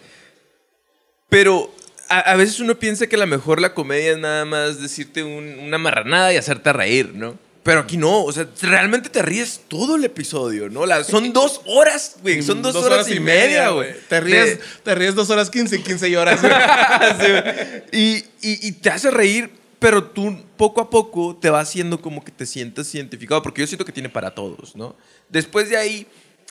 Pero 1.28 1.72
a, 2.08 2.18
a 2.18 2.36
veces 2.36 2.60
uno 2.60 2.78
piensa 2.78 3.06
que 3.06 3.16
a 3.16 3.20
lo 3.20 3.26
mejor 3.26 3.60
la 3.60 3.72
comedia 3.74 4.12
es 4.12 4.18
nada 4.18 4.44
más 4.44 4.80
decirte 4.80 5.22
un- 5.22 5.58
una 5.60 5.78
marranada 5.78 6.32
y 6.32 6.36
hacerte 6.36 6.72
reír, 6.72 7.12
¿no? 7.14 7.38
Pero 7.62 7.80
aquí 7.80 7.98
no, 7.98 8.24
o 8.24 8.32
sea, 8.32 8.46
realmente 8.62 9.10
te 9.10 9.20
ríes 9.20 9.60
todo 9.68 9.96
el 9.96 10.04
episodio, 10.04 10.68
¿no? 10.70 10.86
La- 10.86 11.04
son 11.04 11.32
dos 11.34 11.60
horas, 11.66 12.16
güey, 12.22 12.42
son 12.42 12.62
dos, 12.62 12.74
horas, 12.74 13.08
y 13.10 13.20
media, 13.20 13.68
güey. 13.70 13.94
Te 14.08 14.20
ríes, 14.20 14.58
te 14.82 14.94
ríes 14.94 15.14
dos 15.14 15.30
horas 15.30 15.50
15 15.50 15.76
y 15.76 15.82
15 15.82 16.16
horas. 16.18 16.40
güey. 16.40 16.52
Sí, 17.20 17.30
güey. 17.30 17.82
y, 17.92 18.16
y- 18.42 18.68
y 18.68 18.72
te 18.72 18.90
hace 18.90 19.10
reír, 19.10 19.50
pero 19.80 20.04
tú 20.04 20.38
poco 20.56 20.80
a 20.80 20.90
poco 20.90 21.36
te 21.40 21.50
va 21.50 21.60
haciendo 21.60 22.00
como 22.00 22.22
que 22.22 22.30
te 22.30 22.46
sientas 22.46 22.94
identificado, 22.94 23.42
porque 23.42 23.62
yo 23.62 23.66
siento 23.66 23.84
que 23.84 23.92
tiene 23.92 24.10
para 24.10 24.34
todos, 24.34 24.76
¿no? 24.76 24.94
Después 25.28 25.70
de 25.70 25.78
ahí 25.78 26.06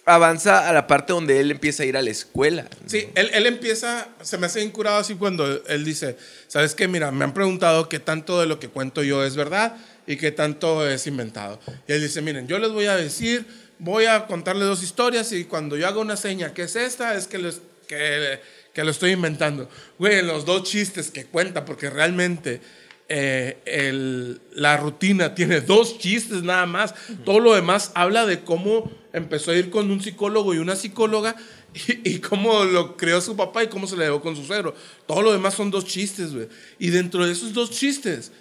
avanza 0.06 0.68
a 0.68 0.74
la 0.74 0.88
parte 0.88 1.14
donde 1.14 1.40
él 1.40 1.52
empieza 1.52 1.84
a 1.84 1.86
ir 1.86 1.96
a 1.96 2.02
la 2.02 2.10
escuela. 2.10 2.64
¿no? 2.64 2.90
Sí, 2.90 3.08
él, 3.14 3.30
él 3.34 3.46
empieza, 3.46 4.10
se 4.22 4.38
me 4.40 4.48
hace 4.48 4.64
incurado 4.64 4.98
así 4.98 5.14
cuando 5.14 5.64
él 5.68 5.86
dice, 5.86 6.18
¿sabes 6.48 6.74
qué? 6.74 6.88
Mira, 6.88 7.12
me 7.12 7.24
han 7.24 7.34
preguntado 7.34 7.88
qué 7.88 8.00
tanto 8.00 8.40
de 8.40 8.48
lo 8.48 8.60
que 8.60 8.70
cuento 8.70 9.04
yo 9.04 9.24
es 9.24 9.36
verdad 9.36 9.78
y 10.08 10.18
qué 10.18 10.32
tanto 10.32 10.88
es 10.88 11.06
inventado. 11.06 11.60
Y 11.88 11.94
él 11.94 12.02
dice, 12.02 12.22
miren, 12.22 12.48
yo 12.48 12.58
les 12.58 12.72
voy 12.72 12.88
a 12.88 12.96
decir, 12.96 13.46
voy 13.78 14.06
a 14.06 14.26
contarles 14.26 14.68
dos 14.68 14.82
historias 14.82 15.32
y 15.32 15.46
cuando 15.46 15.78
yo 15.78 15.88
haga 15.88 16.00
una 16.00 16.18
seña 16.18 16.54
que 16.54 16.64
es 16.64 16.76
esta, 16.76 17.14
es 17.14 17.28
que, 17.28 17.38
les, 17.38 17.62
que, 17.88 18.40
que 18.74 18.84
lo 18.84 18.90
estoy 18.90 19.12
inventando. 19.12 19.70
Güey, 20.00 20.24
los 20.24 20.46
dos 20.46 20.64
chistes 20.64 21.12
que 21.12 21.26
cuenta, 21.26 21.66
porque 21.66 21.92
realmente 21.92 22.62
eh, 23.10 23.58
el- 23.66 24.40
la 24.54 24.78
rutina 24.78 25.34
tiene 25.36 25.62
dos 25.62 25.98
chistes 25.98 26.44
nada 26.44 26.66
más. 26.66 26.94
Todo 27.26 27.40
lo 27.40 27.54
demás 27.56 27.92
habla 27.96 28.26
de 28.26 28.42
cómo 28.42 28.92
empezó 29.14 29.52
a 29.52 29.56
ir 29.56 29.70
con 29.70 29.90
un 29.92 30.02
psicólogo 30.02 30.54
y 30.54 30.60
una 30.60 30.76
psicóloga 30.76 31.36
y, 32.04 32.10
y 32.16 32.20
cómo 32.20 32.64
lo 32.66 32.96
creó 32.98 33.20
su 33.22 33.36
papá 33.36 33.64
y 33.64 33.68
cómo 33.68 33.88
se 33.88 33.98
le 33.98 34.06
llevó 34.06 34.22
con 34.22 34.36
su 34.36 34.46
suegro. 34.46 34.76
Todo 35.08 35.22
lo 35.22 35.32
demás 35.32 35.54
son 35.56 35.72
dos 35.72 35.86
chistes, 35.86 36.34
güey. 36.34 36.48
Y 36.78 36.90
dentro 36.90 37.26
de 37.26 37.32
esos 37.32 37.54
dos 37.54 37.72
chistes 37.72 38.32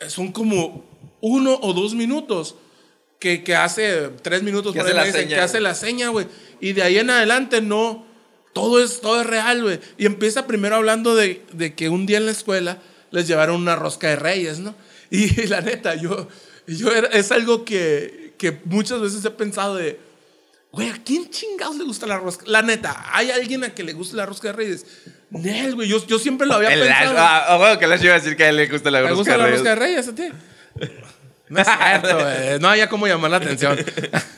eh, 0.00 0.10
son 0.10 0.30
como 0.32 0.84
uno 1.20 1.58
o 1.62 1.72
dos 1.72 1.94
minutos 1.94 2.54
que, 3.18 3.42
que 3.42 3.54
hace 3.56 4.10
tres 4.22 4.42
minutos 4.42 4.74
Que 4.74 4.80
hace 4.80 4.92
la 4.94 5.04
dicen, 5.04 5.22
seña, 5.22 5.36
que 5.36 5.40
hace 5.42 5.60
la 5.60 5.74
seña, 5.74 6.08
güey. 6.10 6.26
Y 6.60 6.72
de 6.74 6.82
ahí 6.82 6.98
en 6.98 7.08
adelante 7.10 7.60
no. 7.62 8.04
Todo 8.52 8.82
es, 8.82 9.00
todo 9.00 9.20
es 9.20 9.26
real, 9.26 9.62
güey. 9.62 9.80
Y 9.98 10.06
empieza 10.06 10.46
primero 10.46 10.76
hablando 10.76 11.14
de, 11.14 11.42
de 11.52 11.74
que 11.74 11.88
un 11.90 12.06
día 12.06 12.16
en 12.18 12.24
la 12.26 12.32
escuela 12.32 12.80
les 13.16 13.26
llevaron 13.26 13.56
una 13.56 13.74
rosca 13.76 14.08
de 14.08 14.16
reyes, 14.16 14.58
¿no? 14.58 14.74
Y, 15.10 15.46
la 15.48 15.60
neta, 15.60 15.94
yo, 15.94 16.28
yo 16.66 16.92
era- 16.92 17.08
es 17.08 17.32
algo 17.32 17.64
que, 17.64 18.34
que 18.38 18.58
muchas 18.64 19.00
veces 19.00 19.24
he 19.24 19.30
pensado 19.30 19.74
de, 19.76 19.98
güey, 20.72 20.90
¿a 20.90 20.98
quién 21.04 21.30
chingados 21.30 21.76
le 21.76 21.84
gusta 21.84 22.06
la 22.06 22.18
rosca? 22.18 22.44
La 22.46 22.62
neta, 22.62 23.06
¿hay 23.12 23.30
alguien 23.30 23.64
a 23.64 23.74
que 23.74 23.82
le 23.82 23.92
guste 23.94 24.16
la 24.16 24.26
rosca 24.26 24.48
de 24.48 24.52
reyes? 24.52 24.84
Nel, 25.30 25.74
güey, 25.74 25.88
yo, 25.88 26.04
yo 26.06 26.18
siempre 26.18 26.46
lo 26.46 26.54
había 26.54 26.72
El 26.72 26.80
pensado. 26.80 27.14
ah, 27.18 27.44
ah, 27.48 27.56
bueno, 27.56 27.78
que 27.78 27.86
Lash 27.86 28.04
iba 28.04 28.14
a 28.14 28.18
decir 28.20 28.36
que 28.36 28.44
a 28.44 28.48
él 28.50 28.56
le 28.56 28.66
gusta 28.68 28.90
la 28.90 28.98
¿Te 28.98 29.08
rosca 29.08 29.16
gusta 29.16 29.32
de 29.32 29.38
la 29.38 29.44
Reyes. 29.46 29.58
rosca 29.60 29.70
de 29.70 29.76
reyes 29.76 30.08
a 30.08 30.14
ti? 30.14 30.28
No 31.48 31.60
es 31.60 31.66
cierto, 31.66 32.18
güey. 32.22 32.58
No 32.60 32.68
había 32.68 32.88
cómo 32.88 33.06
llamar 33.06 33.30
la 33.30 33.36
atención. 33.38 33.76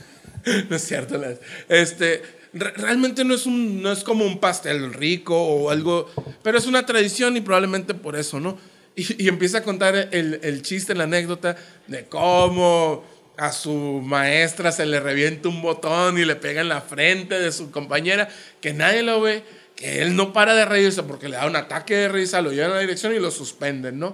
no 0.70 0.76
es 0.76 0.82
cierto. 0.82 1.20
Este, 1.68 2.22
re- 2.52 2.72
realmente 2.72 3.24
no 3.24 3.34
es, 3.34 3.46
un, 3.46 3.82
no 3.82 3.92
es 3.92 4.04
como 4.04 4.24
un 4.24 4.38
pastel 4.38 4.92
rico 4.92 5.36
o 5.40 5.70
algo, 5.70 6.10
pero 6.42 6.58
es 6.58 6.66
una 6.66 6.84
tradición 6.86 7.36
y 7.36 7.40
probablemente 7.40 7.94
por 7.94 8.16
eso, 8.16 8.40
¿no? 8.40 8.58
Y, 8.96 9.24
y 9.24 9.28
empieza 9.28 9.58
a 9.58 9.62
contar 9.62 10.08
el, 10.12 10.40
el 10.42 10.62
chiste, 10.62 10.94
la 10.94 11.04
anécdota 11.04 11.56
de 11.86 12.06
cómo 12.06 13.04
a 13.36 13.52
su 13.52 13.72
maestra 14.04 14.72
se 14.72 14.84
le 14.86 14.98
revienta 14.98 15.48
un 15.48 15.62
botón 15.62 16.18
y 16.18 16.24
le 16.24 16.34
pega 16.34 16.60
en 16.60 16.68
la 16.68 16.80
frente 16.80 17.38
de 17.38 17.52
su 17.52 17.70
compañera, 17.70 18.28
que 18.60 18.72
nadie 18.72 19.02
lo 19.04 19.20
ve, 19.20 19.44
que 19.76 20.02
él 20.02 20.16
no 20.16 20.32
para 20.32 20.54
de 20.56 20.64
reírse 20.64 21.04
porque 21.04 21.28
le 21.28 21.36
da 21.36 21.46
un 21.46 21.54
ataque 21.54 21.94
de 21.94 22.08
risa, 22.08 22.42
lo 22.42 22.50
llevan 22.52 22.72
a 22.72 22.74
la 22.74 22.80
dirección 22.80 23.14
y 23.14 23.20
lo 23.20 23.30
suspenden, 23.30 24.00
¿no? 24.00 24.10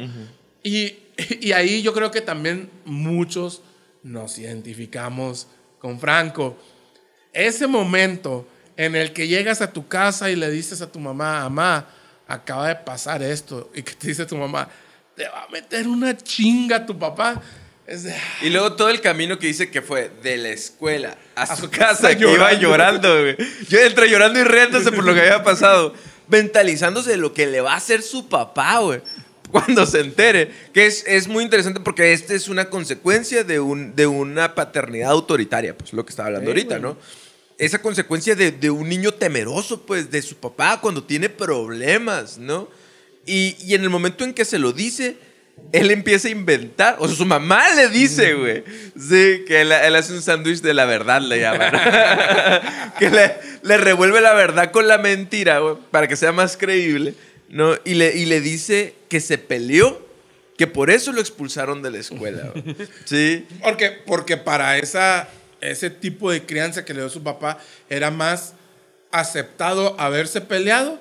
y, 0.62 0.94
y 1.40 1.52
ahí 1.52 1.80
yo 1.80 1.94
creo 1.94 2.10
que 2.10 2.20
también 2.20 2.68
muchos 2.84 3.62
nos 4.02 4.38
identificamos 4.38 5.46
con 5.78 5.98
Franco. 5.98 6.58
Ese 7.34 7.66
momento 7.66 8.46
en 8.76 8.96
el 8.96 9.12
que 9.12 9.28
llegas 9.28 9.60
a 9.60 9.72
tu 9.72 9.86
casa 9.86 10.30
y 10.30 10.36
le 10.36 10.50
dices 10.50 10.80
a 10.80 10.90
tu 10.90 10.98
mamá, 10.98 11.42
mamá, 11.42 11.86
acaba 12.26 12.68
de 12.68 12.76
pasar 12.76 13.22
esto, 13.22 13.70
y 13.74 13.82
que 13.82 13.92
te 13.92 14.08
dice 14.08 14.24
tu 14.24 14.36
mamá, 14.36 14.68
te 15.14 15.28
va 15.28 15.44
a 15.44 15.48
meter 15.48 15.86
una 15.86 16.16
chinga 16.16 16.86
tu 16.86 16.98
papá. 16.98 17.40
De, 17.86 18.14
Y 18.40 18.48
luego 18.50 18.72
todo 18.72 18.88
el 18.88 19.00
camino 19.00 19.38
que 19.38 19.46
dice 19.48 19.70
que 19.70 19.82
fue 19.82 20.10
de 20.22 20.38
la 20.38 20.48
escuela 20.48 21.16
a, 21.36 21.42
A 21.42 21.56
su 21.56 21.68
casa, 21.70 22.16
que 22.16 22.22
iba 22.24 22.52
llorando. 22.54 23.08
llorando, 23.08 23.20
güey. 23.20 23.36
Yo 23.68 23.78
entre 23.80 24.08
llorando 24.08 24.40
y 24.40 24.44
riéndose 24.44 24.90
por 24.90 25.04
lo 25.04 25.12
que 25.12 25.20
había 25.20 25.44
pasado. 25.44 25.92
Mentalizándose 26.28 27.10
de 27.10 27.16
lo 27.18 27.34
que 27.34 27.46
le 27.46 27.60
va 27.60 27.74
a 27.74 27.76
hacer 27.76 28.02
su 28.02 28.28
papá, 28.28 28.78
güey. 28.78 29.02
Cuando 29.52 29.84
se 29.84 30.00
entere. 30.00 30.50
Que 30.72 30.86
es, 30.86 31.04
es 31.06 31.28
muy 31.28 31.44
interesante 31.44 31.78
porque 31.80 32.14
esta 32.14 32.32
es 32.32 32.48
una 32.48 32.70
consecuencia 32.70 33.44
de, 33.44 33.60
un, 33.60 33.94
de 33.94 34.06
una 34.06 34.54
paternidad 34.54 35.10
autoritaria, 35.10 35.76
pues 35.76 35.92
lo 35.92 36.04
que 36.06 36.10
estaba 36.10 36.28
hablando 36.28 36.46
Sí, 36.50 36.56
ahorita, 36.56 36.78
güey. 36.78 36.92
¿no? 36.94 36.98
Esa 37.58 37.80
consecuencia 37.80 38.34
de, 38.34 38.50
de 38.50 38.70
un 38.70 38.88
niño 38.88 39.12
temeroso, 39.12 39.82
pues, 39.82 40.10
de 40.10 40.22
su 40.22 40.36
papá 40.36 40.80
cuando 40.80 41.04
tiene 41.04 41.28
problemas, 41.28 42.38
¿no? 42.38 42.68
Y, 43.26 43.56
y 43.60 43.74
en 43.74 43.82
el 43.82 43.90
momento 43.90 44.24
en 44.24 44.34
que 44.34 44.44
se 44.44 44.58
lo 44.58 44.72
dice, 44.72 45.16
él 45.72 45.90
empieza 45.90 46.28
a 46.28 46.30
inventar, 46.30 46.96
o 46.98 47.06
sea, 47.08 47.16
su 47.16 47.26
mamá 47.26 47.62
le 47.74 47.88
dice, 47.88 48.34
güey, 48.34 48.64
sí, 48.96 49.44
que 49.46 49.62
él, 49.62 49.72
él 49.72 49.96
hace 49.96 50.12
un 50.12 50.22
sándwich 50.22 50.60
de 50.60 50.74
la 50.74 50.84
verdad, 50.84 51.20
le 51.20 51.40
llaman. 51.40 51.72
que 52.98 53.10
le, 53.10 53.34
le 53.62 53.76
revuelve 53.78 54.20
la 54.20 54.34
verdad 54.34 54.70
con 54.70 54.86
la 54.86 54.98
mentira, 54.98 55.58
güey, 55.58 55.76
para 55.90 56.06
que 56.06 56.16
sea 56.16 56.32
más 56.32 56.56
creíble, 56.56 57.14
¿no? 57.48 57.74
Y 57.84 57.94
le, 57.94 58.16
y 58.16 58.26
le 58.26 58.40
dice 58.40 58.94
que 59.08 59.20
se 59.20 59.38
peleó, 59.38 60.06
que 60.56 60.66
por 60.68 60.90
eso 60.90 61.12
lo 61.12 61.20
expulsaron 61.20 61.82
de 61.82 61.90
la 61.90 61.98
escuela. 61.98 62.52
Sí. 63.04 63.46
Porque, 63.62 63.90
porque 63.90 64.36
para 64.36 64.78
esa, 64.78 65.28
ese 65.70 65.90
tipo 65.90 66.30
de 66.30 66.44
crianza 66.44 66.84
que 66.84 66.94
le 66.94 67.00
dio 67.00 67.10
su 67.10 67.22
papá 67.22 67.58
era 67.88 68.10
más 68.10 68.54
aceptado 69.10 69.94
haberse 69.98 70.40
peleado 70.40 70.98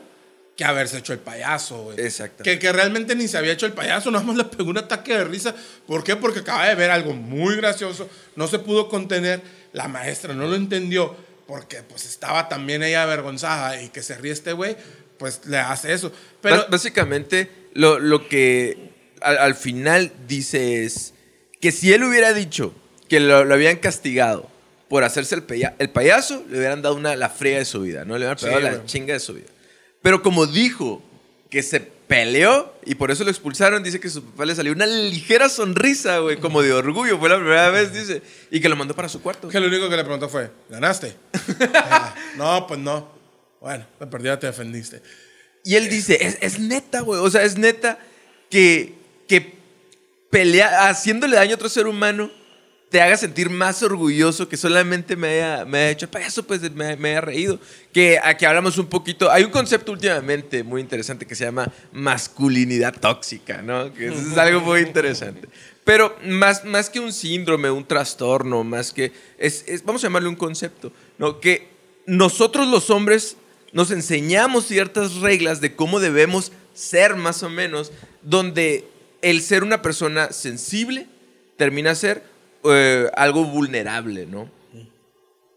que 0.56 0.63
haberse 0.65 0.99
hecho 0.99 1.13
el 1.13 1.19
payaso, 1.19 1.86
güey. 1.86 1.99
Exacto. 1.99 2.43
Que, 2.43 2.60
que 2.60 2.71
realmente 2.71 3.15
ni 3.15 3.28
se 3.28 3.39
había 3.39 3.54
hecho 3.54 3.65
el 3.65 3.73
payaso, 3.73 4.12
nada 4.12 4.23
más 4.23 4.36
le 4.38 4.43
pegó 4.43 4.69
un 4.69 4.78
ataque 4.78 5.17
de 5.17 5.23
risa. 5.23 5.56
¿Por 5.88 6.04
qué? 6.04 6.15
Porque 6.15 6.39
acaba 6.41 6.67
de 6.67 6.76
ver 6.76 6.91
algo 6.91 7.13
muy 7.13 7.56
gracioso, 7.56 8.08
no 8.36 8.47
se 8.47 8.60
pudo 8.60 8.88
contener, 8.88 9.41
la 9.73 9.88
maestra 9.88 10.36
no 10.36 10.47
lo 10.47 10.54
entendió, 10.56 11.15
porque 11.47 11.82
pues 11.82 12.06
estaba 12.06 12.49
también 12.49 12.84
ella 12.84 13.02
avergonzada 13.02 13.82
y 13.82 13.89
que 13.89 14.04
se 14.04 14.15
ríe 14.15 14.32
este 14.32 14.54
güey, 14.54 14.78
pues 15.17 15.41
le 15.47 15.58
hace 15.58 15.91
eso. 15.91 16.12
Pero 16.41 16.58
Bás- 16.58 16.69
Básicamente, 16.69 17.49
lo, 17.73 17.97
lo 17.97 18.28
que 18.30 18.91
al, 19.21 19.39
al 19.39 19.56
final 19.56 20.12
dice 20.28 20.84
es 20.84 21.15
que 21.60 21.71
si 21.71 21.93
él 21.93 22.04
hubiera 22.04 22.32
dicho 22.32 22.76
que 23.10 23.19
lo, 23.19 23.43
lo 23.43 23.56
habían 23.56 23.78
castigado 23.78 24.52
por 24.93 25.03
hacerse 25.03 25.34
el, 25.34 25.41
peya- 25.41 25.73
el 25.79 25.89
payaso, 25.89 26.43
le 26.51 26.60
hubieran 26.60 26.84
dado 26.84 26.93
una, 26.93 27.15
la 27.15 27.27
fría 27.29 27.58
de 27.58 27.65
su 27.65 27.82
vida, 27.82 28.06
¿no? 28.06 28.13
Le 28.13 28.25
hubieran 28.25 28.38
Sí, 28.38 28.45
pegado 28.45 28.62
la 28.62 28.73
güey. 28.75 28.86
chinga 28.86 29.13
de 29.15 29.19
su 29.19 29.34
vida. 29.34 29.47
Pero 30.03 30.21
como 30.21 30.45
dijo 30.45 31.01
que 31.49 31.63
se 31.63 31.79
peleó 31.79 32.71
y 32.86 32.93
por 32.93 33.10
eso 33.10 33.23
lo 33.23 33.32
expulsaron, 33.32 33.82
dice 33.82 33.99
que 33.99 34.08
su 34.12 34.23
papá 34.23 34.45
le 34.45 34.53
salió 34.53 34.71
una 34.71 34.86
ligera 34.86 35.49
sonrisa, 35.49 36.19
güey, 36.19 36.38
como 36.38 36.62
de 36.62 36.73
orgullo. 36.73 37.17
Fue 37.17 37.27
la 37.27 37.38
primera 37.38 37.71
vez, 37.71 37.91
dice. 37.91 38.21
Y 38.51 38.60
que 38.62 38.69
lo 38.69 38.75
mandó 38.75 38.93
para 38.95 39.10
su 39.10 39.19
cuarto. 39.19 39.47
que 39.47 39.60
lo 39.60 39.65
único 39.67 39.89
que 39.89 39.95
le 39.95 40.03
preguntó 40.03 40.29
fue, 40.29 40.51
¿ganaste? 40.69 41.15
Ah, 41.73 42.13
no, 42.38 42.67
pues 42.67 42.79
no. 42.79 43.10
Bueno, 43.62 43.88
la 43.99 44.08
perdida 44.12 44.38
te 44.38 44.45
defendiste. 44.45 45.01
Y 45.63 45.73
él 45.73 45.89
dice, 45.89 46.19
es, 46.23 46.38
es 46.39 46.60
neta, 46.60 47.01
güey. 47.01 47.19
O 47.19 47.32
sea, 47.32 47.41
es 47.41 47.58
neta 47.58 47.97
que, 48.51 48.93
que 49.27 49.56
pelea, 50.29 50.88
haciéndole 50.89 51.36
daño 51.38 51.53
a 51.53 51.56
otro 51.56 51.69
ser 51.69 51.88
humano 51.88 52.29
te 52.93 53.01
haga 53.01 53.17
sentir 53.17 53.49
más 53.49 53.82
orgulloso 53.82 54.47
que 54.47 54.56
solamente 54.56 55.15
me 55.15 55.29
haya, 55.29 55.65
me 55.65 55.79
haya 55.79 55.89
hecho 55.89 56.12
payaso, 56.12 56.43
pues 56.43 56.62
me, 56.75 56.95
me 56.95 57.10
haya 57.10 57.21
reído. 57.21 57.60
Que 57.91 58.19
aquí 58.23 58.45
hablamos 58.45 58.77
un 58.77 58.86
poquito. 58.86 59.32
Hay 59.32 59.43
un 59.43 59.49
concepto 59.49 59.93
últimamente 59.93 60.62
muy 60.62 60.79
interesante 60.79 61.25
que 61.25 61.34
se 61.34 61.43
llama 61.43 61.73
masculinidad 61.91 62.93
tóxica, 62.99 63.63
¿no? 63.63 63.91
Que 63.91 64.10
eso 64.10 64.19
es 64.19 64.38
algo 64.38 64.62
muy 64.62 64.82
interesante. 64.82 65.49
Pero 65.84 66.15
más, 66.23 66.65
más 66.65 66.91
que 66.91 66.99
un 66.99 67.12
síndrome, 67.13 67.71
un 67.71 67.84
trastorno, 67.84 68.63
más 68.63 68.93
que. 68.93 69.12
Es- 69.39 69.65
vamos 69.84 70.03
a 70.03 70.06
llamarle 70.06 70.29
un 70.29 70.36
concepto, 70.36 70.93
¿no? 71.17 71.39
Que 71.39 71.69
nosotros 72.06 72.67
los 72.67 72.91
hombres 72.91 73.38
nos 73.71 73.89
enseñamos 73.89 74.67
ciertas 74.67 75.15
reglas 75.15 75.62
de 75.62 75.75
cómo 75.75 75.99
debemos 75.99 76.51
ser 76.75 77.15
más 77.15 77.41
o 77.41 77.49
menos, 77.49 77.91
donde 78.21 78.88
el 79.23 79.41
ser 79.41 79.63
una 79.63 79.82
persona 79.82 80.32
sensible 80.32 81.08
termina 81.58 81.89
a 81.89 81.95
ser 81.95 82.32
eh, 82.65 83.10
algo 83.15 83.43
vulnerable, 83.45 84.26
¿no? 84.26 84.49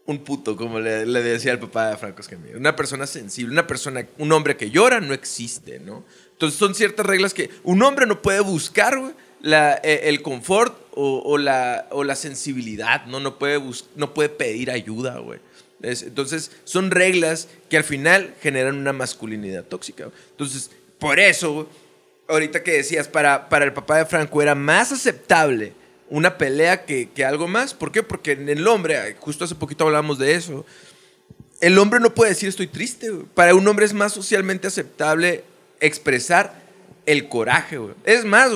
Un 0.05 0.19
puto, 0.23 0.55
como 0.55 0.79
le, 0.79 1.05
le 1.05 1.21
decía 1.21 1.51
el 1.51 1.59
papá 1.59 1.89
de 1.89 1.97
Franco 1.97 2.21
Escamilla. 2.21 2.55
Una 2.57 2.75
persona 2.77 3.05
sensible, 3.05 3.51
una 3.51 3.67
persona, 3.67 4.07
un 4.17 4.31
hombre 4.31 4.55
que 4.55 4.69
llora 4.71 5.01
no 5.01 5.13
existe, 5.13 5.79
¿no? 5.79 6.05
Entonces 6.31 6.57
son 6.57 6.75
ciertas 6.75 7.05
reglas 7.05 7.33
que 7.33 7.49
un 7.63 7.83
hombre 7.83 8.05
no 8.05 8.21
puede 8.21 8.39
buscar, 8.39 8.97
la, 9.41 9.75
eh, 9.83 10.03
el 10.05 10.21
confort 10.21 10.75
o, 10.93 11.21
o 11.25 11.37
la, 11.37 11.87
o 11.91 12.03
la 12.05 12.15
sensibilidad, 12.15 13.05
¿no? 13.05 13.19
No 13.19 13.37
puede, 13.37 13.61
no 13.97 14.13
puede 14.13 14.29
pedir 14.29 14.71
ayuda, 14.71 15.17
güey. 15.19 15.39
Es- 15.81 16.03
Entonces, 16.03 16.51
son 16.63 16.89
reglas 16.89 17.49
que 17.69 17.75
al 17.77 17.83
final 17.83 18.33
generan 18.41 18.77
una 18.77 18.93
masculinidad 18.93 19.65
tóxica. 19.65 20.09
Entonces, 20.31 20.71
por 20.99 21.19
eso, 21.19 21.69
ahorita 22.29 22.63
que 22.63 22.71
decías, 22.71 23.09
para, 23.09 23.49
para 23.49 23.65
el 23.65 23.73
papá 23.73 23.97
de 23.97 24.05
Franco 24.05 24.41
era 24.41 24.55
más 24.55 24.91
aceptable 24.93 25.73
una 26.09 26.37
pelea 26.37 26.85
que, 26.85 27.09
que 27.09 27.25
algo 27.25 27.47
más. 27.47 27.73
¿Por 27.73 27.91
qué? 27.91 28.03
Porque 28.03 28.31
en 28.33 28.49
el 28.49 28.67
hombre, 28.67 29.15
justo 29.19 29.45
hace 29.45 29.55
poquito 29.55 29.85
hablábamos 29.85 30.17
de 30.17 30.35
eso, 30.35 30.65
el 31.61 31.77
hombre 31.79 31.99
no 31.99 32.13
puede 32.13 32.31
decir 32.31 32.49
estoy 32.49 32.67
triste. 32.67 33.09
Para 33.33 33.55
un 33.55 33.67
hombre 33.67 33.85
es 33.85 33.93
más 33.93 34.13
socialmente 34.13 34.67
aceptable 34.67 35.43
expresar 35.79 36.61
el 37.05 37.27
coraje. 37.29 37.79
Es 38.03 38.25
más, 38.25 38.51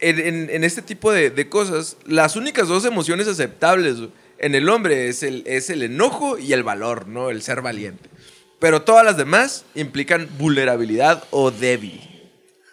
en, 0.00 0.50
en- 0.50 0.64
este 0.64 0.82
tipo 0.82 1.12
de, 1.12 1.30
de 1.30 1.48
cosas, 1.48 1.96
las 2.06 2.36
únicas 2.36 2.68
dos 2.68 2.84
emociones 2.84 3.26
aceptables 3.28 3.96
en 4.38 4.54
el 4.54 4.68
hombre 4.68 5.08
es 5.08 5.22
el, 5.22 5.42
es 5.46 5.68
el 5.70 5.82
enojo 5.82 6.38
y 6.38 6.52
el 6.52 6.62
valor, 6.62 7.06
¿no? 7.08 7.30
El 7.30 7.42
ser 7.42 7.60
valiente. 7.60 8.08
Pero 8.60 8.82
todas 8.82 9.04
las 9.04 9.16
demás 9.16 9.64
implican 9.74 10.28
vulnerabilidad 10.38 11.24
o 11.30 11.50
débil. 11.50 12.17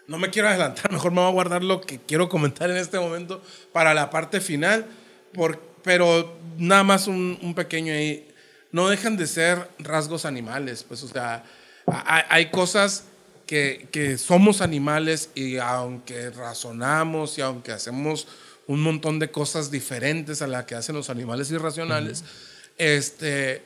No 0.07 0.17
me 0.17 0.29
quiero 0.29 0.47
adelantar, 0.49 0.91
mejor 0.91 1.11
me 1.11 1.21
voy 1.21 1.29
a 1.29 1.33
guardar 1.33 1.63
lo 1.63 1.81
que 1.81 1.99
quiero 1.99 2.29
comentar 2.29 2.69
en 2.69 2.77
este 2.77 2.99
momento 2.99 3.41
para 3.71 3.93
la 3.93 4.09
parte 4.09 4.41
final, 4.41 4.85
por- 5.33 5.59
pero 5.83 6.37
nada 6.57 6.83
más 6.83 7.07
un, 7.07 7.37
un 7.41 7.53
pequeño 7.53 7.93
ahí. 7.93 8.27
No 8.71 8.89
dejan 8.89 9.15
de 9.17 9.27
ser 9.27 9.69
rasgos 9.79 10.25
animales, 10.25 10.83
pues, 10.83 11.01
o 11.03 11.07
sea, 11.07 11.43
hay, 11.87 12.23
hay 12.29 12.51
cosas 12.51 13.05
que, 13.45 13.87
que 13.91 14.17
somos 14.17 14.61
animales 14.61 15.29
y 15.35 15.57
aunque 15.57 16.31
razonamos 16.31 17.37
y 17.37 17.41
aunque 17.41 17.71
hacemos 17.71 18.27
un 18.67 18.81
montón 18.81 19.19
de 19.19 19.29
cosas 19.29 19.69
diferentes 19.69 20.41
a 20.41 20.47
las 20.47 20.65
que 20.65 20.73
hacen 20.75 20.95
los 20.95 21.09
animales 21.11 21.51
irracionales, 21.51 22.23
este, 22.79 23.61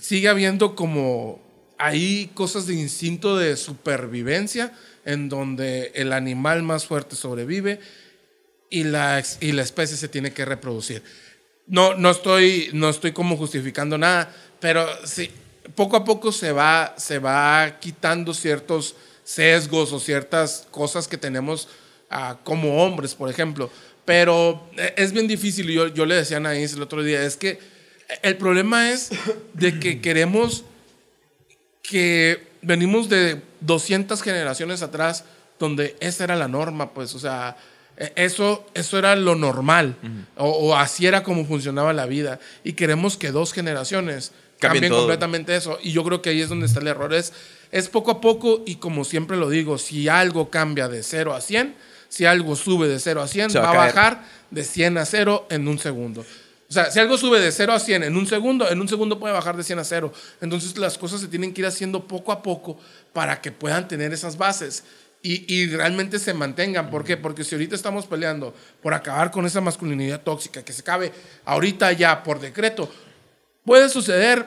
sigue 0.00 0.28
habiendo 0.28 0.74
como 0.74 1.40
hay 1.78 2.30
cosas 2.34 2.66
de 2.66 2.74
instinto 2.74 3.36
de 3.36 3.56
supervivencia 3.56 4.72
en 5.04 5.28
donde 5.28 5.92
el 5.94 6.12
animal 6.12 6.62
más 6.62 6.86
fuerte 6.86 7.16
sobrevive 7.16 7.80
y 8.70 8.84
la, 8.84 9.22
y 9.40 9.52
la 9.52 9.62
especie 9.62 9.96
se 9.96 10.08
tiene 10.08 10.32
que 10.32 10.44
reproducir. 10.44 11.02
No, 11.66 11.94
no, 11.94 12.10
estoy, 12.10 12.70
no 12.72 12.88
estoy 12.88 13.12
como 13.12 13.36
justificando 13.36 13.98
nada, 13.98 14.34
pero 14.60 14.86
sí, 15.06 15.30
poco 15.74 15.96
a 15.96 16.04
poco 16.04 16.32
se 16.32 16.52
va, 16.52 16.94
se 16.96 17.18
va 17.18 17.78
quitando 17.80 18.34
ciertos 18.34 18.96
sesgos 19.24 19.92
o 19.92 20.00
ciertas 20.00 20.66
cosas 20.70 21.06
que 21.08 21.16
tenemos 21.16 21.68
ah, 22.10 22.38
como 22.44 22.82
hombres, 22.82 23.14
por 23.14 23.30
ejemplo. 23.30 23.70
Pero 24.04 24.68
eh, 24.76 24.94
es 24.96 25.12
bien 25.12 25.28
difícil, 25.28 25.68
yo, 25.68 25.88
yo 25.88 26.06
le 26.06 26.16
decía 26.16 26.38
a 26.38 26.40
Anaís 26.40 26.72
el 26.72 26.82
otro 26.82 27.02
día, 27.02 27.22
es 27.22 27.36
que 27.36 27.58
el 28.22 28.36
problema 28.36 28.90
es 28.90 29.10
de 29.54 29.78
que 29.78 30.00
queremos 30.00 30.64
que 31.82 32.51
venimos 32.62 33.08
de 33.08 33.42
200 33.60 34.22
generaciones 34.22 34.82
atrás 34.82 35.24
donde 35.58 35.96
esa 36.00 36.24
era 36.24 36.36
la 36.36 36.48
norma, 36.48 36.92
pues, 36.94 37.14
o 37.14 37.18
sea, 37.18 37.56
e- 37.96 38.12
eso, 38.16 38.64
eso 38.74 38.98
era 38.98 39.14
lo 39.16 39.34
normal, 39.34 39.96
o, 40.36 40.48
o 40.48 40.76
así 40.76 41.06
era 41.06 41.22
como 41.22 41.44
funcionaba 41.44 41.92
la 41.92 42.06
vida, 42.06 42.40
y 42.64 42.72
queremos 42.72 43.16
que 43.16 43.30
dos 43.30 43.52
generaciones 43.52 44.32
Cambien 44.58 44.92
completamente 44.92 45.56
eso, 45.56 45.78
y 45.82 45.90
yo 45.90 46.04
creo 46.04 46.22
que 46.22 46.30
ahí 46.30 46.40
es 46.40 46.48
donde 46.48 46.66
está 46.66 46.80
el 46.80 46.86
error, 46.86 47.12
es, 47.12 47.32
es 47.72 47.88
poco 47.88 48.12
a 48.12 48.20
poco, 48.20 48.62
y 48.64 48.76
como 48.76 49.04
siempre 49.04 49.36
lo 49.36 49.50
digo, 49.50 49.76
si 49.76 50.08
algo 50.08 50.50
cambia 50.50 50.88
de 50.88 51.02
0 51.02 51.34
a 51.34 51.40
100, 51.40 51.74
si 52.08 52.26
algo 52.26 52.54
sube 52.54 52.86
de 52.86 53.00
0 53.00 53.22
a 53.22 53.28
100, 53.28 53.50
Se 53.50 53.58
va 53.58 53.66
va, 53.66 53.72
a 53.72 53.86
bajar 53.86 54.24
de 54.50 54.64
100 54.64 54.98
a 54.98 55.04
0 55.04 55.46
en 55.50 55.66
un 55.66 55.78
segundo. 55.78 56.24
O 56.72 56.74
sea, 56.74 56.90
si 56.90 56.98
algo 56.98 57.18
sube 57.18 57.38
de 57.38 57.52
0 57.52 57.74
a 57.74 57.78
100 57.78 58.02
en 58.04 58.16
un 58.16 58.26
segundo, 58.26 58.66
en 58.70 58.80
un 58.80 58.88
segundo 58.88 59.18
puede 59.20 59.34
bajar 59.34 59.58
de 59.58 59.62
100 59.62 59.80
a 59.80 59.84
0. 59.84 60.10
Entonces 60.40 60.78
las 60.78 60.96
cosas 60.96 61.20
se 61.20 61.28
tienen 61.28 61.52
que 61.52 61.60
ir 61.60 61.66
haciendo 61.66 62.08
poco 62.08 62.32
a 62.32 62.40
poco 62.40 62.78
para 63.12 63.42
que 63.42 63.52
puedan 63.52 63.86
tener 63.88 64.10
esas 64.14 64.38
bases 64.38 64.82
y, 65.22 65.54
y 65.54 65.66
realmente 65.68 66.18
se 66.18 66.32
mantengan. 66.32 66.88
¿Por 66.88 67.04
qué? 67.04 67.18
Porque 67.18 67.44
si 67.44 67.54
ahorita 67.56 67.74
estamos 67.74 68.06
peleando 68.06 68.54
por 68.82 68.94
acabar 68.94 69.30
con 69.30 69.44
esa 69.44 69.60
masculinidad 69.60 70.22
tóxica 70.22 70.64
que 70.64 70.72
se 70.72 70.82
cabe 70.82 71.12
ahorita 71.44 71.92
ya 71.92 72.22
por 72.22 72.40
decreto, 72.40 72.90
puede 73.66 73.90
suceder, 73.90 74.46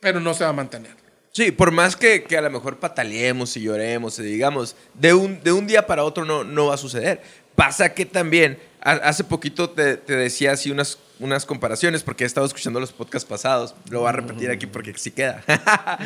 pero 0.00 0.20
no 0.20 0.34
se 0.34 0.44
va 0.44 0.50
a 0.50 0.52
mantener. 0.52 0.94
Sí, 1.32 1.50
por 1.50 1.70
más 1.70 1.96
que, 1.96 2.24
que 2.24 2.36
a 2.36 2.42
lo 2.42 2.50
mejor 2.50 2.78
pataleemos 2.78 3.56
y 3.56 3.62
lloremos 3.62 4.18
y 4.18 4.22
digamos, 4.22 4.76
de 4.92 5.14
un, 5.14 5.42
de 5.42 5.52
un 5.52 5.66
día 5.66 5.86
para 5.86 6.04
otro 6.04 6.26
no, 6.26 6.44
no 6.44 6.66
va 6.66 6.74
a 6.74 6.76
suceder. 6.76 7.22
Pasa 7.54 7.94
que 7.94 8.04
también, 8.04 8.58
ha- 8.82 8.92
hace 9.08 9.24
poquito 9.24 9.70
te, 9.70 9.96
te 9.96 10.14
decía 10.14 10.52
así 10.52 10.70
unas, 10.70 10.98
unas 11.20 11.46
comparaciones, 11.46 12.02
porque 12.02 12.24
he 12.24 12.26
estado 12.26 12.46
escuchando 12.46 12.80
los 12.80 12.92
podcasts 12.92 13.28
pasados, 13.28 13.74
lo 13.90 14.00
voy 14.00 14.08
a 14.08 14.12
repetir 14.12 14.50
aquí 14.50 14.66
porque 14.66 14.92
sí 14.96 15.10
queda. 15.10 15.42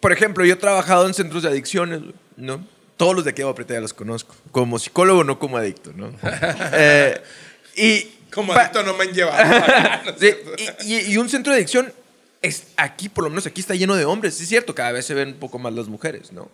por 0.00 0.12
ejemplo, 0.12 0.44
yo 0.44 0.54
he 0.54 0.56
trabajado 0.56 1.06
en 1.06 1.14
centros 1.14 1.42
de 1.42 1.48
adicciones, 1.48 2.00
¿no? 2.36 2.64
Todos 2.96 3.14
los 3.14 3.24
de 3.24 3.30
aquí 3.30 3.42
de 3.42 3.48
Aprieta 3.48 3.74
ya 3.74 3.80
los 3.80 3.92
conozco, 3.94 4.34
como 4.52 4.78
psicólogo, 4.78 5.24
no 5.24 5.38
como 5.38 5.56
adicto, 5.56 5.92
¿no? 5.94 6.12
Eh, 6.72 7.20
y 7.76 8.02
Como 8.32 8.52
adicto 8.52 8.82
no 8.82 8.94
me 8.94 9.04
han 9.04 9.12
llevado. 9.12 10.14
Sí, 10.18 10.30
y, 10.84 10.94
y- 10.94 11.12
y 11.12 11.16
un 11.16 11.28
centro 11.28 11.52
de 11.52 11.58
adicción 11.58 11.92
es 12.40 12.64
aquí, 12.76 13.08
por 13.08 13.24
lo 13.24 13.30
menos 13.30 13.46
aquí 13.46 13.60
está 13.60 13.74
lleno 13.74 13.96
de 13.96 14.04
hombres. 14.04 14.34
Sí, 14.36 14.42
es 14.44 14.48
cierto, 14.50 14.74
cada 14.74 14.92
vez 14.92 15.06
se 15.06 15.14
ven 15.14 15.28
un 15.28 15.34
poco 15.34 15.58
más 15.58 15.72
las 15.72 15.88
mujeres, 15.88 16.30
¿no? 16.32 16.50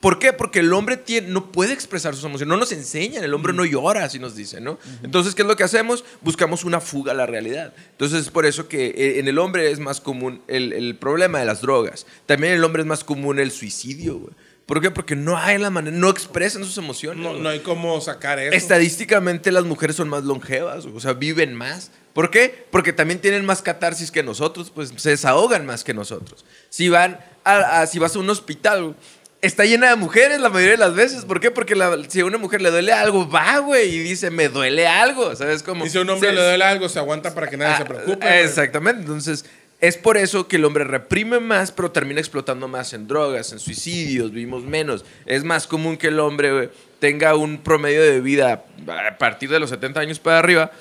¿Por 0.00 0.20
qué? 0.20 0.32
Porque 0.32 0.60
el 0.60 0.72
hombre 0.72 0.96
tiene, 0.96 1.26
no 1.28 1.50
puede 1.50 1.72
expresar 1.72 2.14
sus 2.14 2.22
emociones, 2.24 2.48
no 2.48 2.56
nos 2.56 2.70
enseñan, 2.70 3.24
el 3.24 3.34
hombre 3.34 3.52
no 3.52 3.64
llora, 3.64 4.04
así 4.04 4.20
nos 4.20 4.36
dicen, 4.36 4.62
¿no? 4.62 4.78
Entonces, 5.02 5.34
¿qué 5.34 5.42
es 5.42 5.48
lo 5.48 5.56
que 5.56 5.64
hacemos? 5.64 6.04
Buscamos 6.20 6.64
una 6.64 6.80
fuga 6.80 7.10
a 7.10 7.14
la 7.16 7.26
realidad. 7.26 7.74
Entonces, 7.90 8.20
es 8.20 8.30
por 8.30 8.46
eso 8.46 8.68
que 8.68 8.86
eh, 8.86 9.18
en 9.18 9.26
el 9.26 9.38
hombre 9.38 9.72
es 9.72 9.80
más 9.80 10.00
común 10.00 10.40
el, 10.46 10.72
el 10.72 10.96
problema 10.96 11.40
de 11.40 11.46
las 11.46 11.62
drogas. 11.62 12.06
También 12.26 12.52
en 12.52 12.58
el 12.58 12.64
hombre 12.64 12.82
es 12.82 12.86
más 12.86 13.02
común 13.02 13.40
el 13.40 13.50
suicidio, 13.50 14.18
güey. 14.18 14.34
¿Por 14.66 14.80
qué? 14.82 14.90
Porque 14.90 15.16
no 15.16 15.36
hay 15.38 15.56
la 15.58 15.70
manera, 15.70 15.96
no 15.96 16.10
expresan 16.10 16.62
sus 16.62 16.76
emociones. 16.78 17.24
No, 17.24 17.32
no 17.32 17.48
hay 17.48 17.60
cómo 17.60 18.00
sacar 18.02 18.38
eso. 18.38 18.54
Estadísticamente 18.54 19.50
las 19.50 19.64
mujeres 19.64 19.96
son 19.96 20.08
más 20.10 20.24
longevas, 20.24 20.84
o 20.84 21.00
sea, 21.00 21.14
viven 21.14 21.54
más. 21.54 21.90
¿Por 22.12 22.30
qué? 22.30 22.66
Porque 22.70 22.92
también 22.92 23.18
tienen 23.20 23.46
más 23.46 23.62
catarsis 23.62 24.10
que 24.10 24.22
nosotros, 24.22 24.70
pues 24.72 24.92
se 24.96 25.10
desahogan 25.10 25.64
más 25.66 25.84
que 25.84 25.94
nosotros. 25.94 26.44
Si 26.68 26.88
van 26.90 27.18
a, 27.44 27.80
a- 27.80 27.86
si 27.86 27.98
vas 27.98 28.14
a 28.14 28.18
un 28.18 28.28
hospital, 28.28 28.94
está 29.40 29.64
llena 29.64 29.90
de 29.90 29.96
mujeres 29.96 30.40
la 30.40 30.48
mayoría 30.48 30.72
de 30.72 30.78
las 30.78 30.94
veces. 30.94 31.24
¿Por 31.24 31.40
qué? 31.40 31.50
Porque 31.50 31.74
la- 31.76 31.96
si 32.08 32.20
a 32.20 32.24
una 32.24 32.38
mujer 32.38 32.60
le 32.62 32.70
duele 32.70 32.92
algo, 32.92 33.28
va, 33.28 33.58
güey, 33.58 33.88
y 33.94 33.98
dice, 34.00 34.30
me 34.30 34.48
duele 34.48 34.86
algo, 34.86 35.34
¿sabes? 35.36 35.62
Como, 35.62 35.86
Y 35.86 35.90
si 35.90 35.98
a 35.98 36.02
un 36.02 36.10
hombre 36.10 36.30
se- 36.30 36.34
le 36.34 36.42
duele 36.42 36.64
algo, 36.64 36.88
se 36.88 36.98
aguanta 36.98 37.34
para 37.34 37.48
que 37.48 37.56
nadie 37.56 37.76
se 37.76 37.82
Ah, 37.82 37.86
preocupe. 37.86 38.26
güey. 38.26 38.40
Exactamente. 38.44 39.00
Entonces, 39.02 39.44
es 39.80 39.96
por 39.96 40.16
eso 40.16 40.48
que 40.48 40.56
el 40.56 40.64
hombre 40.64 40.82
reprime 40.84 41.38
más, 41.38 41.70
pero 41.70 41.92
termina 41.92 42.18
explotando 42.20 42.66
más 42.66 42.92
en 42.94 43.06
drogas, 43.06 43.52
en 43.52 43.60
suicidios, 43.60 44.32
vivimos 44.32 44.64
menos. 44.64 45.04
Es 45.24 45.44
más 45.44 45.66
común 45.68 45.96
que 45.96 46.08
el 46.08 46.18
hombre 46.18 46.52
güey, 46.52 46.70
tenga 46.98 47.36
un 47.36 47.58
promedio 47.58 48.02
de 48.02 48.20
vida 48.20 48.64
a 48.88 49.18
partir 49.18 49.50
de 49.50 49.60
los 49.60 49.70
70 49.70 50.00
años 50.00 50.18
para 50.18 50.40
arriba, 50.40 50.72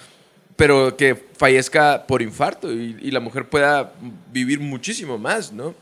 pero 0.56 0.98
que 0.98 1.14
fallezca 1.38 2.08
por 2.08 2.24
infarto 2.24 2.74
y, 2.74 2.98
y 3.00 3.12
la 3.12 3.20
mujer 3.20 3.48
pueda 3.48 3.92
vivir 4.32 4.60
muchísimo 4.60 5.20
más, 5.20 5.52
¿no? 5.54 5.76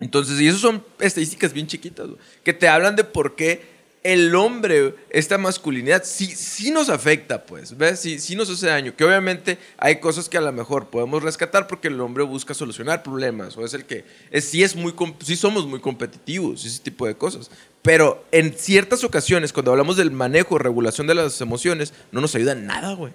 Entonces, 0.00 0.40
y 0.40 0.48
eso 0.48 0.58
son 0.58 0.84
estadísticas 0.98 1.52
bien 1.52 1.66
chiquitas, 1.66 2.06
güey, 2.06 2.18
que 2.42 2.52
te 2.52 2.68
hablan 2.68 2.96
de 2.96 3.04
por 3.04 3.36
qué 3.36 3.74
el 4.04 4.34
hombre, 4.34 4.94
esta 5.08 5.38
masculinidad, 5.38 6.02
sí, 6.04 6.26
sí 6.26 6.70
nos 6.70 6.90
afecta, 6.90 7.46
pues, 7.46 7.74
¿ves? 7.76 8.00
Sí, 8.00 8.18
sí 8.18 8.36
nos 8.36 8.50
hace 8.50 8.66
daño. 8.66 8.94
Que 8.94 9.02
obviamente 9.02 9.56
hay 9.78 9.98
cosas 9.98 10.28
que 10.28 10.36
a 10.36 10.42
lo 10.42 10.52
mejor 10.52 10.88
podemos 10.90 11.22
rescatar 11.22 11.66
porque 11.66 11.88
el 11.88 11.98
hombre 12.02 12.22
busca 12.22 12.52
solucionar 12.52 13.02
problemas, 13.02 13.56
o 13.56 13.64
es 13.64 13.72
el 13.72 13.86
que, 13.86 14.04
es, 14.30 14.44
sí, 14.44 14.62
es 14.62 14.76
muy, 14.76 14.94
sí 15.24 15.36
somos 15.36 15.66
muy 15.66 15.80
competitivos, 15.80 16.66
ese 16.66 16.82
tipo 16.82 17.06
de 17.06 17.14
cosas. 17.14 17.50
Pero 17.80 18.26
en 18.30 18.52
ciertas 18.52 19.04
ocasiones, 19.04 19.54
cuando 19.54 19.70
hablamos 19.70 19.96
del 19.96 20.10
manejo, 20.10 20.58
regulación 20.58 21.06
de 21.06 21.14
las 21.14 21.40
emociones, 21.40 21.94
no 22.12 22.20
nos 22.20 22.34
ayuda 22.34 22.52
en 22.52 22.66
nada, 22.66 22.92
güey. 22.92 23.14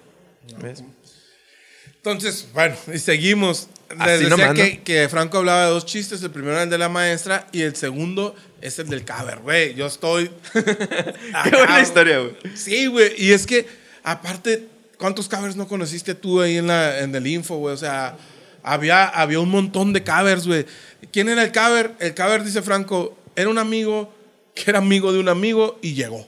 ¿Ves? 0.60 0.82
Entonces, 2.02 2.46
bueno, 2.54 2.74
y 2.92 2.98
seguimos. 2.98 3.68
Les 3.90 4.00
Así 4.00 4.10
decía 4.24 4.28
nomás, 4.30 4.48
¿no? 4.56 4.84
que, 4.84 5.08
Franco 5.10 5.38
hablaba 5.38 5.64
de 5.66 5.70
dos 5.70 5.84
chistes. 5.84 6.22
El 6.22 6.30
primero 6.30 6.54
era 6.54 6.62
el 6.62 6.70
de 6.70 6.78
la 6.78 6.88
maestra 6.88 7.46
y 7.52 7.60
el 7.60 7.76
segundo 7.76 8.34
es 8.62 8.78
el 8.78 8.88
del 8.88 9.04
caber, 9.04 9.40
güey. 9.40 9.74
Yo 9.74 9.86
estoy. 9.86 10.30
Qué 10.52 11.50
buena 11.50 11.80
historia, 11.82 12.20
güey. 12.20 12.36
Sí, 12.54 12.86
güey. 12.86 13.12
Y 13.18 13.32
es 13.32 13.46
que, 13.46 13.66
aparte, 14.02 14.66
¿cuántos 14.96 15.28
covers 15.28 15.56
no 15.56 15.68
conociste 15.68 16.14
tú 16.14 16.40
ahí 16.40 16.56
en, 16.56 16.68
la, 16.68 17.00
en 17.00 17.14
el 17.14 17.26
info, 17.26 17.56
güey? 17.56 17.74
O 17.74 17.78
sea, 17.78 18.16
había, 18.62 19.06
había 19.06 19.40
un 19.40 19.50
montón 19.50 19.92
de 19.92 20.02
covers, 20.02 20.46
güey. 20.46 20.64
¿Quién 21.12 21.28
era 21.28 21.42
el 21.42 21.52
cover? 21.52 21.92
El 21.98 22.14
cover, 22.14 22.44
dice 22.44 22.62
Franco, 22.62 23.18
era 23.36 23.50
un 23.50 23.58
amigo 23.58 24.10
que 24.54 24.70
era 24.70 24.78
amigo 24.78 25.12
de 25.12 25.18
un 25.18 25.28
amigo 25.28 25.78
y 25.82 25.92
llegó. 25.92 26.26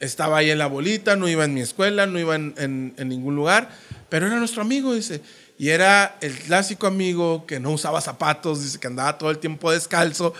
Estaba 0.00 0.38
ahí 0.38 0.50
en 0.50 0.58
la 0.58 0.66
bolita, 0.66 1.16
no 1.16 1.28
iba 1.28 1.44
en 1.44 1.54
mi 1.54 1.62
escuela, 1.62 2.06
no 2.06 2.18
iba 2.18 2.34
en, 2.34 2.54
en- 2.58 3.08
ningún 3.08 3.34
lugar, 3.34 3.70
pero 4.10 4.26
era 4.26 4.36
nuestro 4.36 4.62
amigo, 4.62 4.94
dice. 4.94 5.20
Y 5.58 5.70
era 5.70 6.16
el 6.20 6.32
clásico 6.34 6.86
amigo 6.86 7.46
que 7.46 7.60
no 7.60 7.70
usaba 7.70 8.00
zapatos, 8.00 8.62
dice 8.62 8.78
que 8.78 8.86
andaba 8.88 9.16
todo 9.16 9.30
el 9.30 9.38
tiempo 9.38 9.70
descalzo 9.72 10.34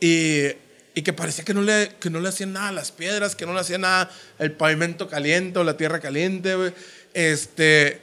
y, 0.00 0.44
y 0.94 1.02
que 1.02 1.12
parecía 1.12 1.44
que 1.44 1.52
no, 1.52 1.60
le, 1.62 1.90
que 2.00 2.08
no 2.08 2.20
le 2.20 2.28
hacían 2.28 2.52
nada 2.54 2.72
las 2.72 2.90
piedras, 2.92 3.34
que 3.36 3.44
no 3.46 3.52
le 3.52 3.60
hacían 3.60 3.82
nada 3.82 4.10
el 4.38 4.52
pavimento 4.52 5.08
caliente 5.08 5.58
o 5.58 5.64
la 5.64 5.76
tierra 5.76 6.00
caliente. 6.00 6.54
Este, 7.12 8.00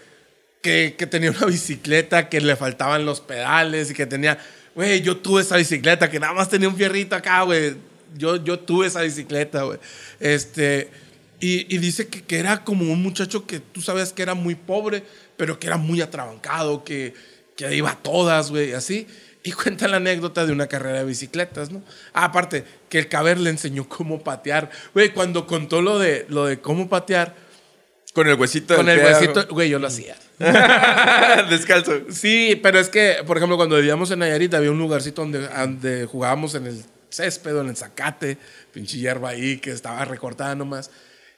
que, 0.62 0.96
que 0.98 1.08
tenía 1.08 1.32
una 1.32 1.46
bicicleta 1.46 2.30
que 2.30 2.42
le 2.42 2.56
faltaban 2.56 3.06
los 3.06 3.22
pedales 3.22 3.90
y 3.90 3.94
que 3.94 4.06
tenía, 4.06 4.38
güey, 4.76 5.02
yo 5.02 5.18
tuve 5.18 5.42
esa 5.42 5.56
bicicleta 5.56 6.10
que 6.10 6.20
nada 6.20 6.34
más 6.34 6.50
tenía 6.50 6.68
un 6.68 6.76
fierrito 6.76 7.16
acá, 7.16 7.42
güey. 7.44 7.76
Yo, 8.18 8.38
yo 8.44 8.60
tuve 8.60 8.88
esa 8.88 9.02
bicicleta, 9.02 9.64
güey. 9.64 9.80
Este, 10.20 10.90
y, 11.40 11.74
y 11.74 11.78
dice 11.78 12.08
que, 12.08 12.24
que 12.24 12.40
era 12.40 12.64
como 12.64 12.92
un 12.92 13.02
muchacho 13.02 13.46
que 13.46 13.60
tú 13.60 13.82
sabes 13.82 14.14
que 14.14 14.24
era 14.24 14.34
muy 14.34 14.56
pobre, 14.56 15.04
pero 15.38 15.60
que 15.60 15.68
era 15.68 15.78
muy 15.78 16.02
atrabancado, 16.02 16.84
que, 16.84 17.14
que 17.56 17.76
iba 17.76 17.92
a 17.92 17.98
todas, 17.98 18.52
güey, 18.52 18.74
así. 18.74 19.08
Y 19.44 19.52
cuenta 19.52 19.88
la 19.88 19.98
anécdota 19.98 20.46
de 20.46 20.52
una 20.52 20.68
carrera 20.68 21.00
de 21.00 21.06
bicicletas, 21.06 21.72
¿no? 21.72 21.82
Ah, 22.14 22.26
aparte, 22.26 22.66
que 22.90 23.00
el 23.00 23.08
caber 23.08 23.40
le 23.40 23.50
enseñó 23.50 23.88
cómo 23.88 24.22
patear. 24.24 24.70
Güey, 24.94 25.14
cuando 25.14 25.48
contó 25.48 25.82
lo 25.82 26.00
de, 26.00 26.26
lo 26.28 26.46
de 26.46 26.60
cómo 26.60 26.90
patear, 26.90 27.36
Con 28.14 28.28
el 28.28 28.36
huesito 28.36 28.76
con 28.76 28.90
el 28.90 29.00
huesito, 29.00 29.48
güey, 29.50 29.70
yo 29.70 29.80
lo 29.80 29.88
hacía. 29.88 30.18
Descalzo. 31.50 31.94
Sí, 32.10 32.60
pero 32.62 32.80
es 32.80 32.90
que, 32.90 33.18
por 33.26 33.38
ejemplo, 33.38 33.58
cuando 33.58 33.78
vivíamos 33.78 34.12
en 34.12 34.20
Nayarit 34.20 34.54
había 34.54 34.72
un 34.72 34.80
lugarcito 34.80 35.22
donde, 35.22 35.48
donde 35.48 36.06
jugábamos 36.06 36.56
en 36.56 36.68
el 36.68 36.84
césped 37.18 37.56
o 37.56 37.62
en 37.62 37.70
el 37.70 37.76
zacate, 37.76 38.38
pinche 38.72 38.98
hierba 38.98 39.30
ahí 39.30 39.58
que 39.58 39.72
estaba 39.72 40.06
recortada 40.06 40.56
nomás. 40.56 40.90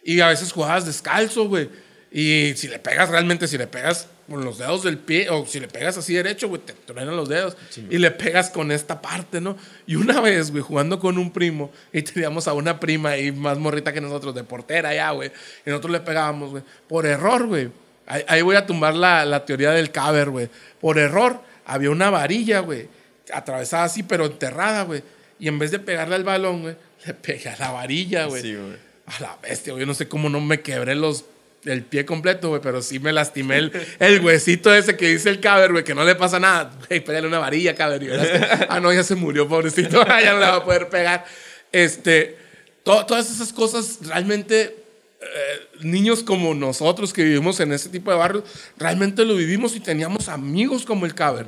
Y 0.04 0.20
a 0.22 0.28
veces 0.28 0.52
jugabas 0.52 0.86
descalzo, 0.86 1.48
güey. 1.48 1.70
Y 2.12 2.54
si 2.56 2.68
le 2.68 2.80
pegas 2.80 3.10
realmente, 3.10 3.48
si 3.48 3.58
le 3.58 3.68
pegas 3.68 4.08
con 4.28 4.44
los 4.44 4.58
dedos 4.58 4.84
del 4.84 4.98
pie, 4.98 5.30
o 5.30 5.46
si 5.46 5.60
le 5.60 5.68
pegas 5.68 5.98
así 5.98 6.14
derecho, 6.14 6.48
güey, 6.48 6.62
te 6.62 6.74
truenan 6.74 7.16
los 7.16 7.30
dedos. 7.30 7.56
y 7.90 7.98
le 7.98 8.12
pegas 8.12 8.50
con 8.50 8.72
esta 8.72 9.02
parte, 9.02 9.42
¿no? 9.42 9.58
Y 9.86 9.96
una 9.96 10.22
vez, 10.22 10.52
güey, 10.52 10.64
jugando 10.64 11.00
con 11.00 11.18
un 11.18 11.32
primo, 11.32 11.72
y 11.92 12.02
teníamos 12.02 12.48
a 12.48 12.54
una 12.54 12.80
prima 12.80 13.10
ahí 13.10 13.32
más 13.32 13.58
morrita 13.58 13.94
que 13.94 14.02
nosotros, 14.02 14.34
de 14.34 14.44
portera 14.44 14.94
ya, 14.94 15.12
güey. 15.12 15.32
Y 15.66 15.70
nosotros 15.70 15.92
le 15.92 16.00
pegábamos, 16.00 16.52
güey. 16.52 16.64
Por 16.88 17.06
error, 17.06 17.46
güey. 17.48 17.70
Ahí, 18.08 18.24
ahí 18.28 18.42
voy 18.42 18.56
a 18.56 18.66
tumbar 18.66 18.96
la, 18.96 19.26
la 19.26 19.46
teoría 19.46 19.72
del 19.72 19.92
caber, 19.92 20.30
güey. 20.30 20.50
Por 20.80 20.98
error, 20.98 21.42
había 21.66 21.92
una 21.92 22.10
varilla, 22.10 22.62
güey, 22.62 22.88
atravesada 23.32 23.84
así, 23.84 24.02
pero 24.02 24.26
enterrada, 24.26 24.84
güey. 24.84 25.04
Y 25.40 25.48
en 25.48 25.58
vez 25.60 25.72
de 25.72 25.80
pegarle 25.80 26.16
al 26.16 26.24
balón, 26.24 26.62
güey, 26.64 26.76
le 27.06 27.14
pegué 27.14 27.50
a 27.50 27.58
la 27.58 27.72
varilla, 27.72 28.26
güey. 28.26 28.42
Sí, 28.42 28.56
güey. 28.56 28.76
A 29.06 29.20
la 29.22 29.38
bestia, 29.42 29.74
güey. 29.74 29.82
Yo 29.82 29.88
no 29.88 29.94
sé 29.94 30.08
cómo 30.08 30.30
no 30.30 30.42
me 30.42 30.62
quebré 30.62 30.96
los, 30.96 31.26
el 31.66 31.84
pie 31.84 32.06
completo, 32.06 32.50
güey, 32.50 32.62
pero 32.62 32.82
sí 32.82 33.00
me 33.00 33.14
lastimé 33.14 33.58
el, 33.58 33.72
el 34.00 34.20
huesito 34.24 34.74
ese 34.74 34.98
que 34.98 35.08
dice 35.08 35.30
el 35.30 35.40
caber, 35.40 35.72
güey, 35.72 35.84
que 35.84 35.96
no 35.96 36.04
le 36.04 36.16
pasa 36.16 36.40
nada. 36.40 36.72
Güey, 36.88 37.04
pégale 37.04 37.28
una 37.28 37.40
varilla, 37.40 37.74
caber. 37.76 38.04
Y 38.04 38.10
ah, 38.70 38.80
no, 38.82 38.92
ya 38.94 39.04
se 39.04 39.16
murió, 39.16 39.48
pobrecito. 39.48 40.06
ya 40.08 40.34
no 40.34 40.40
le 40.40 40.46
va 40.46 40.56
a 40.56 40.64
poder 40.66 40.90
pegar. 40.90 41.26
Este, 41.72 42.38
to- 42.84 43.06
todas 43.06 43.30
esas 43.32 43.54
cosas 43.54 44.00
realmente 44.08 44.76
eh, 45.22 45.68
niños 45.82 46.24
como 46.24 46.54
nosotros 46.54 47.14
que 47.14 47.24
vivimos 47.24 47.60
en 47.60 47.72
ese 47.74 47.90
tipo 47.90 48.12
de 48.12 48.18
barrios, 48.18 48.44
realmente 48.78 49.24
lo 49.26 49.36
vivimos 49.36 49.76
y 49.76 49.80
teníamos 49.80 50.28
amigos 50.30 50.86
como 50.86 51.06
el 51.06 51.14
Caber. 51.16 51.46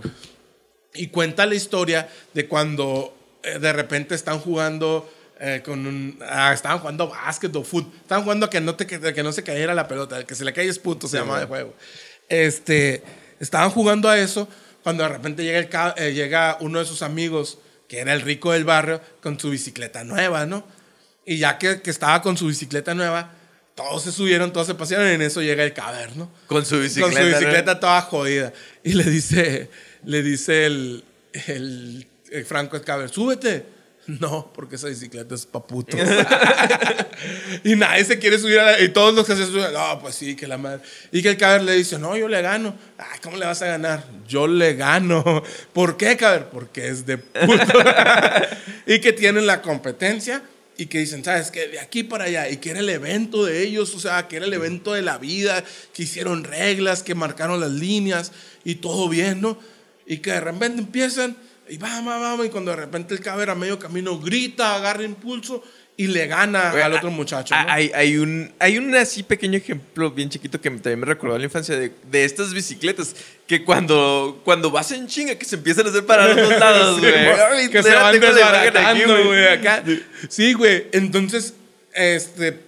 Y 0.93 1.07
cuenta 1.07 1.45
la 1.45 1.55
historia 1.55 2.09
de 2.33 2.47
cuando 2.47 3.17
de 3.43 3.73
repente 3.73 4.15
están 4.15 4.39
jugando 4.39 5.09
eh, 5.39 5.61
con 5.65 5.87
un. 5.87 6.19
ah, 6.21 6.53
estaban 6.53 6.79
jugando 6.79 7.07
básquet 7.07 7.55
o 7.55 7.63
fútbol. 7.63 7.91
Estaban 8.01 8.23
jugando 8.23 8.45
a 8.45 8.49
que 8.49 8.61
no, 8.61 8.75
te, 8.75 8.85
que, 8.85 9.23
no 9.23 9.31
se 9.31 9.43
cayera 9.43 9.73
la 9.73 9.87
pelota, 9.87 10.17
el 10.17 10.25
que 10.25 10.35
se 10.35 10.45
le 10.45 10.53
cae 10.53 10.67
es 10.67 10.77
punto, 10.77 11.07
se 11.07 11.17
llamaba 11.17 11.39
de 11.39 11.45
juego. 11.47 11.73
Este, 12.29 13.03
estaban 13.39 13.71
jugando 13.71 14.07
a 14.07 14.19
eso 14.19 14.47
cuando 14.83 15.03
de 15.03 15.09
repente 15.09 15.43
llega, 15.43 15.59
el, 15.97 16.03
eh, 16.03 16.13
llega 16.13 16.57
uno 16.59 16.79
de 16.79 16.85
sus 16.85 17.01
amigos, 17.01 17.57
que 17.87 17.99
era 17.99 18.13
el 18.13 18.21
rico 18.21 18.51
del 18.51 18.65
barrio, 18.65 19.01
con 19.21 19.39
su 19.39 19.49
bicicleta 19.49 20.03
nueva, 20.03 20.45
¿no? 20.45 20.63
Y 21.25 21.37
ya 21.37 21.57
que, 21.57 21.81
que 21.81 21.89
estaba 21.89 22.21
con 22.21 22.37
su 22.37 22.47
bicicleta 22.47 22.93
nueva, 22.93 23.31
todos 23.75 24.03
se 24.03 24.11
subieron, 24.11 24.53
todos 24.53 24.67
se 24.67 24.75
pasearon 24.75 25.09
y 25.09 25.13
en 25.13 25.21
eso 25.21 25.41
llega 25.41 25.63
el 25.63 25.73
caber, 25.73 26.15
¿no? 26.15 26.31
Con 26.47 26.65
su 26.65 26.79
bicicleta. 26.79 27.13
Con 27.13 27.23
su 27.23 27.29
¿no? 27.29 27.37
bicicleta 27.37 27.79
toda 27.79 28.01
jodida. 28.01 28.53
Y 28.83 28.93
le 28.93 29.03
dice, 29.05 29.69
le 30.03 30.21
dice 30.23 30.65
el, 30.65 31.03
el, 31.47 32.07
el 32.31 32.45
Franco 32.45 32.75
Escaber, 32.77 33.09
súbete. 33.09 33.81
No, 34.07 34.51
porque 34.53 34.77
esa 34.77 34.87
bicicleta 34.87 35.35
es 35.35 35.45
pa' 35.45 35.65
putos. 35.65 35.99
y 37.63 37.75
nadie 37.75 38.03
se 38.03 38.17
quiere 38.17 38.39
subir 38.39 38.59
a 38.59 38.71
la- 38.71 38.81
Y 38.81 38.89
todos 38.89 39.13
los 39.13 39.27
que 39.27 39.35
se 39.35 39.45
suben, 39.45 39.71
no, 39.71 39.99
pues 39.99 40.15
sí, 40.15 40.35
que 40.35 40.47
la 40.47 40.57
madre. 40.57 40.81
Y 41.11 41.21
que 41.21 41.29
el 41.29 41.37
Caber 41.37 41.61
le 41.61 41.73
dice, 41.73 41.99
no, 41.99 42.17
yo 42.17 42.27
le 42.27 42.41
gano. 42.41 42.75
Ay, 42.97 43.19
¿cómo 43.21 43.37
le 43.37 43.45
vas 43.45 43.61
a 43.61 43.67
ganar? 43.67 44.03
Yo 44.27 44.47
le 44.47 44.73
gano. 44.73 45.43
¿Por 45.73 45.97
qué, 45.97 46.17
Caber? 46.17 46.45
Porque 46.49 46.87
es 46.87 47.05
de 47.05 47.19
puto. 47.19 47.79
y 48.87 48.99
que 48.99 49.13
tienen 49.13 49.45
la 49.45 49.61
competencia 49.61 50.41
y 50.77 50.87
que 50.87 50.97
dicen, 50.97 51.23
¿sabes 51.23 51.51
qué? 51.51 51.67
De 51.67 51.79
aquí 51.79 52.03
para 52.03 52.23
allá. 52.23 52.49
Y 52.49 52.57
que 52.57 52.71
era 52.71 52.79
el 52.79 52.89
evento 52.89 53.45
de 53.45 53.61
ellos, 53.61 53.93
o 53.93 53.99
sea, 53.99 54.27
que 54.27 54.37
era 54.37 54.45
el 54.45 54.53
evento 54.53 54.93
de 54.93 55.03
la 55.03 55.19
vida, 55.19 55.63
que 55.93 56.03
hicieron 56.03 56.43
reglas, 56.43 57.03
que 57.03 57.13
marcaron 57.13 57.59
las 57.59 57.71
líneas 57.71 58.31
y 58.65 58.75
todo 58.75 59.07
bien, 59.09 59.41
¿no? 59.41 59.59
Y 60.07 60.17
que 60.17 60.31
de 60.31 60.39
repente 60.41 60.79
empiezan 60.79 61.37
Y 61.71 61.77
va, 61.77 62.01
va, 62.01 62.35
va, 62.35 62.45
y 62.45 62.49
cuando 62.49 62.71
de 62.71 62.75
repente 62.75 63.13
el 63.13 63.21
caber 63.21 63.49
a 63.49 63.55
medio 63.55 63.79
camino 63.79 64.19
grita, 64.19 64.75
agarra 64.75 65.03
impulso 65.03 65.63
y 65.95 66.07
le 66.07 66.27
gana 66.27 66.71
al 66.71 66.93
otro 66.95 67.11
muchacho. 67.11 67.55
¿no? 67.55 67.71
Hay, 67.71 67.89
hay 67.95 68.17
un, 68.17 68.51
hay 68.59 68.77
un 68.77 68.93
así 68.93 69.23
pequeño 69.23 69.57
ejemplo 69.57 70.11
bien 70.11 70.29
chiquito 70.29 70.59
que 70.59 70.69
también 70.69 70.99
me 70.99 71.05
recordó 71.05 71.37
la 71.37 71.45
infancia 71.45 71.77
de, 71.77 71.93
de 72.11 72.25
estas 72.25 72.53
bicicletas 72.53 73.15
que 73.47 73.63
cuando, 73.63 74.41
cuando 74.43 74.69
vas 74.69 74.91
en 74.91 75.07
chinga 75.07 75.35
que 75.35 75.45
se 75.45 75.55
empiezan 75.55 75.85
a 75.85 75.91
hacer 75.91 76.05
para 76.05 76.27
los 76.27 76.49
dos 76.49 76.59
lados, 76.59 76.95
Sí, 76.99 77.01
güey. 77.01 77.15
Ay, 77.15 77.69
que 77.69 77.83
se 77.83 77.95
van 77.95 78.19
desbaratando, 78.19 79.25
güey, 79.27 79.47
acá. 79.47 79.81
Sí, 80.27 80.51
güey. 80.51 80.87
Entonces, 80.91 81.53
este, 81.93 82.59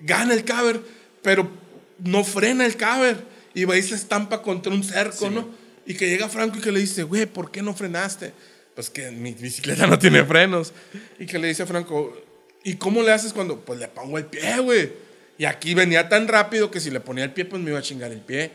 gana 0.00 0.34
el 0.34 0.44
caber, 0.44 0.82
pero 1.22 1.50
no 1.98 2.24
frena 2.24 2.66
el 2.66 2.76
caber. 2.76 3.24
Y 3.54 3.64
va 3.64 3.78
y 3.78 3.82
se 3.82 3.94
estampa 3.94 4.42
contra 4.42 4.70
un 4.70 4.84
cerco, 4.84 5.30
¿no? 5.30 5.48
Y 5.86 5.94
que 5.94 6.10
llega 6.10 6.28
Franco 6.28 6.58
y 6.58 6.60
que 6.60 6.70
le 6.70 6.80
dice, 6.80 7.04
güey, 7.04 7.24
¿por 7.24 7.50
qué 7.50 7.62
no 7.62 7.74
frenaste? 7.74 8.34
Pues 8.80 8.88
que 8.88 9.10
mi 9.10 9.32
bicicleta 9.34 9.86
no 9.86 9.98
tiene 9.98 10.24
frenos. 10.24 10.72
Y 11.18 11.26
que 11.26 11.38
le 11.38 11.48
dice 11.48 11.64
a 11.64 11.66
Franco, 11.66 12.16
¿y 12.64 12.76
cómo 12.76 13.02
le 13.02 13.12
haces 13.12 13.34
cuando? 13.34 13.60
Pues 13.60 13.78
le 13.78 13.88
pongo 13.88 14.16
el 14.16 14.24
pie, 14.24 14.58
güey. 14.58 14.90
Y 15.36 15.44
aquí 15.44 15.74
venía 15.74 16.08
tan 16.08 16.26
rápido 16.26 16.70
que 16.70 16.80
si 16.80 16.90
le 16.90 16.98
ponía 16.98 17.24
el 17.24 17.32
pie, 17.34 17.44
pues 17.44 17.60
me 17.60 17.68
iba 17.68 17.78
a 17.78 17.82
chingar 17.82 18.10
el 18.10 18.22
pie. 18.22 18.50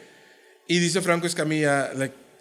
Y 0.65 0.79
dice 0.79 1.01
Franco 1.01 1.27
Escamilla 1.27 1.91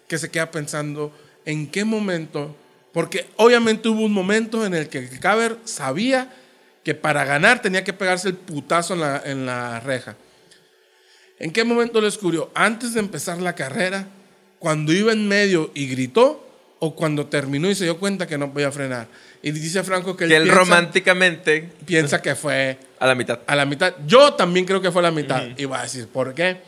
que 0.07 0.17
se 0.17 0.31
queda 0.31 0.49
pensando 0.49 1.15
en 1.45 1.69
qué 1.69 1.85
momento, 1.85 2.55
porque 2.91 3.27
obviamente 3.35 3.87
hubo 3.87 4.01
un 4.01 4.13
momento 4.13 4.65
en 4.65 4.73
el 4.73 4.89
que 4.89 4.97
el 4.97 5.19
Caber 5.19 5.55
sabía 5.65 6.33
que 6.83 6.95
para 6.95 7.23
ganar 7.23 7.61
tenía 7.61 7.83
que 7.83 7.93
pegarse 7.93 8.29
el 8.29 8.35
putazo 8.35 8.95
en 8.95 8.99
la, 9.01 9.21
en 9.23 9.45
la 9.45 9.79
reja. 9.79 10.17
¿En 11.37 11.51
qué 11.51 11.63
momento 11.63 12.01
lo 12.01 12.07
descubrió? 12.07 12.49
¿Antes 12.55 12.95
de 12.95 12.99
empezar 12.99 13.39
la 13.39 13.53
carrera? 13.53 14.07
¿Cuando 14.57 14.91
iba 14.91 15.13
en 15.13 15.27
medio 15.27 15.69
y 15.75 15.85
gritó? 15.85 16.44
¿O 16.85 16.95
cuando 16.95 17.25
terminó 17.25 17.67
y 17.67 17.73
se 17.73 17.85
dio 17.85 17.97
cuenta 17.97 18.27
que 18.27 18.37
no 18.37 18.53
podía 18.53 18.71
frenar? 18.71 19.07
Y 19.41 19.49
dice 19.49 19.83
Franco 19.83 20.15
que 20.15 20.25
él, 20.25 20.29
Que 20.29 20.35
él 20.35 20.43
piensa, 20.43 20.59
románticamente 20.59 21.69
piensa 21.83 22.21
que 22.21 22.35
fue 22.35 22.77
a 22.99 23.07
la 23.07 23.15
mitad. 23.15 23.39
a 23.47 23.55
la 23.55 23.65
mitad. 23.65 23.95
Yo 24.05 24.35
también 24.35 24.67
creo 24.67 24.81
que 24.81 24.91
fue 24.91 25.01
a 25.01 25.03
la 25.03 25.11
mitad. 25.11 25.43
Y 25.57 25.65
voy 25.65 25.79
a 25.79 25.81
decir, 25.81 26.07
¿por 26.07 26.35
qué? 26.35 26.61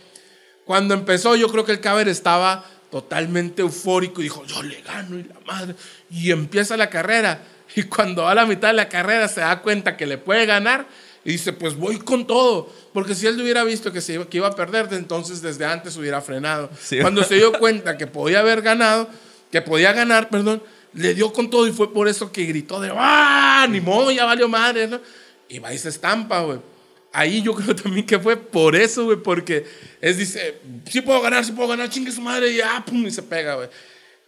Cuando 0.66 0.96
empezó, 0.96 1.36
yo 1.36 1.50
creo 1.50 1.66
que 1.66 1.72
el 1.72 1.82
Caber 1.82 2.08
estaba 2.08 2.66
totalmente 2.90 3.62
eufórico 3.62 4.22
y 4.22 4.24
dijo, 4.24 4.44
yo 4.46 4.64
le 4.64 4.82
gano 4.82 5.20
y 5.20 5.24
la 5.24 5.36
madre. 5.46 5.76
Y 6.10 6.32
empieza 6.32 6.76
la 6.78 6.90
carrera. 6.90 7.44
Y 7.76 7.84
cuando 7.84 8.24
va 8.24 8.32
a 8.32 8.36
la 8.36 8.48
mitad 8.48 8.70
de 8.70 8.74
la 8.74 8.90
carrera 8.90 9.28
se 9.28 9.42
da 9.42 9.62
cuenta 9.62 9.96
que 9.96 10.08
le 10.08 10.18
puede 10.18 10.48
ganar 10.48 10.88
y 11.24 11.34
dice, 11.34 11.54
pues 11.54 11.76
voy 11.76 12.00
con 12.00 12.26
todo. 12.26 12.74
Porque 12.92 13.14
si 13.14 13.28
él 13.28 13.40
hubiera 13.40 13.64
visto 13.64 13.92
que, 13.92 14.02
se 14.02 14.14
iba, 14.14 14.28
que 14.28 14.38
iba 14.38 14.48
a 14.48 14.56
perder, 14.56 14.88
entonces 14.94 15.44
desde 15.44 15.66
antes 15.66 15.96
hubiera 15.96 16.22
frenado. 16.22 16.72
Sí. 16.80 17.02
Cuando 17.02 17.24
se 17.24 17.36
dio 17.36 17.52
cuenta 17.60 17.98
que 17.98 18.08
podía 18.08 18.40
haber 18.40 18.64
ganado, 18.64 19.08
que 19.52 19.62
podía 19.62 19.94
ganar, 19.94 20.30
perdón, 20.30 20.62
le 20.94 21.14
dio 21.14 21.32
con 21.32 21.50
todo 21.50 21.68
y 21.68 21.72
fue 21.72 21.94
por 21.94 22.08
eso 22.08 22.32
que 22.32 22.46
gritó 22.46 22.80
de, 22.80 22.92
¡ah! 22.96 23.68
Ni 23.70 23.82
modo, 23.82 24.12
ya 24.12 24.26
valió 24.26 24.48
madre, 24.48 24.88
¿no? 24.88 25.00
Y 25.50 25.60
va 25.60 25.74
y 25.74 25.78
se 25.78 25.90
estampa, 25.90 26.42
güey. 26.42 26.60
Ahí 27.14 27.42
yo 27.42 27.54
creo 27.56 27.76
también 27.76 28.06
que 28.06 28.20
fue 28.20 28.38
por 28.38 28.76
eso, 28.76 29.06
güey, 29.06 29.18
porque 29.18 29.66
es, 30.02 30.18
dice, 30.18 30.60
sí 30.90 31.02
puedo 31.02 31.22
ganar, 31.22 31.46
sí 31.46 31.52
puedo 31.52 31.70
ganar, 31.70 31.90
chingue 31.90 32.12
su 32.12 32.22
madre, 32.22 32.52
y 32.52 32.58
ya, 32.58 32.84
pum, 32.86 33.06
y 33.06 33.12
se 33.12 33.24
pega, 33.24 33.56
güey. 33.56 33.70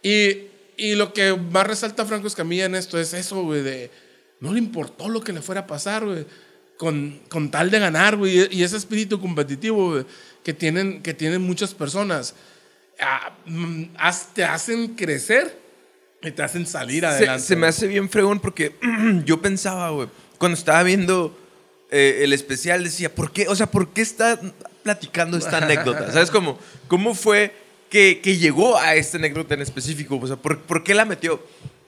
Y, 0.02 0.48
y 0.76 0.94
lo 0.94 1.12
que 1.12 1.34
más 1.34 1.66
resalta 1.66 2.06
Franco 2.06 2.26
Escamilla 2.26 2.64
en 2.64 2.74
esto 2.74 2.98
es 2.98 3.12
eso, 3.14 3.42
güey, 3.42 3.62
de 3.62 3.90
no 4.40 4.52
le 4.52 4.58
importó 4.58 5.08
lo 5.08 5.20
que 5.20 5.32
le 5.32 5.42
fuera 5.42 5.62
a 5.62 5.66
pasar, 5.66 6.04
güey, 6.04 6.24
con, 6.78 7.20
con 7.28 7.50
tal 7.50 7.70
de 7.70 7.78
ganar, 7.78 8.16
güey, 8.16 8.48
y 8.50 8.62
ese 8.62 8.78
espíritu 8.78 9.20
competitivo, 9.20 10.02
que 10.42 10.54
tienen, 10.54 11.02
que 11.02 11.12
tienen 11.12 11.42
muchas 11.42 11.74
personas, 11.74 12.34
ah, 12.34 12.36
te 14.34 14.44
hacen 14.44 14.88
crecer 14.94 15.58
y 16.22 16.30
te 16.30 16.42
hacen 16.42 16.66
salir 16.66 17.00
Se, 17.02 17.06
adelante. 17.06 17.44
se 17.46 17.56
me 17.56 17.66
hace 17.66 17.86
bien 17.86 18.08
fregón 18.10 18.40
porque 18.40 18.76
yo 19.24 19.40
pensaba, 19.40 19.90
güey, 19.90 20.08
cuando 20.38 20.56
estaba 20.58 20.82
viendo 20.82 21.36
eh, 21.90 22.20
el 22.22 22.32
especial, 22.32 22.84
decía, 22.84 23.14
¿por 23.14 23.32
qué? 23.32 23.48
O 23.48 23.56
sea, 23.56 23.66
¿por 23.70 23.88
qué 23.88 24.02
está 24.02 24.38
platicando 24.82 25.36
esta 25.38 25.56
anécdota? 25.64 26.10
¿Sabes 26.12 26.30
cómo? 26.30 26.58
¿Cómo 26.88 27.14
fue 27.14 27.52
que, 27.88 28.20
que 28.22 28.36
llegó 28.36 28.78
a 28.78 28.94
esta 28.94 29.18
anécdota 29.18 29.54
en 29.54 29.62
específico? 29.62 30.18
O 30.20 30.26
sea, 30.26 30.36
¿por, 30.36 30.60
por 30.60 30.84
qué 30.84 30.94
la 30.94 31.04
metió? 31.04 31.42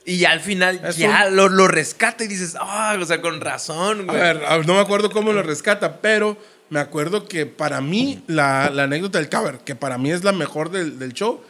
Y 0.05 0.25
al 0.25 0.41
final 0.41 0.81
Es 0.83 0.97
ya 0.97 1.29
lo, 1.29 1.47
lo 1.47 1.67
rescata 1.69 2.25
y 2.25 2.27
dices, 2.27 2.57
ah, 2.59 2.97
o 2.99 3.05
sea, 3.05 3.21
con 3.21 3.39
razón, 3.39 4.01
A 4.01 4.03
güey. 4.03 4.17
ver, 4.17 4.43
a- 4.45 4.57
no 4.57 4.73
me 4.73 4.81
acuerdo 4.81 5.09
cómo 5.09 5.31
lo 5.31 5.41
rescata, 5.43 6.01
pero 6.01 6.37
me 6.69 6.79
acuerdo 6.79 7.27
que 7.27 7.45
para 7.45 7.81
mí 7.81 8.23
la, 8.27 8.69
la 8.73 8.83
anécdota 8.83 9.19
del 9.19 9.29
cover, 9.29 9.59
que 9.59 9.75
para 9.75 9.97
mí 9.97 10.11
es 10.11 10.23
la 10.23 10.31
mejor 10.31 10.71
del, 10.71 10.97
del 10.99 11.13
show, 11.13 11.41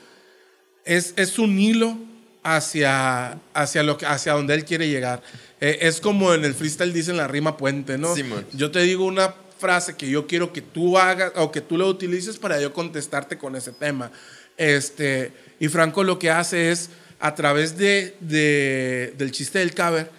es, 0.85 1.13
es 1.15 1.39
un 1.39 1.57
hilo 1.59 1.97
hacia, 2.43 3.39
hacia, 3.53 3.83
lo 3.83 3.97
que, 3.97 4.05
hacia 4.05 4.33
donde 4.33 4.53
él 4.53 4.65
quiere 4.65 4.89
llegar. 4.89 5.21
Eh, 5.61 5.79
es 5.81 6.01
como 6.01 6.33
en 6.33 6.43
el 6.43 6.53
freestyle 6.53 6.91
dicen 6.93 7.15
la 7.17 7.27
rima 7.27 7.55
puente, 7.57 7.97
¿no? 7.97 8.13
Simón. 8.15 8.45
Yo 8.53 8.69
te 8.71 8.81
digo 8.81 9.05
una 9.05 9.33
frase 9.59 9.95
que 9.95 10.09
yo 10.09 10.27
quiero 10.27 10.51
que 10.51 10.61
tú 10.61 10.97
hagas 10.97 11.31
o 11.35 11.51
que 11.51 11.61
tú 11.61 11.77
lo 11.77 11.87
utilices 11.87 12.37
para 12.37 12.59
yo 12.59 12.73
contestarte 12.73 13.37
con 13.37 13.55
ese 13.55 13.71
tema. 13.71 14.11
Este, 14.57 15.31
y 15.59 15.69
Franco 15.69 16.03
lo 16.03 16.19
que 16.19 16.29
hace 16.29 16.71
es, 16.71 16.89
a 17.19 17.33
través 17.33 17.77
de, 17.77 18.17
de- 18.19 19.13
del 19.17 19.31
chiste 19.31 19.59
del 19.59 19.73
cover, 19.73 20.11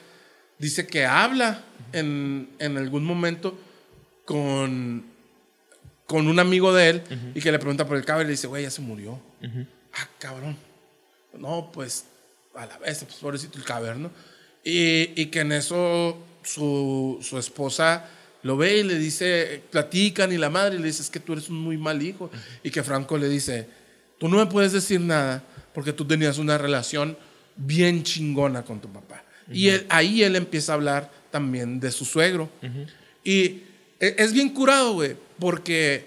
dice 0.59 0.86
que 0.86 1.05
habla 1.05 1.62
en, 1.92 2.49
en 2.59 2.78
algún 2.78 3.05
momento 3.05 3.59
con, 4.24 5.04
con 6.06 6.26
un 6.28 6.38
amigo 6.38 6.72
de 6.74 6.88
él 6.90 7.02
y 7.34 7.40
que 7.40 7.52
le 7.52 7.58
pregunta 7.58 7.86
por 7.86 7.96
el 7.96 8.04
caber 8.04 8.24
y 8.24 8.28
le 8.28 8.30
dice, 8.32 8.46
güey, 8.46 8.62
ya 8.62 8.70
se 8.70 8.80
murió. 8.82 9.20
Ah, 9.94 10.08
cabrón. 10.18 10.56
No, 11.38 11.70
pues 11.72 12.06
a 12.54 12.66
la 12.66 12.78
vez, 12.78 13.02
pues 13.04 13.16
pobrecito 13.16 13.58
el 13.58 13.64
caber, 13.64 13.96
¿no? 13.96 14.10
Y, 14.64 15.10
y 15.20 15.26
que 15.26 15.40
en 15.40 15.52
eso 15.52 16.16
su, 16.42 17.18
su 17.22 17.38
esposa 17.38 18.08
lo 18.42 18.56
ve 18.56 18.78
y 18.78 18.82
le 18.82 18.98
dice, 18.98 19.62
platican 19.70 20.32
y 20.32 20.38
la 20.38 20.50
madre 20.50 20.78
le 20.78 20.86
dice, 20.86 21.02
es 21.02 21.10
que 21.10 21.20
tú 21.20 21.32
eres 21.32 21.48
un 21.48 21.56
muy 21.56 21.76
mal 21.76 22.00
hijo. 22.02 22.30
Y 22.62 22.70
que 22.70 22.82
Franco 22.82 23.16
le 23.18 23.28
dice, 23.28 23.66
tú 24.18 24.28
no 24.28 24.36
me 24.36 24.46
puedes 24.46 24.72
decir 24.72 25.00
nada 25.00 25.42
porque 25.74 25.92
tú 25.92 26.04
tenías 26.04 26.38
una 26.38 26.56
relación 26.58 27.16
bien 27.56 28.02
chingona 28.04 28.62
con 28.62 28.80
tu 28.80 28.88
papá. 28.92 29.24
Y 29.52 29.68
él- 29.68 29.86
ahí 29.90 30.22
él 30.22 30.36
empieza 30.36 30.72
a 30.72 30.74
hablar 30.76 31.10
también 31.30 31.80
de 31.80 31.90
su 31.90 32.04
suegro. 32.04 32.48
Y 33.24 33.62
es 34.18 34.32
bien 34.32 34.50
curado, 34.50 34.94
güey, 34.94 35.16
porque 35.38 36.07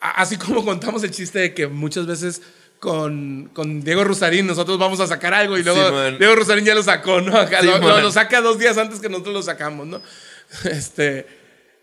a- 0.00 0.22
así 0.22 0.36
como 0.44 0.64
contamos 0.64 1.02
el 1.04 1.10
chiste 1.10 1.38
de 1.38 1.54
que 1.54 1.66
muchas 1.66 2.06
veces 2.06 2.42
con, 2.80 3.50
con 3.54 3.82
Diego 3.82 4.04
Rosarín 4.04 4.46
nosotros 4.46 4.78
vamos 4.78 5.00
a 5.00 5.06
sacar 5.06 5.32
algo 5.34 5.56
y 5.56 5.62
luego. 5.62 6.10
Diego 6.18 6.34
Rosarín 6.36 6.64
ya 6.64 6.74
lo 6.74 6.82
sacó, 6.82 7.20
¿no? 7.20 7.36
Acá 7.36 7.62
lo, 7.62 7.74
Simón. 7.76 7.90
lo- 7.90 8.00
lo 8.02 8.12
saca 8.12 8.40
dos 8.40 8.58
días 8.58 8.76
antes 8.78 9.00
que 9.00 9.08
nosotros 9.08 9.34
lo 9.34 9.42
sacamos, 9.42 9.86
¿no? 9.86 10.00
Este, 10.64 11.26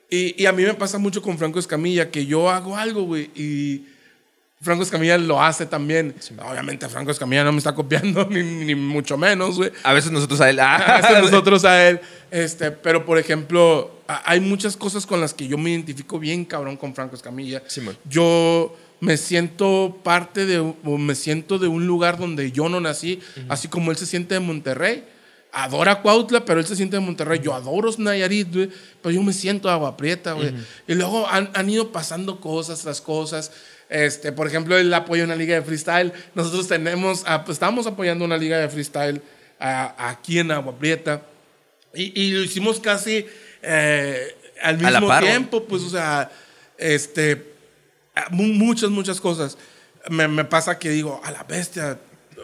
y, 0.09 0.41
y 0.41 0.45
a 0.45 0.51
mí 0.51 0.63
me 0.63 0.73
pasa 0.75 0.97
mucho 0.97 1.21
con 1.21 1.37
Franco 1.37 1.59
Escamilla 1.59 2.11
que 2.11 2.25
yo 2.25 2.49
hago 2.49 2.77
algo, 2.77 3.03
güey, 3.03 3.31
y 3.35 3.85
Franco 4.61 4.83
Escamilla 4.83 5.17
lo 5.17 5.41
hace 5.43 5.65
también. 5.65 6.15
Obviamente 6.47 6.87
Franco 6.87 7.11
Escamilla 7.11 7.43
no 7.43 7.51
me 7.51 7.57
está 7.57 7.73
copiando, 7.75 8.25
ni, 8.29 8.41
ni 8.43 8.75
mucho 8.75 9.17
menos, 9.17 9.55
güey. 9.57 9.71
A 9.83 9.91
veces 9.93 10.11
nosotros 10.11 10.39
a 10.39 10.49
él. 10.49 10.59
ah, 10.59 10.75
Hasta 10.75 11.19
nosotros 11.19 11.65
a 11.65 11.89
él. 11.89 11.99
Este, 12.31 12.71
pero, 12.71 13.03
por 13.05 13.17
ejemplo, 13.17 14.02
a- 14.02 14.02
hay 14.25 14.39
muchas 14.39 14.77
cosas 14.77 15.05
con 15.05 15.21
las 15.21 15.33
que 15.33 15.47
yo 15.47 15.57
me 15.57 15.71
identifico 15.71 16.19
bien, 16.19 16.45
cabrón, 16.45 16.77
con 16.77 16.93
Franco 16.93 17.15
Escamilla. 17.15 17.63
Simón. 17.67 17.97
Yo 18.09 18.75
me 18.99 19.17
siento 19.17 19.99
parte 20.03 20.45
de, 20.45 20.59
o 20.59 20.97
me 20.97 21.15
siento 21.15 21.59
de 21.59 21.67
un 21.67 21.85
lugar 21.87 22.17
donde 22.17 22.51
yo 22.51 22.69
no 22.69 22.79
nací, 22.79 23.19
así 23.49 23.67
como 23.67 23.91
él 23.91 23.97
se 23.97 24.05
siente 24.05 24.35
de 24.35 24.39
Monterrey. 24.39 25.03
Adora 25.51 26.01
Cuautla, 26.01 26.45
pero 26.45 26.59
él 26.59 26.65
se 26.65 26.75
siente 26.75 26.95
de 26.95 27.01
Monterrey. 27.01 27.39
Yo 27.43 27.53
adoro 27.53 27.91
Nayarit, 27.97 28.51
güey, 28.51 28.69
pero 29.01 29.13
yo 29.13 29.21
me 29.21 29.33
siento 29.33 29.67
de 29.67 29.73
Agua 29.75 29.95
Prieta, 29.95 30.33
güey. 30.33 30.53
Y 30.87 30.95
luego 30.95 31.27
han, 31.27 31.51
han 31.53 31.69
ido 31.69 31.91
pasando 31.91 32.39
cosas 32.39 32.81
tras 32.81 33.01
cosas. 33.01 33.51
Este, 33.89 34.31
por 34.31 34.47
ejemplo, 34.47 34.75
el 34.77 34.91
apoyo 34.93 35.21
a 35.21 35.25
una 35.25 35.35
liga 35.35 35.53
de 35.53 35.61
freestyle. 35.61 36.11
Nosotros 36.33 36.67
tenemos, 36.67 37.23
pues, 37.45 37.55
estamos 37.55 37.85
apoyando 37.85 38.25
una 38.25 38.37
liga 38.37 38.57
de 38.57 38.67
freestyle 38.69 39.21
aquí 39.59 40.39
en 40.39 40.49
Agua 40.49 40.75
Prieta. 40.75 41.21
Y, 41.93 42.19
y 42.19 42.31
lo 42.31 42.41
hicimos 42.41 42.79
casi 42.79 43.27
eh, 43.63 44.35
al 44.61 44.77
mismo 44.77 45.07
tiempo, 45.27 45.63
pues, 45.65 45.81
o 45.83 45.89
sea, 45.89 46.31
este, 46.77 47.43
mu- 48.29 48.43
muchas, 48.53 48.89
muchas 48.89 49.19
cosas. 49.19 49.57
Me, 50.09 50.27
me 50.27 50.45
pasa 50.45 50.77
que 50.79 50.89
digo, 50.89 51.21
a 51.23 51.31
la 51.31 51.43
bestia, 51.43 51.97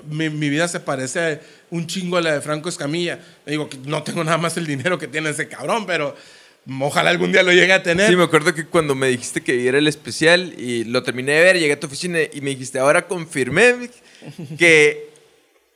mi, 0.10 0.30
mi 0.30 0.50
vida 0.50 0.68
se 0.68 0.80
parece 0.80 1.42
un 1.70 1.86
chingo 1.88 2.18
a 2.18 2.22
la 2.22 2.34
de 2.34 2.42
Franco 2.42 2.70
Escamilla. 2.70 3.20
Me 3.46 3.52
digo 3.52 3.70
que 3.70 3.78
no 3.86 4.02
tengo 4.04 4.24
nada 4.24 4.38
más 4.38 4.56
el 4.58 4.66
dinero 4.66 4.98
que 4.98 5.08
tiene 5.08 5.30
ese 5.30 5.48
cabrón, 5.48 5.86
pero 5.86 6.16
ojalá 6.82 7.10
algún 7.10 7.32
día 7.32 7.44
lo 7.44 7.52
llegue 7.52 7.74
a 7.74 7.84
tener. 7.84 8.10
Sí, 8.10 8.16
me 8.16 8.24
acuerdo 8.24 8.54
que 8.54 8.66
cuando 8.66 8.96
me 8.96 9.08
dijiste 9.08 9.42
que 9.42 9.68
era 9.68 9.78
el 9.78 9.88
especial 9.88 10.54
y 10.58 10.86
lo 10.86 11.04
terminé 11.04 11.34
de 11.34 11.44
ver, 11.44 11.60
llegué 11.60 11.74
a 11.74 11.80
tu 11.80 11.88
oficina 11.88 12.20
y 12.32 12.40
me 12.42 12.52
dijiste, 12.52 12.80
ahora 12.80 13.08
confirmé 13.08 13.90
que 14.58 15.09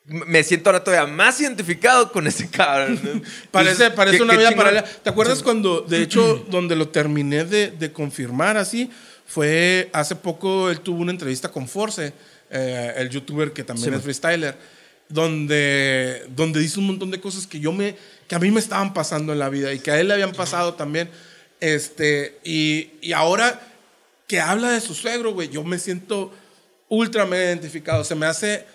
me 0.06 0.43
siento 0.43 0.70
ahora 0.70 0.84
todavía 0.84 1.12
más 1.14 1.39
identificado 1.39 2.12
con 2.12 2.28
ese 2.28 2.49
cabrón. 2.49 2.99
¿no? 3.04 3.22
Parece, 3.51 3.89
parece 3.91 4.18
qué- 4.18 4.24
una 4.24 4.34
qué 4.34 4.39
vida 4.39 4.51
paralela. 4.56 4.84
¿Te 4.84 5.10
acuerdas 5.10 5.41
cuando, 5.41 5.82
de 5.82 6.01
hecho, 6.01 6.45
donde 6.49 6.76
lo 6.76 6.89
terminé 6.89 7.45
de, 7.45 7.72
de 7.72 7.91
confirmar 7.91 8.58
así? 8.58 8.89
Fue 9.26 9.89
hace 9.93 10.16
poco, 10.16 10.70
él 10.70 10.82
tuvo 10.82 11.01
una 11.01 11.12
entrevista 11.12 11.49
con 11.49 11.68
Force, 11.68 12.14
eh, 12.51 12.93
el 12.97 13.10
youtuber 13.10 13.54
que 13.54 13.64
también 13.64 13.91
Sí, 13.91 13.95
es 13.95 14.01
freestyler. 14.04 14.56
donde, 15.10 16.26
donde 16.36 16.60
dice 16.60 16.80
un 16.80 16.88
montón 16.88 17.10
de 17.12 17.20
cosas 17.22 17.47
que 17.47 17.60
yo 17.60 17.72
me, 17.72 17.95
que 18.28 18.36
a 18.36 18.39
mí 18.39 18.51
me 18.51 18.60
estaban 18.60 18.93
pasando 18.93 19.32
en 19.34 19.39
la 19.39 19.49
vida 19.49 19.74
y 19.74 19.80
que 19.80 19.91
a 19.91 19.99
él 19.99 20.08
le 20.10 20.14
habían 20.16 20.34
pasado 20.34 20.74
también. 20.74 21.10
Este, 21.62 22.39
y, 22.43 22.89
y 23.01 23.14
ahora 23.14 23.62
que 24.28 24.39
habla 24.41 24.72
de 24.72 24.82
su 24.82 24.93
suegro, 24.93 25.34
güey, 25.34 25.49
yo 25.49 25.64
me 25.64 25.80
siento 25.80 26.34
ultra 26.89 27.26
mega 27.26 27.45
identificado. 27.45 28.04
Se 28.04 28.16
me 28.16 28.26
hace, 28.26 28.66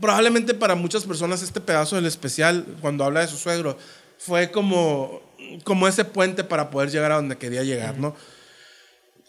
probablemente 0.00 0.54
para 0.54 0.74
muchas 0.74 1.04
personas 1.04 1.42
este 1.42 1.60
pedazo 1.60 1.96
del 1.96 2.06
especial, 2.06 2.64
cuando 2.80 3.04
habla 3.04 3.20
de 3.20 3.28
su 3.28 3.36
suegro, 3.36 3.76
fue 4.18 4.50
como, 4.50 5.22
como 5.64 5.88
ese 5.88 6.04
puente 6.04 6.44
para 6.44 6.70
poder 6.70 6.90
llegar 6.90 7.12
a 7.12 7.16
donde 7.16 7.36
quería 7.36 7.62
llegar, 7.62 7.98
¿no? 7.98 8.16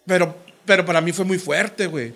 Pero, 0.05 0.36
pero 0.66 0.86
para 0.86 1.01
mí 1.01 1.11
fue 1.11 1.26
muy 1.26 1.39
fuerte, 1.39 1.88
güey. 1.88 2.13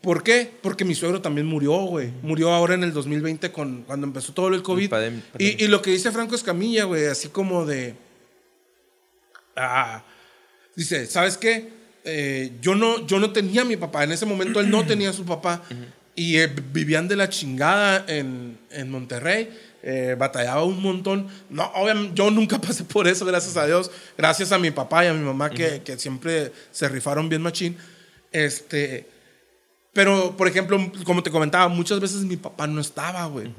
¿Por 0.00 0.22
qué? 0.22 0.50
Porque 0.62 0.84
mi 0.84 0.94
suegro 0.94 1.20
también 1.20 1.46
murió, 1.46 1.72
güey. 1.72 2.12
Murió 2.22 2.52
ahora 2.52 2.74
en 2.74 2.84
el 2.84 2.92
2020 2.92 3.50
con, 3.50 3.82
cuando 3.82 4.06
empezó 4.06 4.32
todo 4.32 4.48
el 4.48 4.62
COVID. 4.62 4.92
Y, 5.38 5.64
y 5.64 5.68
lo 5.68 5.82
que 5.82 5.90
dice 5.90 6.12
Franco 6.12 6.34
Escamilla, 6.34 6.84
güey, 6.84 7.06
así 7.06 7.28
como 7.28 7.66
de... 7.66 7.94
Ah, 9.56 10.04
dice, 10.76 11.06
¿sabes 11.06 11.36
qué? 11.36 11.78
Eh, 12.04 12.52
yo, 12.60 12.74
no, 12.74 13.06
yo 13.06 13.18
no 13.18 13.32
tenía 13.32 13.62
a 13.62 13.64
mi 13.64 13.76
papá. 13.76 14.04
En 14.04 14.12
ese 14.12 14.24
momento 14.24 14.60
él 14.60 14.70
no 14.70 14.86
tenía 14.86 15.10
a 15.10 15.12
su 15.12 15.24
papá. 15.24 15.62
Y 16.18 16.36
eh, 16.38 16.48
vivían 16.48 17.06
de 17.06 17.14
la 17.14 17.28
chingada 17.28 18.04
en, 18.08 18.58
en 18.72 18.90
Monterrey. 18.90 19.56
eh, 19.84 20.16
batallaba 20.18 20.64
un 20.64 20.82
montón. 20.82 21.28
No, 21.48 21.70
obviamente, 21.76 22.12
yo 22.16 22.28
nunca 22.28 22.60
pasé 22.66 22.82
por 22.82 23.06
eso, 23.06 23.24
gracias 23.24 23.56
a 23.56 23.66
Dios. 23.66 23.88
Gracias 24.16 24.50
a 24.50 24.58
mi 24.58 24.72
papá 24.72 25.04
y 25.04 25.08
a 25.08 25.14
mi 25.14 25.24
mamá 25.24 25.48
que, 25.48 25.80
que 25.84 25.96
siempre 25.96 26.52
se 26.72 26.88
rifaron 26.88 27.28
bien 27.28 27.42
machín. 27.42 27.76
Este... 28.32 29.06
Pero, 29.92 30.36
por 30.36 30.48
ejemplo, 30.48 30.92
como 31.04 31.22
te 31.22 31.30
comentaba, 31.30 31.68
muchas 31.68 32.00
veces 32.00 32.22
mi 32.22 32.36
papá 32.36 32.66
no 32.66 32.80
estaba, 32.80 33.24
güey. 33.26 33.52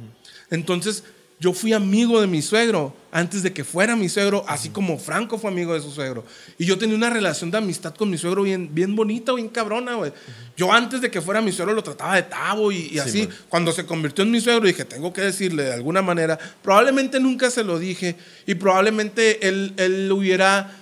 Entonces, 0.49 1.03
yo 1.39 1.53
fui 1.53 1.71
amigo 1.71 2.19
de 2.19 2.27
mi 2.27 2.41
suegro 2.41 2.93
antes 3.11 3.43
de 3.43 3.53
que 3.53 3.63
fuera 3.63 3.95
mi 3.95 4.09
suegro, 4.09 4.43
así 4.47 4.69
como 4.69 4.99
Franco 4.99 5.37
fue 5.39 5.49
amigo 5.49 5.73
de 5.73 5.79
su 5.79 5.89
suegro. 5.89 6.25
Y 6.57 6.65
yo 6.65 6.77
tenía 6.77 6.95
una 6.95 7.09
relación 7.09 7.49
de 7.49 7.57
amistad 7.57 7.95
con 7.95 8.09
mi 8.09 8.17
suegro 8.17 8.43
bien, 8.43 8.69
bien 8.75 8.93
bonita, 8.95 9.33
bien 9.33 9.47
cabrona, 9.47 9.95
güey. 9.95 10.11
Yo 10.57 10.71
antes 10.71 10.99
de 10.99 11.09
que 11.09 11.21
fuera 11.21 11.41
mi 11.41 11.53
suegro 11.53 11.73
lo 11.73 11.81
trataba 11.81 12.15
de 12.15 12.23
tabo 12.23 12.73
y, 12.73 12.89
y 12.91 12.99
así. 12.99 13.27
Cuando 13.47 13.71
se 13.71 13.85
convirtió 13.85 14.25
en 14.25 14.31
mi 14.31 14.41
suegro, 14.41 14.67
dije, 14.67 14.83
tengo 14.83 15.13
que 15.13 15.21
decirle 15.21 15.63
de 15.63 15.73
alguna 15.73 16.01
manera. 16.01 16.37
Probablemente 16.61 17.21
nunca 17.21 17.49
se 17.49 17.63
lo 17.63 17.79
dije 17.79 18.17
y 18.45 18.55
probablemente 18.55 19.47
él, 19.47 19.73
él 19.77 20.11
hubiera 20.11 20.75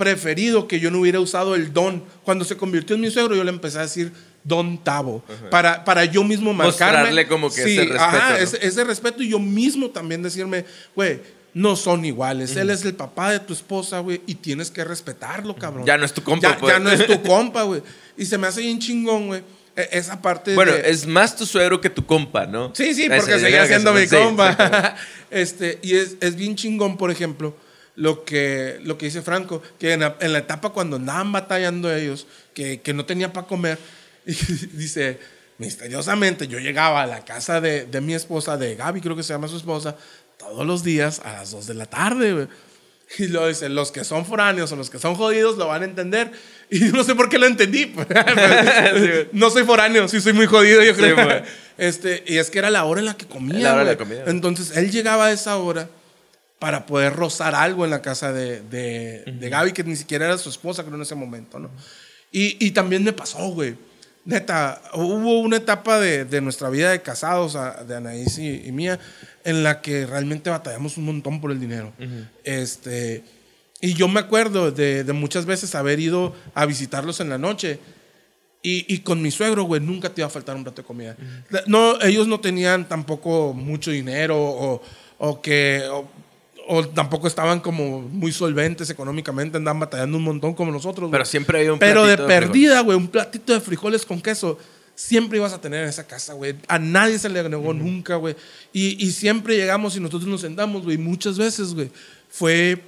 preferido 0.00 0.66
que 0.66 0.80
yo 0.80 0.90
no 0.90 1.00
hubiera 1.00 1.20
usado 1.20 1.54
el 1.54 1.72
don. 1.72 2.02
Cuando 2.24 2.44
se 2.44 2.56
convirtió 2.56 2.96
en 2.96 3.02
mi 3.02 3.10
suegro, 3.10 3.36
yo 3.36 3.44
le 3.44 3.50
empecé 3.50 3.78
a 3.78 3.82
decir 3.82 4.12
don 4.44 4.78
Tavo. 4.82 5.22
Para, 5.50 5.84
para 5.84 6.04
yo 6.04 6.24
mismo 6.24 6.52
marcarme. 6.52 6.96
Mostrarle 6.98 7.26
como 7.28 7.50
que 7.50 7.60
ese 7.62 7.80
respeto, 7.82 8.00
Ajá, 8.02 8.30
¿no? 8.30 8.36
ese, 8.36 8.66
ese 8.66 8.84
respeto 8.84 9.22
y 9.22 9.28
yo 9.30 9.38
mismo 9.38 9.90
también 9.90 10.22
decirme, 10.22 10.64
güey, 10.94 11.20
no 11.52 11.74
son 11.76 12.04
iguales. 12.04 12.54
Él 12.56 12.70
es 12.70 12.84
el 12.84 12.94
papá 12.94 13.32
de 13.32 13.40
tu 13.40 13.52
esposa, 13.52 13.98
güey, 14.00 14.22
y 14.26 14.36
tienes 14.36 14.70
que 14.70 14.84
respetarlo, 14.84 15.56
cabrón. 15.56 15.84
Ya 15.84 15.98
no 15.98 16.04
es 16.04 16.12
tu 16.14 16.22
compa, 16.22 16.50
Ya, 16.52 16.58
pues. 16.58 16.72
ya 16.72 16.78
no 16.78 16.90
es 16.90 17.06
tu 17.06 17.20
compa, 17.26 17.62
güey. 17.64 17.82
Y 18.16 18.24
se 18.24 18.38
me 18.38 18.46
hace 18.46 18.60
bien 18.60 18.78
chingón, 18.78 19.26
güey. 19.26 19.42
e- 19.76 19.88
Esa 19.92 20.22
parte 20.22 20.54
Bueno, 20.54 20.72
de... 20.72 20.88
es 20.90 21.06
más 21.06 21.36
tu 21.36 21.44
suegro 21.44 21.80
que 21.80 21.90
tu 21.90 22.06
compa, 22.06 22.46
¿no? 22.46 22.72
Sí, 22.74 22.94
sí, 22.94 23.08
porque 23.08 23.38
seguía 23.38 23.66
siendo 23.66 23.92
sí, 23.94 24.00
mi 24.02 24.06
sí, 24.08 24.16
compa. 24.16 24.50
exactamente. 24.52 25.00
este, 25.30 25.78
y 25.82 25.94
es, 25.96 26.16
es 26.20 26.36
bien 26.36 26.54
chingón, 26.56 26.96
por 26.96 27.10
ejemplo, 27.10 27.56
lo 27.96 28.24
que, 28.24 28.78
lo 28.84 28.96
que 28.96 29.06
dice 29.06 29.20
Franco, 29.20 29.60
que 29.78 29.92
en 29.94 30.00
la, 30.00 30.16
en 30.20 30.32
la 30.32 30.38
etapa 30.38 30.70
cuando 30.70 30.96
andaban 30.96 31.32
batallando 31.32 31.92
ellos, 31.92 32.26
que, 32.54 32.80
que 32.80 32.94
no 32.94 33.04
tenía 33.04 33.32
para 33.32 33.46
comer, 33.48 33.76
y 34.26 34.32
dice, 34.76 35.18
misteriosamente 35.58 36.48
yo 36.48 36.58
llegaba 36.58 37.02
a 37.02 37.06
la 37.06 37.24
casa 37.24 37.60
de, 37.60 37.86
de 37.86 38.00
mi 38.00 38.14
esposa, 38.14 38.56
de 38.56 38.74
Gaby, 38.76 39.00
creo 39.00 39.16
que 39.16 39.22
se 39.22 39.32
llama 39.32 39.48
su 39.48 39.56
esposa, 39.56 39.96
todos 40.38 40.66
los 40.66 40.82
días 40.82 41.20
a 41.24 41.32
las 41.32 41.50
2 41.50 41.66
de 41.66 41.74
la 41.74 41.86
tarde. 41.86 42.48
Y 43.18 43.26
luego 43.26 43.48
dice, 43.48 43.68
los 43.68 43.90
que 43.90 44.04
son 44.04 44.24
foráneos 44.24 44.70
o 44.70 44.76
los 44.76 44.88
que 44.88 45.00
son 45.00 45.16
jodidos 45.16 45.58
lo 45.58 45.66
van 45.66 45.82
a 45.82 45.84
entender. 45.84 46.30
Y 46.70 46.78
yo 46.78 46.92
no 46.92 47.02
sé 47.02 47.16
por 47.16 47.28
qué 47.28 47.38
lo 47.40 47.46
entendí. 47.46 47.92
no 49.32 49.50
soy 49.50 49.64
foráneo, 49.64 50.06
sí 50.06 50.20
soy 50.20 50.32
muy 50.32 50.46
jodido, 50.46 50.80
yo 50.82 50.94
Sí, 50.94 51.00
creo. 51.00 51.16
güey. 51.16 51.42
este, 51.76 52.22
y 52.26 52.38
es 52.38 52.50
que 52.50 52.60
era 52.60 52.70
la 52.70 52.84
hora 52.84 53.00
en 53.00 53.06
la 53.06 53.16
que 53.16 53.26
comía. 53.26 53.58
La 53.58 53.72
hora 53.74 53.84
de 53.84 53.90
la 53.92 53.98
comida. 53.98 54.24
Entonces 54.28 54.76
él 54.76 54.90
llegaba 54.92 55.26
a 55.26 55.32
esa 55.32 55.56
hora 55.56 55.88
para 56.60 56.86
poder 56.86 57.14
rozar 57.14 57.54
algo 57.56 57.84
en 57.84 57.90
la 57.90 58.00
casa 58.00 58.32
de, 58.32 58.60
de, 58.60 59.24
de 59.26 59.48
Gaby, 59.48 59.72
que 59.72 59.82
ni 59.82 59.96
siquiera 59.96 60.26
era 60.26 60.38
su 60.38 60.48
esposa, 60.48 60.84
creo, 60.84 60.94
en 60.94 61.02
ese 61.02 61.14
momento, 61.16 61.58
¿no? 61.58 61.70
Y, 62.30 62.64
y 62.64 62.70
también 62.70 63.02
me 63.02 63.12
pasó, 63.12 63.38
güey. 63.48 63.74
Neta, 64.24 64.82
hubo 64.94 65.40
una 65.40 65.56
etapa 65.56 65.98
de, 65.98 66.24
de 66.24 66.40
nuestra 66.40 66.68
vida 66.68 66.90
de 66.90 67.02
casados, 67.02 67.56
de 67.86 67.96
Anaís 67.96 68.38
y, 68.38 68.66
y 68.66 68.72
mía, 68.72 68.98
en 69.44 69.62
la 69.62 69.80
que 69.80 70.06
realmente 70.06 70.50
batallamos 70.50 70.96
un 70.98 71.04
montón 71.06 71.40
por 71.40 71.50
el 71.50 71.58
dinero. 71.58 71.92
este, 72.44 73.24
y 73.80 73.94
yo 73.94 74.08
me 74.08 74.20
acuerdo 74.20 74.70
de, 74.70 75.04
de 75.04 75.12
muchas 75.12 75.46
veces 75.46 75.74
haber 75.74 76.00
ido 76.00 76.34
a 76.54 76.66
visitarlos 76.66 77.20
en 77.20 77.30
la 77.30 77.38
noche. 77.38 77.78
Y, 78.62 78.84
y 78.94 78.98
con 78.98 79.22
mi 79.22 79.30
suegro, 79.30 79.62
güey, 79.64 79.80
nunca 79.80 80.10
te 80.10 80.20
iba 80.20 80.26
a 80.26 80.30
faltar 80.30 80.54
un 80.54 80.64
plato 80.64 80.82
de 80.82 80.86
comida. 80.86 81.16
No, 81.66 81.98
ellos 82.02 82.28
no 82.28 82.40
tenían 82.40 82.86
tampoco 82.86 83.54
mucho 83.54 83.90
dinero 83.90 84.36
o, 84.38 84.82
o 85.16 85.40
que... 85.40 85.82
O, 85.90 86.06
o 86.72 86.86
tampoco 86.86 87.26
estaban 87.26 87.58
como 87.58 88.00
muy 88.00 88.30
solventes 88.30 88.88
económicamente, 88.90 89.56
andaban 89.56 89.80
batallando 89.80 90.16
un 90.18 90.22
montón 90.22 90.54
como 90.54 90.70
nosotros. 90.70 91.08
Pero 91.10 91.24
siempre 91.24 91.58
había 91.58 91.72
un 91.72 91.80
Pero 91.80 92.06
de 92.06 92.16
frijoles. 92.16 92.38
perdida, 92.40 92.80
güey, 92.82 92.96
un 92.96 93.08
platito 93.08 93.52
de 93.52 93.60
frijoles 93.60 94.06
con 94.06 94.20
queso. 94.20 94.56
Siempre 94.94 95.38
ibas 95.38 95.52
a 95.52 95.60
tener 95.60 95.82
en 95.82 95.88
esa 95.88 96.06
casa, 96.06 96.34
güey. 96.34 96.54
A 96.68 96.78
nadie 96.78 97.18
se 97.18 97.28
le 97.28 97.42
negó 97.48 97.74
nunca, 97.74 98.14
güey. 98.16 98.36
Y, 98.72 99.04
y 99.04 99.10
siempre 99.10 99.56
llegamos 99.56 99.96
y 99.96 100.00
nosotros 100.00 100.28
nos 100.30 100.42
sentamos, 100.42 100.84
güey. 100.84 100.96
Muchas 100.96 101.38
veces, 101.38 101.74
güey. 101.74 101.90
Fue 102.28 102.80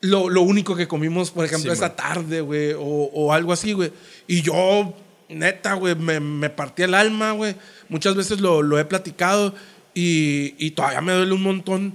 lo, 0.00 0.28
lo 0.28 0.42
único 0.42 0.74
que 0.74 0.88
comimos, 0.88 1.30
por 1.30 1.44
ejemplo, 1.44 1.70
Sí, 1.70 1.76
esa 1.78 1.88
man. 1.88 1.96
tarde, 1.96 2.40
güey. 2.40 2.72
O, 2.72 2.80
o 3.14 3.32
algo 3.32 3.52
así, 3.52 3.74
güey. 3.74 3.92
Y 4.26 4.42
yo, 4.42 4.92
neta, 5.28 5.74
güey, 5.74 5.94
me, 5.94 6.18
me 6.18 6.50
partí 6.50 6.82
el 6.82 6.94
alma, 6.94 7.30
güey. 7.30 7.54
Muchas 7.88 8.16
veces 8.16 8.40
lo, 8.40 8.62
lo 8.62 8.76
he 8.78 8.84
platicado 8.84 9.54
y, 9.94 10.54
y 10.58 10.72
todavía 10.72 11.00
me 11.00 11.12
duele 11.12 11.32
un 11.32 11.42
montón. 11.44 11.94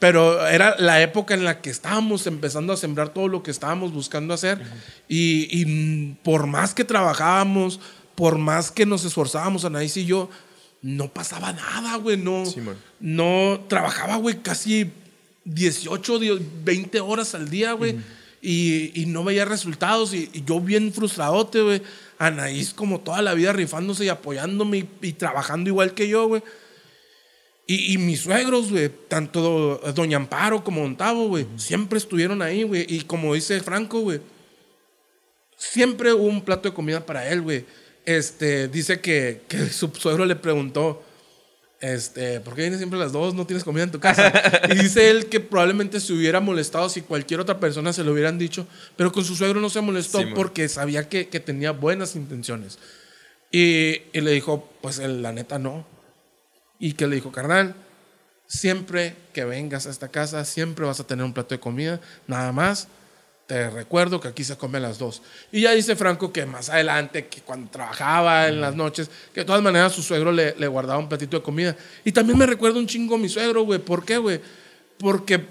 Pero 0.00 0.46
era 0.46 0.74
la 0.78 1.00
época 1.02 1.34
en 1.34 1.44
la 1.44 1.60
que 1.60 1.70
estábamos 1.70 2.26
empezando 2.26 2.72
a 2.72 2.76
sembrar 2.76 3.10
todo 3.10 3.28
lo 3.28 3.42
que 3.44 3.52
estábamos 3.52 3.92
buscando 3.92 4.34
hacer. 4.34 4.60
y, 5.08 5.46
y, 5.60 5.66
mm, 5.66 6.16
por 6.24 6.46
más 6.46 6.74
que 6.74 6.84
trabajábamos, 6.84 7.78
por 8.16 8.38
más 8.38 8.72
que 8.72 8.86
nos 8.86 9.04
esforzábamos, 9.04 9.64
Anaís 9.64 9.96
y 9.98 10.06
yo, 10.06 10.28
no 10.82 11.12
pasaba 11.12 11.52
nada, 11.52 11.96
güey. 11.96 12.16
No, 12.16 12.46
Sí, 12.46 12.60
no 12.98 13.60
trabajaba, 13.68 14.16
güey, 14.16 14.42
casi 14.42 14.90
18, 15.44 16.18
10, 16.18 16.40
20 16.64 17.00
horas 17.00 17.34
al 17.34 17.50
día, 17.50 17.72
güey. 17.74 17.96
y, 18.40 18.98
y 18.98 19.04
no 19.06 19.22
veía 19.22 19.44
resultados. 19.44 20.14
Y, 20.14 20.30
y 20.32 20.44
yo 20.44 20.60
bien 20.60 20.92
frustradote, 20.94 21.60
güey. 21.60 21.82
Anaís 22.18 22.72
como 22.72 23.00
toda 23.00 23.20
la 23.20 23.34
vida 23.34 23.52
rifándose 23.52 24.06
y 24.06 24.08
apoyándome 24.08 24.78
y, 24.78 24.88
y 25.02 25.12
trabajando 25.12 25.68
igual 25.68 25.92
que 25.92 26.08
yo, 26.08 26.26
güey. 26.26 26.42
Y, 27.70 27.92
y 27.92 27.98
mis 27.98 28.22
suegros, 28.22 28.70
güey, 28.70 28.90
tanto 29.06 29.80
Doña 29.94 30.16
Amparo 30.16 30.64
como 30.64 30.80
Don 30.80 30.96
Tavo, 30.96 31.28
güey, 31.28 31.46
siempre 31.56 31.98
estuvieron 31.98 32.42
ahí, 32.42 32.64
güey. 32.64 32.84
Y 32.88 33.02
como 33.02 33.32
dice 33.34 33.60
Franco, 33.60 34.00
güey, 34.00 34.20
siempre 35.56 36.12
hubo 36.12 36.24
un 36.24 36.42
plato 36.42 36.68
de 36.68 36.74
comida 36.74 37.04
para 37.06 37.28
él, 37.28 37.42
güey. 37.42 37.64
Este, 38.04 38.68
dice 38.68 39.00
que, 39.00 39.42
que 39.48 39.68
su 39.70 39.88
suegro 39.88 40.24
le 40.24 40.36
preguntó, 40.36 41.02
este, 41.80 42.40
¿por 42.40 42.54
qué 42.54 42.62
vienes 42.62 42.78
siempre 42.80 42.98
a 42.98 43.02
las 43.04 43.12
dos? 43.12 43.34
No 43.34 43.46
tienes 43.46 43.62
comida 43.64 43.84
en 43.84 43.90
tu 43.90 44.00
casa. 44.00 44.32
y 44.68 44.74
dice 44.74 45.08
él 45.10 45.26
que 45.26 45.40
probablemente 45.40 46.00
se 46.00 46.12
hubiera 46.12 46.40
molestado 46.40 46.88
si 46.88 47.02
cualquier 47.02 47.40
otra 47.40 47.60
persona 47.60 47.92
se 47.92 48.04
lo 48.04 48.12
hubieran 48.12 48.38
dicho, 48.38 48.66
pero 48.96 49.12
con 49.12 49.24
su 49.24 49.36
suegro 49.36 49.60
no 49.60 49.70
se 49.70 49.80
molestó 49.80 50.18
Sí, 50.18 50.26
porque 50.34 50.68
sabía 50.68 51.08
que, 51.08 51.28
que 51.28 51.40
tenía 51.40 51.70
buenas 51.72 52.16
intenciones. 52.16 52.78
Y, 53.52 54.02
y 54.12 54.20
le 54.20 54.32
dijo, 54.32 54.68
pues 54.80 54.98
el- 54.98 55.22
la 55.22 55.32
neta 55.32 55.58
no. 55.58 55.86
Y 56.80 56.94
que 56.94 57.06
le 57.06 57.14
dijo, 57.14 57.30
carnal, 57.30 57.76
siempre 58.48 59.14
que 59.32 59.44
vengas 59.44 59.86
a 59.86 59.90
esta 59.90 60.08
casa, 60.08 60.44
siempre 60.44 60.84
vas 60.84 60.98
a 60.98 61.06
tener 61.06 61.24
un 61.24 61.32
plato 61.32 61.54
de 61.54 61.60
comida, 61.60 62.00
nada 62.26 62.50
más. 62.50 62.88
Te 63.46 63.68
recuerdo 63.68 64.20
que 64.20 64.28
aquí 64.28 64.42
se 64.42 64.56
come 64.56 64.78
a 64.78 64.80
las 64.80 64.98
dos. 64.98 65.22
Y 65.52 65.62
ya 65.62 65.72
dice 65.72 65.94
Franco 65.94 66.32
que 66.32 66.46
más 66.46 66.68
adelante, 66.68 67.26
que 67.26 67.42
cuando 67.42 67.70
trabajaba 67.70 68.48
en 68.48 68.60
las 68.60 68.74
noches, 68.74 69.10
que 69.32 69.40
de 69.40 69.46
todas 69.46 69.62
maneras 69.62 69.92
su 69.92 70.02
suegro 70.02 70.32
le, 70.32 70.54
le 70.56 70.66
guardaba 70.66 70.98
un 70.98 71.08
platito 71.08 71.36
de 71.36 71.42
comida. 71.42 71.76
Y 72.04 72.12
también 72.12 72.38
me 72.38 72.46
recuerda 72.46 72.78
un 72.78 72.86
chingo 72.86 73.16
a 73.16 73.18
mi 73.18 73.28
suegro, 73.28 73.62
güey. 73.62 73.78
¿Por 73.78 74.04
qué, 74.04 74.18
güey? 74.18 74.40
Porque 74.98 75.44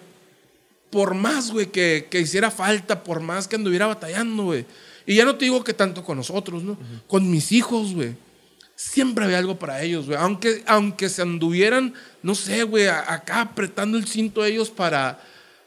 por 0.89 1.13
más, 1.13 1.51
güey, 1.51 1.67
que, 1.67 2.07
que 2.09 2.19
hiciera 2.19 2.51
falta, 2.51 3.03
por 3.03 3.19
más 3.19 3.47
que 3.47 3.55
anduviera 3.55 3.87
batallando, 3.87 4.45
güey. 4.45 4.65
Y 5.05 5.15
ya 5.15 5.25
no 5.25 5.35
te 5.35 5.45
digo 5.45 5.63
que 5.63 5.73
tanto 5.73 6.03
con 6.03 6.17
nosotros, 6.17 6.63
¿no? 6.63 6.77
Con 7.07 7.29
mis 7.29 7.51
hijos, 7.51 7.93
güey. 7.93 8.15
Siempre 8.81 9.25
había 9.25 9.39
algo 9.39 9.59
para 9.59 9.81
ellos, 9.83 10.05
güey. 10.05 10.17
Aunque, 10.17 10.63
aunque 10.65 11.09
se 11.09 11.21
anduvieran, 11.21 11.93
no 12.23 12.33
sé, 12.33 12.63
güey, 12.63 12.87
acá 12.87 13.41
apretando 13.41 13.97
el 13.97 14.07
cinto 14.07 14.45
ellos 14.45 14.69
para, 14.69 15.19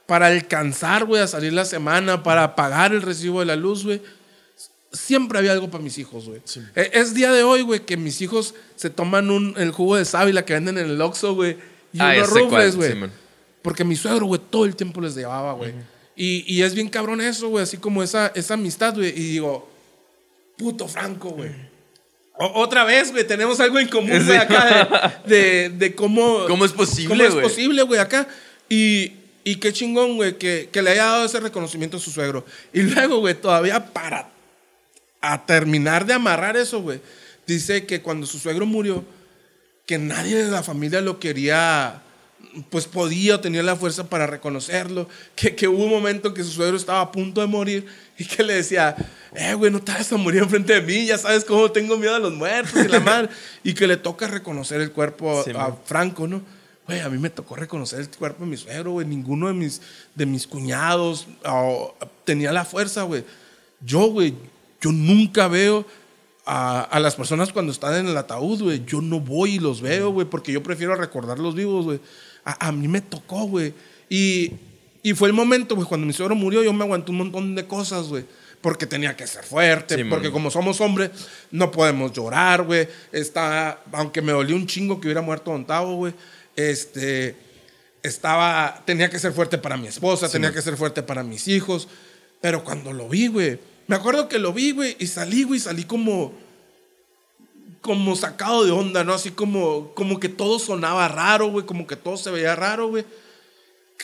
para 0.06 0.28
alcanzar, 0.28 1.04
güey, 1.04 1.20
a 1.20 1.26
salir 1.26 1.52
la 1.52 1.66
semana, 1.66 2.22
para 2.22 2.54
pagar 2.56 2.94
el 2.94 3.02
recibo 3.02 3.40
de 3.40 3.46
la 3.46 3.56
luz, 3.56 3.84
güey. 3.84 4.00
siempre 4.92 5.36
había 5.38 5.52
algo 5.52 5.70
para 5.70 5.84
mis 5.84 5.98
hijos, 5.98 6.24
güey. 6.26 6.40
Eh, 6.74 6.90
Es 6.94 7.12
día 7.12 7.30
de 7.32 7.42
hoy, 7.42 7.60
güey, 7.60 7.80
que 7.84 7.98
mis 7.98 8.18
hijos 8.22 8.54
se 8.76 8.88
toman 8.88 9.30
un, 9.30 9.54
el 9.58 9.72
jugo 9.72 9.96
de 9.96 10.06
sábila 10.06 10.46
que 10.46 10.54
venden 10.54 10.78
en 10.78 10.86
el 10.88 11.00
Oxxo, 11.02 11.34
güey. 11.34 11.58
Y 11.92 11.98
Ah, 12.00 12.14
unos 12.16 12.30
rufles, 12.30 12.76
güey. 12.76 12.92
Simón. 12.92 13.12
Porque 13.60 13.84
mi 13.84 13.94
suegro, 13.94 14.24
güey, 14.24 14.40
todo 14.50 14.64
el 14.64 14.74
tiempo 14.74 15.02
les 15.02 15.14
llevaba, 15.14 15.52
güey. 15.52 15.74
y, 16.16 16.44
y 16.50 16.62
es 16.62 16.74
bien 16.74 16.88
cabrón 16.88 17.20
eso, 17.20 17.48
güey. 17.48 17.62
Así 17.62 17.76
como 17.76 18.02
esa, 18.02 18.32
esa 18.34 18.54
amistad, 18.54 18.94
güey. 18.94 19.10
Y 19.10 19.32
digo, 19.32 19.70
puto 20.56 20.88
Franco, 20.88 21.28
güey. 21.30 21.71
Otra 22.38 22.84
vez, 22.84 23.12
güey, 23.12 23.26
tenemos 23.26 23.60
algo 23.60 23.78
en 23.78 23.88
común, 23.88 24.24
güey, 24.24 24.38
acá 24.38 25.20
de, 25.24 25.36
de, 25.36 25.68
de 25.70 25.94
cómo... 25.94 26.46
¿Cómo 26.46 26.64
es 26.64 26.72
posible, 26.72 27.08
¿Cómo 27.08 27.22
es 27.22 27.34
güey? 27.34 27.42
posible, 27.44 27.82
güey, 27.82 28.00
acá? 28.00 28.26
Y, 28.68 29.12
y 29.44 29.56
qué 29.56 29.72
chingón, 29.72 30.16
güey, 30.16 30.38
que, 30.38 30.68
que 30.72 30.82
le 30.82 30.90
haya 30.90 31.04
dado 31.04 31.24
ese 31.26 31.40
reconocimiento 31.40 31.98
a 31.98 32.00
su 32.00 32.10
suegro. 32.10 32.44
Y 32.72 32.82
luego, 32.82 33.18
güey, 33.18 33.34
todavía 33.34 33.84
para 33.92 34.28
a 35.20 35.46
terminar 35.46 36.04
de 36.04 36.14
amarrar 36.14 36.56
eso, 36.56 36.80
güey, 36.80 37.00
dice 37.46 37.86
que 37.86 38.02
cuando 38.02 38.26
su 38.26 38.38
suegro 38.38 38.66
murió, 38.66 39.04
que 39.86 39.98
nadie 39.98 40.44
de 40.44 40.50
la 40.50 40.62
familia 40.62 41.00
lo 41.00 41.20
quería, 41.20 42.02
pues 42.70 42.86
podía 42.86 43.36
o 43.36 43.40
tenía 43.40 43.62
la 43.62 43.76
fuerza 43.76 44.08
para 44.08 44.26
reconocerlo, 44.26 45.08
que, 45.34 45.54
que 45.54 45.68
hubo 45.68 45.84
un 45.84 45.90
momento 45.90 46.28
en 46.28 46.34
que 46.34 46.44
su 46.44 46.50
suegro 46.50 46.76
estaba 46.76 47.00
a 47.00 47.10
punto 47.12 47.40
de 47.40 47.46
morir 47.46 47.86
y 48.18 48.24
que 48.26 48.42
le 48.42 48.54
decía, 48.54 48.94
eh, 49.34 49.54
güey, 49.54 49.70
no 49.72 49.80
te 49.80 49.92
vas 49.92 50.12
a 50.12 50.16
morir 50.16 50.42
enfrente 50.42 50.74
de 50.74 50.82
mí, 50.82 51.06
ya 51.06 51.16
sabes 51.18 51.44
cómo 51.44 51.70
tengo 51.72 51.96
miedo 51.96 52.14
a 52.14 52.18
los 52.18 52.34
muertos 52.34 52.84
y 52.84 52.88
la 52.88 53.00
madre, 53.00 53.28
y 53.64 53.72
que 53.74 53.86
le 53.86 53.96
toca 53.96 54.26
reconocer 54.26 54.80
el 54.80 54.92
cuerpo 54.92 55.40
a- 55.40 55.44
Sí, 55.44 55.50
a. 55.56 55.72
Franco, 55.84 56.26
¿no? 56.28 56.42
Güey, 56.86 57.00
a 57.00 57.08
mí 57.08 57.16
me 57.16 57.30
tocó 57.30 57.54
reconocer 57.56 58.00
el 58.00 58.10
cuerpo 58.10 58.44
de 58.44 58.50
mi 58.50 58.56
suegro, 58.56 58.90
güey, 58.92 59.06
ninguno 59.06 59.46
de 59.46 59.54
mis, 59.54 59.80
de 60.14 60.26
mis 60.26 60.46
cuñados 60.46 61.26
o, 61.46 61.94
tenía 62.24 62.50
la 62.52 62.64
fuerza, 62.64 63.02
güey. 63.04 63.24
Yo, 63.80 64.06
güey, 64.08 64.34
yo 64.80 64.90
nunca 64.92 65.46
veo 65.48 65.86
a, 66.44 66.80
a 66.82 66.98
las 67.00 67.14
personas 67.14 67.52
cuando 67.52 67.70
están 67.70 67.94
en 67.94 68.08
el 68.08 68.16
ataúd, 68.16 68.62
güey. 68.64 68.84
Yo 68.84 69.00
no 69.00 69.20
voy 69.20 69.54
y 69.54 69.58
los 69.60 69.80
veo, 69.80 70.10
güey, 70.10 70.26
porque 70.28 70.50
yo 70.52 70.62
prefiero 70.62 70.94
recordarlos 70.96 71.54
vivos, 71.54 71.84
güey. 71.84 72.00
A, 72.44 72.68
a 72.68 72.72
mí 72.72 72.88
me 72.88 73.00
tocó, 73.00 73.44
güey. 73.46 73.72
Y, 74.08 74.52
y 75.02 75.14
fue 75.14 75.28
el 75.28 75.34
momento, 75.34 75.74
güey, 75.74 75.86
cuando 75.86 76.06
mi 76.06 76.12
suegro 76.12 76.34
murió, 76.34 76.62
yo 76.62 76.72
me 76.72 76.84
aguanté 76.84 77.10
un 77.10 77.18
montón 77.18 77.54
de 77.54 77.66
cosas, 77.66 78.08
güey. 78.08 78.24
Porque 78.60 78.86
tenía 78.86 79.16
que 79.16 79.26
ser 79.26 79.42
fuerte, 79.44 79.96
Sí, 79.96 80.04
porque 80.04 80.26
man. 80.28 80.32
como 80.32 80.50
somos 80.50 80.80
hombres, 80.80 81.10
no 81.50 81.70
podemos 81.72 82.12
llorar, 82.12 82.62
güey. 82.62 82.86
Está, 83.10 83.82
aunque 83.92 84.22
me 84.22 84.30
dolió 84.32 84.54
un 84.54 84.66
chingo 84.68 85.00
que 85.00 85.08
hubiera 85.08 85.20
muerto 85.20 85.50
Don 85.50 85.66
Tavo, 85.66 85.96
güey. 85.96 86.14
Este, 86.54 87.34
estaba, 88.02 88.82
tenía 88.84 89.10
que 89.10 89.18
ser 89.18 89.32
fuerte 89.32 89.58
para 89.58 89.76
mi 89.76 89.88
esposa, 89.88 90.28
tenía 90.28 90.52
que 90.52 90.62
ser 90.62 90.76
fuerte 90.76 91.02
para 91.02 91.22
mis 91.24 91.48
hijos. 91.48 91.88
Pero 92.40 92.62
cuando 92.64 92.92
lo 92.92 93.08
vi, 93.08 93.28
güey, 93.28 93.58
me 93.88 93.96
acuerdo 93.96 94.28
que 94.28 94.38
lo 94.38 94.52
vi, 94.52 94.72
güey, 94.72 94.96
y 94.98 95.06
salí, 95.06 95.42
güey, 95.44 95.58
salí 95.60 95.84
como, 95.84 96.32
como 97.82 98.16
sacado 98.16 98.64
de 98.64 98.70
onda, 98.70 99.04
¿no? 99.04 99.12
Así 99.12 99.32
como, 99.32 99.92
como 99.94 100.18
que 100.18 100.28
todo 100.28 100.58
sonaba 100.58 101.08
raro, 101.08 101.48
güey, 101.48 101.66
como 101.66 101.86
que 101.86 101.96
todo 101.96 102.16
se 102.16 102.30
veía 102.30 102.56
raro, 102.56 102.88
güey. 102.88 103.04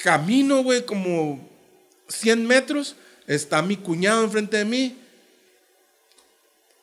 Camino, 0.03 0.63
güey, 0.63 0.85
como 0.85 1.49
100 2.09 2.47
metros, 2.47 2.97
está 3.27 3.63
mi 3.63 3.77
cuñado 3.77 4.25
enfrente 4.25 4.59
de 4.59 4.65
mí, 4.65 4.99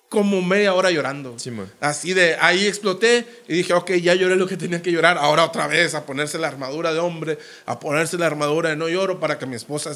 como 0.07 0.41
media 0.41 0.73
hora 0.73 0.89
llorando. 0.89 1.35
Así 1.81 2.13
de, 2.13 2.35
ahí 2.39 2.65
exploté 2.65 3.27
y 3.49 3.55
dije, 3.55 3.73
ok, 3.73 3.91
ya 3.95 4.15
lloré 4.15 4.37
lo 4.37 4.47
que 4.47 4.55
tenía 4.55 4.81
que 4.81 4.91
llorar, 4.91 5.17
ahora 5.17 5.43
otra 5.43 5.67
vez 5.67 5.95
a 5.95 6.05
ponerse 6.05 6.37
la 6.37 6.47
armadura 6.47 6.93
de 6.93 6.99
hombre, 6.99 7.37
a 7.65 7.77
ponerse 7.77 8.17
la 8.17 8.27
armadura 8.27 8.69
de 8.69 8.77
no 8.77 8.87
lloro 8.87 9.19
para 9.19 9.37
que 9.37 9.45
mi 9.45 9.57
esposa 9.57 9.91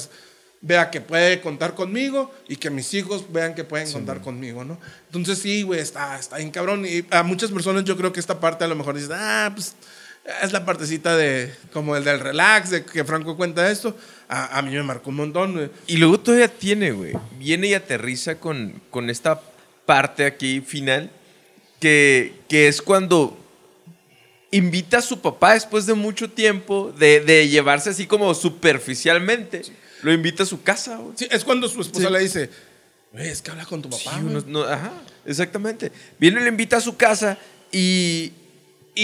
vea 0.62 0.90
que 0.90 1.00
puede 1.00 1.40
contar 1.40 1.74
conmigo 1.74 2.32
y 2.46 2.56
que 2.56 2.70
mis 2.70 2.92
hijos 2.94 3.32
vean 3.32 3.54
que 3.54 3.64
pueden 3.64 3.90
contar 3.90 4.20
conmigo, 4.20 4.64
¿no? 4.64 4.78
Entonces 5.06 5.38
sí, 5.38 5.62
güey, 5.62 5.80
está, 5.80 6.18
está 6.18 6.36
bien 6.36 6.50
cabrón. 6.50 6.84
Y 6.86 7.04
a 7.10 7.22
muchas 7.22 7.50
personas 7.50 7.84
yo 7.84 7.96
creo 7.96 8.12
que 8.12 8.20
esta 8.20 8.40
parte 8.40 8.64
a 8.64 8.68
lo 8.68 8.76
mejor 8.76 8.94
dicen, 8.94 9.12
ah, 9.14 9.50
pues 9.54 9.74
es 10.42 10.52
la 10.52 10.64
partecita 10.64 11.16
de, 11.16 11.52
como 11.72 11.96
el 11.96 12.04
del 12.04 12.20
relax, 12.20 12.70
de 12.70 12.84
que 12.84 13.04
Franco 13.04 13.36
cuenta 13.36 13.70
esto. 13.70 13.96
A, 14.28 14.58
a 14.58 14.62
mí 14.62 14.70
me 14.72 14.82
marcó 14.82 15.10
un 15.10 15.16
montón, 15.16 15.54
güey. 15.54 15.70
Y 15.86 15.96
luego 15.96 16.20
todavía 16.20 16.48
tiene, 16.48 16.92
güey. 16.92 17.14
Viene 17.38 17.68
y 17.68 17.74
aterriza 17.74 18.36
con, 18.36 18.80
con 18.90 19.08
esta 19.08 19.40
parte 19.86 20.26
aquí 20.26 20.60
final, 20.60 21.10
que, 21.80 22.34
que 22.48 22.68
es 22.68 22.82
cuando 22.82 23.36
invita 24.52 24.98
a 24.98 25.02
su 25.02 25.20
papá 25.20 25.54
después 25.54 25.86
de 25.86 25.94
mucho 25.94 26.30
tiempo 26.30 26.92
de, 26.98 27.20
de 27.20 27.48
llevarse 27.48 27.90
así 27.90 28.06
como 28.06 28.34
superficialmente. 28.34 29.62
Lo 30.02 30.12
invita 30.12 30.42
a 30.42 30.46
su 30.46 30.62
casa, 30.62 30.96
güey. 30.96 31.12
Sí, 31.16 31.26
es 31.30 31.44
cuando 31.44 31.68
su 31.68 31.80
esposa 31.80 32.06
Sí. 32.08 32.12
le 32.12 32.18
dice, 32.20 32.50
es 33.14 33.42
que 33.42 33.50
habla 33.50 33.66
con 33.66 33.82
tu 33.82 33.90
papá, 33.90 34.12
güey". 34.20 34.24
unos- 34.26 34.46
no, 34.46 34.62
ajá, 34.64 34.92
exactamente. 35.26 35.92
Viene 36.18 36.40
y 36.40 36.44
le 36.44 36.48
invita 36.50 36.76
a 36.78 36.80
su 36.80 36.96
casa 36.96 37.38
y, 37.72 38.32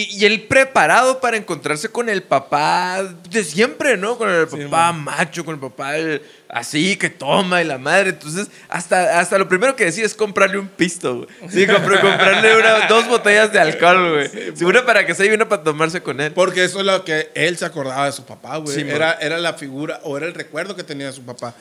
y, 0.01 0.17
y 0.17 0.25
él 0.27 0.43
preparado 0.43 1.21
para 1.21 1.37
encontrarse 1.37 1.89
con 1.89 2.09
el 2.09 2.23
papá 2.23 3.03
de 3.31 3.45
siempre, 3.45 3.97
¿no? 3.97 4.19
Con 4.19 4.29
el 4.31 4.49
Sí, 4.49 4.57
papá 4.65 4.93
macho, 4.93 5.45
con 5.45 5.55
el 5.55 5.61
papá 5.61 5.97
el- 5.97 6.23
así 6.49 6.97
que 6.97 7.11
toma 7.11 7.63
y 7.63 7.65
la 7.65 7.79
madre. 7.79 8.11
Entonces, 8.11 8.49
hasta, 8.69 9.19
hasta 9.19 9.39
lo 9.39 9.49
primero 9.49 9.75
que 9.77 9.85
decide 9.85 10.07
es 10.07 10.15
comprarle 10.15 10.59
un 10.59 10.69
pisto, 10.69 11.17
güey. 11.17 11.29
Sí, 11.51 11.67
compr- 11.67 12.01
comprarle 12.01 12.57
una- 12.59 12.87
dos 12.89 13.07
botellas 13.09 13.53
de 13.53 13.59
alcohol, 13.61 14.13
güey. 14.15 14.53
Sí, 14.57 14.65
una 14.65 14.85
para 14.85 15.07
que 15.07 15.15
se 15.15 15.27
y 15.27 15.31
una 15.31 15.49
para 15.49 15.63
tomarse 15.63 16.03
con 16.03 16.21
él. 16.21 16.33
Porque 16.33 16.65
eso 16.65 16.81
es 16.81 16.87
lo 16.87 17.05
que 17.05 17.31
él 17.35 17.57
se 17.57 17.65
acordaba 17.65 18.07
de 18.07 18.13
su 18.13 18.25
papá, 18.25 18.59
güey. 18.59 18.85
Man. 18.85 18.95
era, 18.97 19.13
era 19.15 19.39
la 19.39 19.55
figura 19.55 20.01
o 20.05 20.17
era 20.17 20.27
el 20.27 20.35
recuerdo 20.35 20.77
que 20.77 20.85
tenía 20.85 21.07
de 21.07 21.13
su 21.13 21.23
papá. 21.25 21.55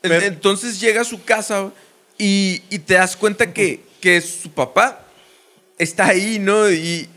Pero- 0.00 0.16
Entonces 0.20 0.80
llega 0.80 1.02
a 1.02 1.04
su 1.04 1.22
casa 1.24 1.70
y, 2.16 2.62
y 2.70 2.78
te 2.80 2.94
das 2.94 3.16
cuenta 3.16 3.52
que, 3.52 3.82
que 4.00 4.20
su 4.20 4.50
papá 4.50 5.02
está 5.78 6.06
ahí, 6.06 6.38
¿no? 6.40 6.68
Y 6.70 7.08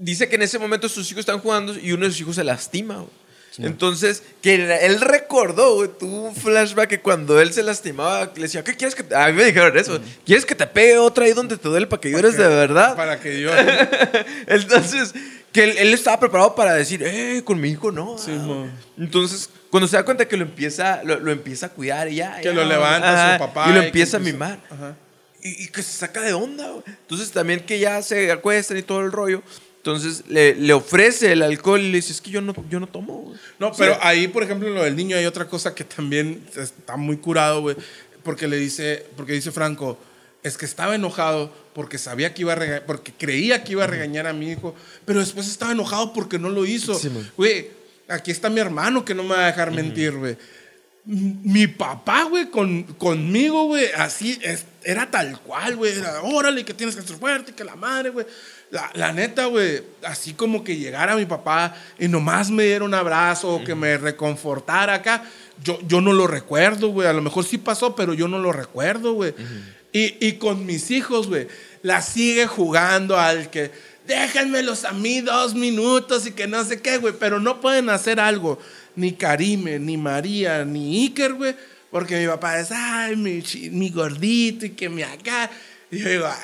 dice 0.00 0.28
que 0.28 0.34
en 0.34 0.42
ese 0.42 0.58
momento 0.58 0.88
sus 0.88 1.08
hijos 1.10 1.20
están 1.20 1.38
jugando 1.38 1.78
y 1.78 1.92
uno 1.92 2.04
de 2.06 2.10
sus 2.10 2.22
hijos 2.22 2.36
se 2.36 2.44
lastima. 2.44 2.96
güey. 2.96 3.10
Entonces, 3.58 4.22
que 4.40 4.54
él 4.54 5.00
recordó, 5.00 5.74
güey, 5.74 5.90
tuvo 5.98 6.28
un 6.28 6.34
flashback 6.34 6.88
que 6.88 7.00
cuando 7.00 7.40
él 7.40 7.52
se 7.52 7.62
lastimaba, 7.62 8.32
le 8.34 8.42
decía, 8.42 8.64
¿qué 8.64 8.74
quieres 8.74 8.94
que 8.94 9.02
te... 9.02 9.14
A 9.14 9.26
mí 9.26 9.32
me 9.34 9.44
dijeron 9.44 9.76
eso, 9.76 10.00
¿quieres 10.24 10.46
que 10.46 10.54
te 10.54 10.66
pegue 10.66 10.96
otra 10.98 11.24
ahí 11.26 11.32
donde 11.32 11.56
te 11.58 11.68
duele 11.68 11.86
para 11.86 12.00
que 12.00 12.10
llores 12.10 12.36
de 12.38 12.46
verdad? 12.48 12.96
Para 12.96 13.20
que 13.20 13.40
yo. 13.42 13.50
Entonces, 14.46 15.12
que 15.52 15.64
él, 15.64 15.74
él 15.78 15.92
estaba 15.92 16.18
preparado 16.20 16.54
para 16.54 16.74
decir, 16.74 17.02
eh, 17.04 17.42
con 17.44 17.60
mi 17.60 17.70
hijo 17.70 17.90
no. 17.92 18.16
Sí, 18.18 18.30
ah". 18.38 18.66
Entonces, 18.96 19.50
cuando 19.68 19.88
se 19.88 19.96
da 19.96 20.04
cuenta 20.04 20.26
que 20.26 20.36
lo 20.36 20.44
empieza, 20.44 21.02
lo, 21.04 21.18
lo 21.18 21.32
empieza 21.32 21.66
a 21.66 21.68
cuidar 21.70 22.08
y 22.08 22.16
ya. 22.16 22.36
Que 22.38 22.44
ya, 22.44 22.52
lo 22.52 22.64
levanta 22.64 23.12
ajá, 23.12 23.32
su 23.34 23.38
papá. 23.40 23.66
Y 23.68 23.74
lo 23.74 23.82
empieza 23.82 24.16
a 24.16 24.20
mimar. 24.20 24.60
Ajá. 24.70 24.94
Y, 25.42 25.64
y 25.64 25.68
que 25.68 25.82
se 25.82 25.92
saca 25.98 26.20
de 26.22 26.32
onda. 26.34 26.68
güey. 26.70 26.84
Entonces, 26.86 27.30
también 27.32 27.60
que 27.60 27.78
ya 27.78 28.00
se 28.02 28.30
acuestan 28.30 28.76
y 28.76 28.82
todo 28.82 29.00
el 29.00 29.10
rollo. 29.10 29.42
Entonces, 29.80 30.24
le, 30.28 30.54
le 30.56 30.72
ofrece 30.74 31.32
el 31.32 31.40
alcohol 31.42 31.80
y 31.80 31.90
le 31.90 31.96
dice, 31.96 32.12
es 32.12 32.20
que 32.20 32.30
yo 32.30 32.42
no, 32.42 32.54
yo 32.68 32.80
no 32.80 32.86
tomo. 32.86 33.22
güey". 33.22 33.38
No, 33.58 33.72
pero 33.72 33.94
sea, 33.94 34.06
ahí, 34.06 34.28
por 34.28 34.42
ejemplo, 34.42 34.68
en 34.68 34.74
lo 34.74 34.84
del 34.84 34.94
niño 34.94 35.16
hay 35.16 35.24
otra 35.24 35.48
cosa 35.48 35.74
que 35.74 35.84
también 35.84 36.44
está 36.54 36.96
muy 36.96 37.16
curado, 37.16 37.62
güey. 37.62 37.76
Porque 38.22 38.46
le 38.46 38.58
dice, 38.58 39.06
porque 39.16 39.32
dice 39.32 39.50
Franco, 39.52 39.98
es 40.42 40.58
que 40.58 40.66
estaba 40.66 40.94
enojado 40.94 41.50
porque 41.72 41.96
sabía 41.96 42.34
que 42.34 42.42
iba 42.42 42.52
a 42.52 42.56
regañar, 42.56 42.84
porque 42.84 43.12
creía 43.16 43.64
que 43.64 43.72
iba 43.72 43.84
a 43.84 43.86
regañar 43.86 44.26
a 44.26 44.34
mi 44.34 44.50
hijo, 44.50 44.74
pero 45.06 45.20
después 45.20 45.48
estaba 45.48 45.72
enojado 45.72 46.12
porque 46.12 46.38
no 46.38 46.50
lo 46.50 46.66
hizo. 46.66 46.94
Sí. 46.94 47.10
Güey, 47.38 47.68
aquí 48.08 48.30
está 48.30 48.50
mi 48.50 48.60
hermano 48.60 49.04
que 49.04 49.14
no 49.14 49.22
me 49.22 49.34
va 49.34 49.44
a 49.44 49.46
dejar 49.46 49.70
mentir, 49.70 50.12
güey. 50.12 50.36
Mi 51.06 51.66
papá, 51.66 52.24
güey, 52.24 52.50
con, 52.50 52.82
conmigo, 52.82 53.64
güey, 53.64 53.86
así, 53.96 54.38
es- 54.42 54.66
era 54.84 55.10
tal 55.10 55.40
cual, 55.40 55.76
güey. 55.76 55.92
Era, 55.98 56.20
órale, 56.22 56.64
que 56.64 56.74
tienes 56.74 56.94
que 56.94 57.00
ser 57.02 57.16
fuerte, 57.16 57.54
que 57.54 57.64
la 57.64 57.74
madre, 57.76 58.10
güey. 58.10 58.26
La, 58.70 58.90
la 58.94 59.12
neta, 59.12 59.46
güey, 59.46 59.82
así 60.04 60.32
como 60.34 60.62
que 60.62 60.76
llegara 60.76 61.16
mi 61.16 61.26
papá 61.26 61.74
y 61.98 62.06
nomás 62.06 62.50
me 62.50 62.64
diera 62.64 62.84
un 62.84 62.94
abrazo 62.94 63.56
o 63.56 63.64
que 63.64 63.74
me 63.74 63.98
reconfortara 63.98 64.94
acá, 64.94 65.24
yo, 65.64 65.78
yo 65.88 66.00
no 66.00 66.12
lo 66.12 66.28
recuerdo, 66.28 66.90
güey. 66.90 67.08
A 67.08 67.12
lo 67.12 67.20
mejor 67.20 67.44
sí 67.44 67.58
pasó, 67.58 67.96
pero 67.96 68.14
yo 68.14 68.28
no 68.28 68.38
lo 68.38 68.52
recuerdo, 68.52 69.14
güey. 69.14 69.34
y, 69.92 70.24
y 70.24 70.34
con 70.34 70.66
mis 70.66 70.90
hijos, 70.92 71.26
güey, 71.26 71.48
la 71.82 72.00
sigue 72.00 72.46
jugando 72.46 73.18
al 73.18 73.50
que 73.50 73.72
déjenmelos 74.06 74.84
a 74.84 74.92
mí 74.92 75.20
dos 75.20 75.54
minutos 75.54 76.26
y 76.26 76.32
que 76.32 76.46
no 76.46 76.64
sé 76.64 76.80
qué, 76.80 76.98
güey, 76.98 77.14
pero 77.18 77.40
no 77.40 77.60
pueden 77.60 77.88
hacer 77.90 78.20
algo. 78.20 78.58
Ni 78.96 79.12
Karime, 79.12 79.78
ni 79.78 79.96
María, 79.96 80.64
ni 80.64 81.04
Iker, 81.04 81.34
güey, 81.34 81.54
porque 81.90 82.18
mi 82.20 82.26
papá 82.26 82.58
es, 82.58 82.70
ay, 82.72 83.16
mi, 83.16 83.42
mi 83.70 83.90
gordito 83.90 84.66
y 84.66 84.70
que 84.70 84.88
me 84.88 85.04
acá. 85.04 85.50
Y 85.90 85.98
yo 85.98 86.08
digo, 86.08 86.26
ah, 86.26 86.38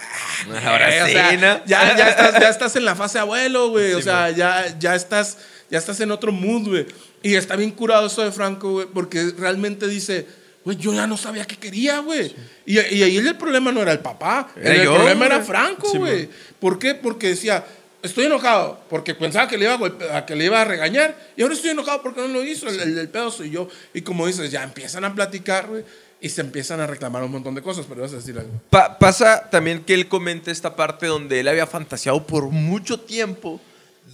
Ahora 0.66 0.86
güey, 0.88 1.00
o 1.00 1.06
sí, 1.06 1.12
sea, 1.12 1.32
¿no? 1.32 1.64
ya, 1.66 1.96
ya, 1.96 2.08
estás, 2.10 2.40
ya 2.40 2.48
estás 2.48 2.76
en 2.76 2.84
la 2.84 2.94
fase 2.96 3.18
abuelo, 3.18 3.68
güey. 3.70 3.92
o 3.94 3.98
Sí, 3.98 4.04
sea, 4.04 4.30
ya, 4.30 4.76
ya, 4.78 4.94
estás, 4.94 5.38
ya 5.70 5.78
estás 5.78 6.00
en 6.00 6.10
otro 6.10 6.32
mood, 6.32 6.68
güey. 6.68 6.86
Y 7.22 7.34
está 7.36 7.56
bien 7.56 7.70
curado 7.70 8.06
eso 8.06 8.22
de 8.24 8.32
Franco, 8.32 8.70
güey, 8.72 8.86
porque 8.92 9.32
realmente 9.38 9.86
dice, 9.88 10.26
güey, 10.64 10.76
yo 10.76 10.92
ya 10.92 11.06
no 11.06 11.16
sabía 11.16 11.44
qué 11.44 11.56
quería, 11.56 12.00
güey. 12.00 12.34
Y, 12.66 12.74
y 12.78 13.02
ahí 13.02 13.16
el 13.16 13.36
problema 13.36 13.70
no 13.72 13.80
era 13.82 13.92
el 13.92 14.00
papá, 14.00 14.48
Era 14.56 14.74
el 14.74 14.82
yo, 14.84 14.94
problema 14.94 15.26
era. 15.26 15.40
Franco, 15.42 15.88
Sí, 15.90 15.98
güey. 15.98 16.28
¿Por 16.58 16.78
qué? 16.78 16.94
Porque 16.96 17.28
decía, 17.28 17.64
estoy 18.02 18.26
enojado 18.26 18.80
porque 18.90 19.14
pensaba 19.14 19.46
que 19.48 19.56
le 19.58 19.64
iba 19.66 19.78
a 20.16 20.26
que 20.26 20.34
le 20.36 20.44
iba 20.44 20.60
a 20.60 20.64
regañar 20.64 21.16
y 21.36 21.42
ahora 21.42 21.54
estoy 21.54 21.70
enojado 21.70 22.02
porque 22.02 22.20
no 22.20 22.28
lo 22.28 22.42
hizo. 22.44 22.68
El, 22.68 22.80
el- 22.80 22.98
el 22.98 23.08
pedo 23.08 23.30
soy 23.30 23.50
yo. 23.50 23.68
Y 23.94 24.02
como 24.02 24.26
dices, 24.26 24.50
ya 24.50 24.62
empiezan 24.64 25.04
a 25.04 25.14
platicar, 25.14 25.66
güey. 25.68 25.84
Y 26.20 26.28
se 26.30 26.40
empiezan 26.40 26.80
a 26.80 26.86
reclamar 26.86 27.22
un 27.22 27.30
montón 27.30 27.54
de 27.54 27.62
cosas, 27.62 27.86
pero 27.88 28.02
vas 28.02 28.12
a 28.12 28.16
decir 28.16 28.38
algo. 28.38 28.50
Pa- 28.70 28.98
pasa 28.98 29.48
también 29.50 29.84
que 29.84 29.94
él 29.94 30.08
comenta 30.08 30.50
esta 30.50 30.74
parte 30.74 31.06
donde 31.06 31.40
él 31.40 31.48
había 31.48 31.66
fantaseado 31.66 32.26
por 32.26 32.44
mucho 32.50 32.98
tiempo 33.00 33.60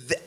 de 0.09 0.19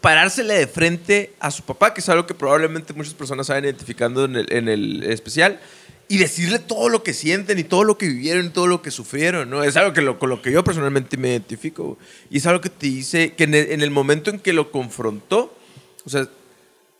parársele 0.00 0.54
de 0.54 0.66
frente 0.66 1.34
a 1.40 1.50
su 1.50 1.62
papá, 1.62 1.94
que 1.94 2.00
es 2.00 2.08
algo 2.08 2.26
que 2.26 2.34
probablemente 2.34 2.92
muchas 2.92 3.14
personas 3.14 3.46
saben 3.46 3.64
identificando 3.64 4.26
en 4.26 4.36
el, 4.36 4.52
en 4.52 4.68
el 4.68 5.02
especial, 5.04 5.58
y 6.06 6.18
decirle 6.18 6.58
todo 6.58 6.90
lo 6.90 7.02
que 7.02 7.14
sienten 7.14 7.58
y 7.58 7.64
todo 7.64 7.82
lo 7.82 7.96
que 7.96 8.06
vivieron 8.06 8.44
y 8.44 8.50
todo 8.50 8.66
lo 8.66 8.82
que 8.82 8.90
sufrieron, 8.90 9.48
¿no? 9.48 9.64
Es 9.64 9.76
algo 9.76 9.94
que 9.94 10.02
lo, 10.02 10.18
con 10.18 10.28
lo 10.28 10.42
que 10.42 10.52
yo 10.52 10.62
personalmente 10.62 11.16
me 11.16 11.30
identifico. 11.30 11.96
Y 12.28 12.36
es 12.36 12.46
algo 12.46 12.60
que 12.60 12.68
te 12.68 12.86
dice 12.86 13.32
que 13.32 13.44
en 13.44 13.54
el, 13.54 13.72
en 13.72 13.80
el 13.80 13.90
momento 13.90 14.28
en 14.28 14.38
que 14.38 14.52
lo 14.52 14.70
confrontó, 14.70 15.56
o 16.04 16.10
sea, 16.10 16.28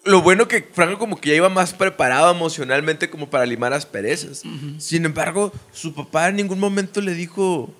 lo 0.05 0.21
bueno 0.23 0.47
que 0.49 0.63
Franco 0.73 0.99
como 0.99 1.21
que 1.21 1.31
ya 1.31 1.37
iba 1.37 1.49
más 1.49 1.73
preparado 1.73 2.31
emocionalmente 2.31 3.09
como 3.11 3.31
para 3.31 3.47
limar 3.47 3.73
asperezas. 3.73 4.43
Sin 4.79 5.05
embargo, 5.05 5.53
su 5.73 5.95
papá 5.95 6.29
en 6.29 6.37
ningún 6.37 6.59
momento 6.61 7.01
le 7.01 7.15
dijo, 7.15 7.73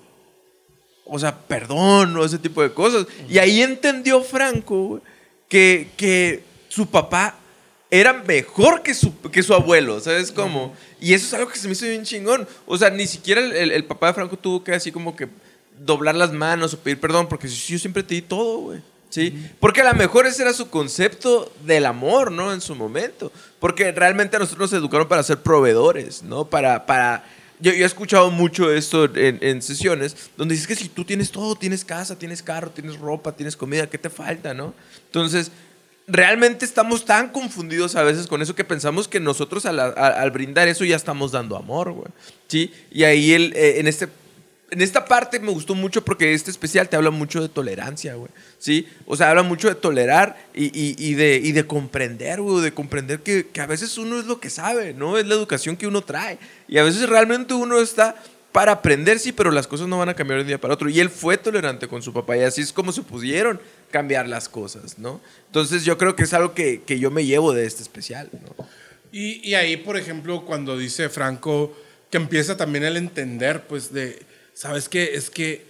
o 1.05 1.19
sea, 1.19 1.37
perdón 1.37 2.17
o 2.17 2.25
ese 2.25 2.39
tipo 2.39 2.61
de 2.63 2.73
cosas. 2.73 3.05
Y 3.29 3.37
ahí 3.37 3.61
entendió 3.61 4.21
Franco 4.23 5.01
que, 5.47 5.89
que 5.97 6.43
su 6.69 6.87
papá 6.87 7.35
era 7.91 8.11
mejor 8.13 8.81
que 8.81 8.93
su, 8.95 9.13
que 9.31 9.43
su 9.43 9.53
abuelo, 9.53 9.99
¿sabes 9.99 10.31
cómo? 10.31 10.73
Y 10.99 11.13
eso 11.13 11.27
es 11.27 11.33
algo 11.35 11.49
que 11.51 11.57
se 11.59 11.67
me 11.67 11.73
hizo 11.73 11.85
bien 11.85 12.03
chingón. 12.03 12.47
O 12.65 12.77
sea, 12.77 12.89
ni 12.89 13.05
siquiera 13.05 13.39
el, 13.41 13.53
el- 13.53 13.71
el 13.71 13.85
papá 13.85 14.07
de 14.07 14.13
Franco 14.15 14.35
tuvo 14.37 14.63
que 14.63 14.73
así 14.73 14.91
como 14.91 15.15
que 15.15 15.27
doblar 15.79 16.15
las 16.15 16.31
manos 16.33 16.73
o 16.73 16.79
pedir 16.79 16.99
perdón, 16.99 17.27
porque 17.29 17.47
yo 17.47 17.77
siempre 17.77 18.01
te 18.01 18.15
di 18.15 18.21
todo, 18.23 18.57
güey. 18.59 18.81
¿Sí? 19.09 19.49
Porque 19.61 19.81
a 19.81 19.85
lo 19.85 19.93
mejor 19.93 20.25
ese 20.27 20.41
era 20.41 20.51
su 20.51 20.69
concepto 20.69 21.51
del 21.63 21.85
amor, 21.85 22.31
¿no? 22.31 22.51
En 22.51 22.59
su 22.59 22.75
momento. 22.75 23.31
Porque 23.59 23.91
realmente 23.93 24.35
a 24.35 24.39
nosotros 24.39 24.71
nos 24.71 24.79
educaron 24.79 25.07
para 25.07 25.23
ser 25.23 25.37
proveedores, 25.39 26.21
¿no? 26.23 26.45
Para, 26.45 26.85
para... 26.85 27.23
Yo, 27.61 27.71
yo 27.71 27.83
he 27.85 27.87
escuchado 27.87 28.29
mucho 28.31 28.69
esto 28.73 29.05
en, 29.15 29.39
en 29.41 29.61
sesiones, 29.61 30.17
donde 30.35 30.53
dices 30.55 30.67
que 30.67 30.75
si 30.75 30.89
tú 30.89 31.05
tienes 31.05 31.31
todo, 31.31 31.55
tienes 31.55 31.85
casa, 31.85 32.17
tienes 32.19 32.43
carro, 32.43 32.69
tienes 32.71 32.97
ropa, 32.99 33.31
tienes 33.31 33.55
comida, 33.55 33.87
¿qué 33.87 33.97
te 33.97 34.09
falta, 34.09 34.53
no? 34.53 34.73
Entonces, 35.05 35.49
realmente 36.05 36.65
estamos 36.65 37.05
tan 37.05 37.29
confundidos 37.29 37.95
a 37.95 38.03
veces 38.03 38.27
con 38.27 38.41
eso 38.41 38.53
que 38.55 38.65
pensamos 38.65 39.07
que 39.07 39.21
nosotros 39.21 39.65
al, 39.65 39.79
al- 39.79 39.93
al 39.97 40.31
brindar 40.31 40.67
eso 40.67 40.83
ya 40.83 40.97
estamos 40.97 41.31
dando 41.31 41.55
amor, 41.55 41.93
güey. 41.93 42.07
¿Sí? 42.49 42.73
Y 42.91 43.05
ahí 43.05 43.31
él, 43.31 43.53
eh, 43.55 43.75
en 43.79 43.87
este... 43.87 44.09
En 44.75 44.81
esta 44.81 45.05
parte 45.05 45.39
me 45.39 45.51
gustó 45.51 45.73
mucho 45.73 46.03
porque 46.03 46.33
este 46.33 46.51
especial 46.51 46.89
te 46.89 46.97
habla 46.97 47.09
mucho 47.09 47.41
de 47.41 47.47
tolerancia, 47.47 48.15
güey. 48.15 48.29
¿Sí? 48.59 48.87
O 49.05 49.15
sea, 49.15 49.29
habla 49.29 49.41
mucho 49.43 49.69
de 49.69 49.75
tolerar 49.75 50.37
y, 50.53 50.65
y- 50.65 50.95
y 50.97 51.13
de, 51.13 51.37
y 51.41 51.53
de 51.53 51.65
comprender, 51.65 52.41
güey. 52.41 52.61
De 52.61 52.73
comprender 52.73 53.21
que, 53.21 53.47
que 53.47 53.61
a 53.61 53.65
veces 53.67 53.97
uno 53.97 54.19
es 54.19 54.25
lo 54.25 54.39
que 54.41 54.49
sabe, 54.49 54.93
¿no? 54.93 55.17
Es 55.17 55.25
la 55.25 55.35
educación 55.35 55.77
que 55.77 55.87
uno 55.87 56.01
trae. 56.01 56.37
Y 56.67 56.77
a 56.77 56.83
veces 56.83 57.07
realmente 57.07 57.53
uno 57.53 57.79
está 57.79 58.15
para 58.51 58.73
aprender, 58.73 59.17
sí, 59.19 59.31
pero 59.31 59.49
las 59.51 59.65
cosas 59.67 59.87
no 59.87 59.97
van 59.97 60.09
a 60.09 60.13
cambiar 60.13 60.37
de 60.39 60.41
un 60.43 60.47
día 60.47 60.59
para 60.61 60.73
otro. 60.73 60.89
Y 60.89 60.99
él 60.99 61.09
fue 61.09 61.37
tolerante 61.37 61.87
con 61.87 62.01
su 62.01 62.11
papá 62.13 62.37
y 62.37 62.41
así 62.41 62.61
es 62.61 62.71
como 62.73 62.91
se 62.91 63.01
pudieron 63.01 63.59
cambiar 63.91 64.27
las 64.27 64.47
cosas, 64.49 64.97
¿no? 64.99 65.21
Entonces 65.47 65.85
yo 65.85 65.97
creo 65.97 66.15
que 66.15 66.23
es 66.23 66.33
algo 66.33 66.53
que, 66.53 66.81
que 66.85 66.99
yo 66.99 67.11
me 67.11 67.25
llevo 67.25 67.53
de 67.53 67.65
este 67.65 67.81
especial, 67.81 68.29
¿no? 68.33 68.65
Y, 69.11 69.39
y 69.49 69.55
ahí, 69.55 69.77
por 69.77 69.95
ejemplo, 69.97 70.45
cuando 70.45 70.77
dice 70.77 71.07
Franco 71.09 71.73
que 72.09 72.17
empieza 72.17 72.55
también 72.57 72.83
el 72.83 72.97
entender, 72.97 73.63
pues, 73.67 73.91
de, 73.93 74.19
¿sabes 74.55 74.89
qué? 74.89 75.11
Es 75.13 75.29
que 75.29 75.67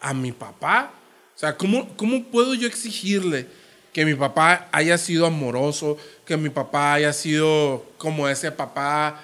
a 0.00 0.14
mi 0.14 0.30
papá, 0.30 0.92
o 1.34 1.38
sea, 1.38 1.56
¿cómo, 1.56 1.96
cómo 1.96 2.22
puedo 2.24 2.54
yo 2.54 2.68
exigirle 2.68 3.46
que 3.92 4.04
mi 4.04 4.14
papá 4.14 4.68
haya 4.70 4.98
sido 4.98 5.26
amoroso, 5.26 5.96
que 6.24 6.36
mi 6.36 6.50
papá 6.50 6.92
haya 6.94 7.12
sido 7.12 7.84
como 7.98 8.28
ese 8.28 8.52
papá 8.52 9.22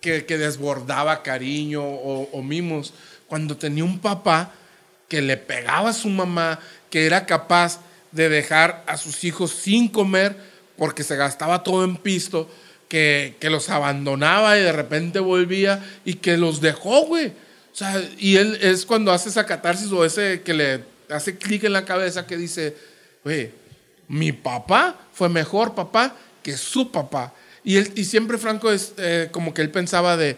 que, 0.00 0.24
que 0.24 0.38
desbordaba 0.38 1.22
cariño 1.22 1.84
o, 1.84 2.28
o 2.32 2.42
mimos, 2.42 2.94
cuando 3.26 3.56
tenía 3.56 3.84
un 3.84 4.00
papá 4.00 4.50
que 5.08 5.20
le 5.20 5.36
pegaba 5.36 5.90
a 5.90 5.94
su 5.94 6.08
mamá, 6.08 6.58
que 6.90 7.04
era 7.04 7.26
capaz 7.26 7.80
de 8.10 8.30
dejar 8.30 8.82
a 8.86 8.96
sus 8.96 9.24
hijos 9.24 9.52
sin 9.52 9.88
comer 9.88 10.36
porque 10.78 11.04
se 11.04 11.16
gastaba 11.16 11.62
todo 11.62 11.84
en 11.84 11.96
pisto, 11.96 12.48
que, 12.88 13.36
que 13.40 13.50
los 13.50 13.68
abandonaba 13.68 14.56
y 14.56 14.62
de 14.62 14.72
repente 14.72 15.18
volvía 15.18 15.84
y 16.06 16.14
que 16.14 16.38
los 16.38 16.62
dejó, 16.62 17.04
güey. 17.04 17.32
O 17.78 17.80
sea, 17.80 18.02
y 18.18 18.34
él 18.34 18.58
es 18.60 18.84
cuando 18.84 19.12
hace 19.12 19.28
esa 19.28 19.46
catarsis 19.46 19.92
o 19.92 20.04
ese 20.04 20.42
que 20.42 20.52
le 20.52 20.82
hace 21.10 21.38
clic 21.38 21.62
en 21.62 21.72
la 21.72 21.84
cabeza 21.84 22.26
que 22.26 22.36
dice, 22.36 22.74
güey, 23.22 23.52
mi 24.08 24.32
papá 24.32 24.98
fue 25.12 25.28
mejor 25.28 25.76
papá 25.76 26.16
que 26.42 26.56
su 26.56 26.90
papá. 26.90 27.32
Y, 27.62 27.76
él, 27.76 27.92
y 27.94 28.02
siempre 28.04 28.36
Franco 28.36 28.72
es 28.72 28.94
eh, 28.96 29.28
como 29.30 29.54
que 29.54 29.62
él 29.62 29.70
pensaba 29.70 30.16
de, 30.16 30.36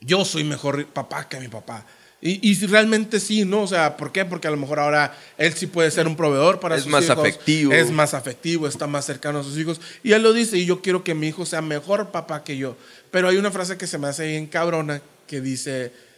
yo 0.00 0.24
soy 0.24 0.42
mejor 0.42 0.86
papá 0.86 1.28
que 1.28 1.38
mi 1.38 1.46
papá. 1.46 1.86
Y, 2.20 2.50
y 2.50 2.66
realmente 2.66 3.20
sí, 3.20 3.44
¿no? 3.44 3.62
O 3.62 3.68
sea, 3.68 3.96
¿por 3.96 4.10
qué? 4.10 4.24
Porque 4.24 4.48
a 4.48 4.50
lo 4.50 4.56
mejor 4.56 4.80
ahora 4.80 5.16
él 5.38 5.54
sí 5.54 5.68
puede 5.68 5.92
ser 5.92 6.08
un 6.08 6.16
proveedor 6.16 6.58
para 6.58 6.74
Es 6.74 6.82
sus 6.82 6.90
más 6.90 7.04
hijos. 7.04 7.16
afectivo. 7.16 7.72
Es 7.72 7.92
más 7.92 8.12
afectivo, 8.12 8.66
está 8.66 8.88
más 8.88 9.04
cercano 9.04 9.38
a 9.38 9.44
sus 9.44 9.56
hijos. 9.56 9.80
Y 10.02 10.14
él 10.14 10.24
lo 10.24 10.32
dice, 10.32 10.58
y 10.58 10.66
yo 10.66 10.82
quiero 10.82 11.04
que 11.04 11.14
mi 11.14 11.28
hijo 11.28 11.46
sea 11.46 11.62
mejor 11.62 12.10
papá 12.10 12.42
que 12.42 12.56
yo. 12.56 12.76
Pero 13.12 13.28
hay 13.28 13.36
una 13.36 13.52
frase 13.52 13.78
que 13.78 13.86
se 13.86 13.98
me 13.98 14.08
hace 14.08 14.26
bien 14.26 14.48
cabrona 14.48 15.00
que 15.28 15.40
dice, 15.40 16.09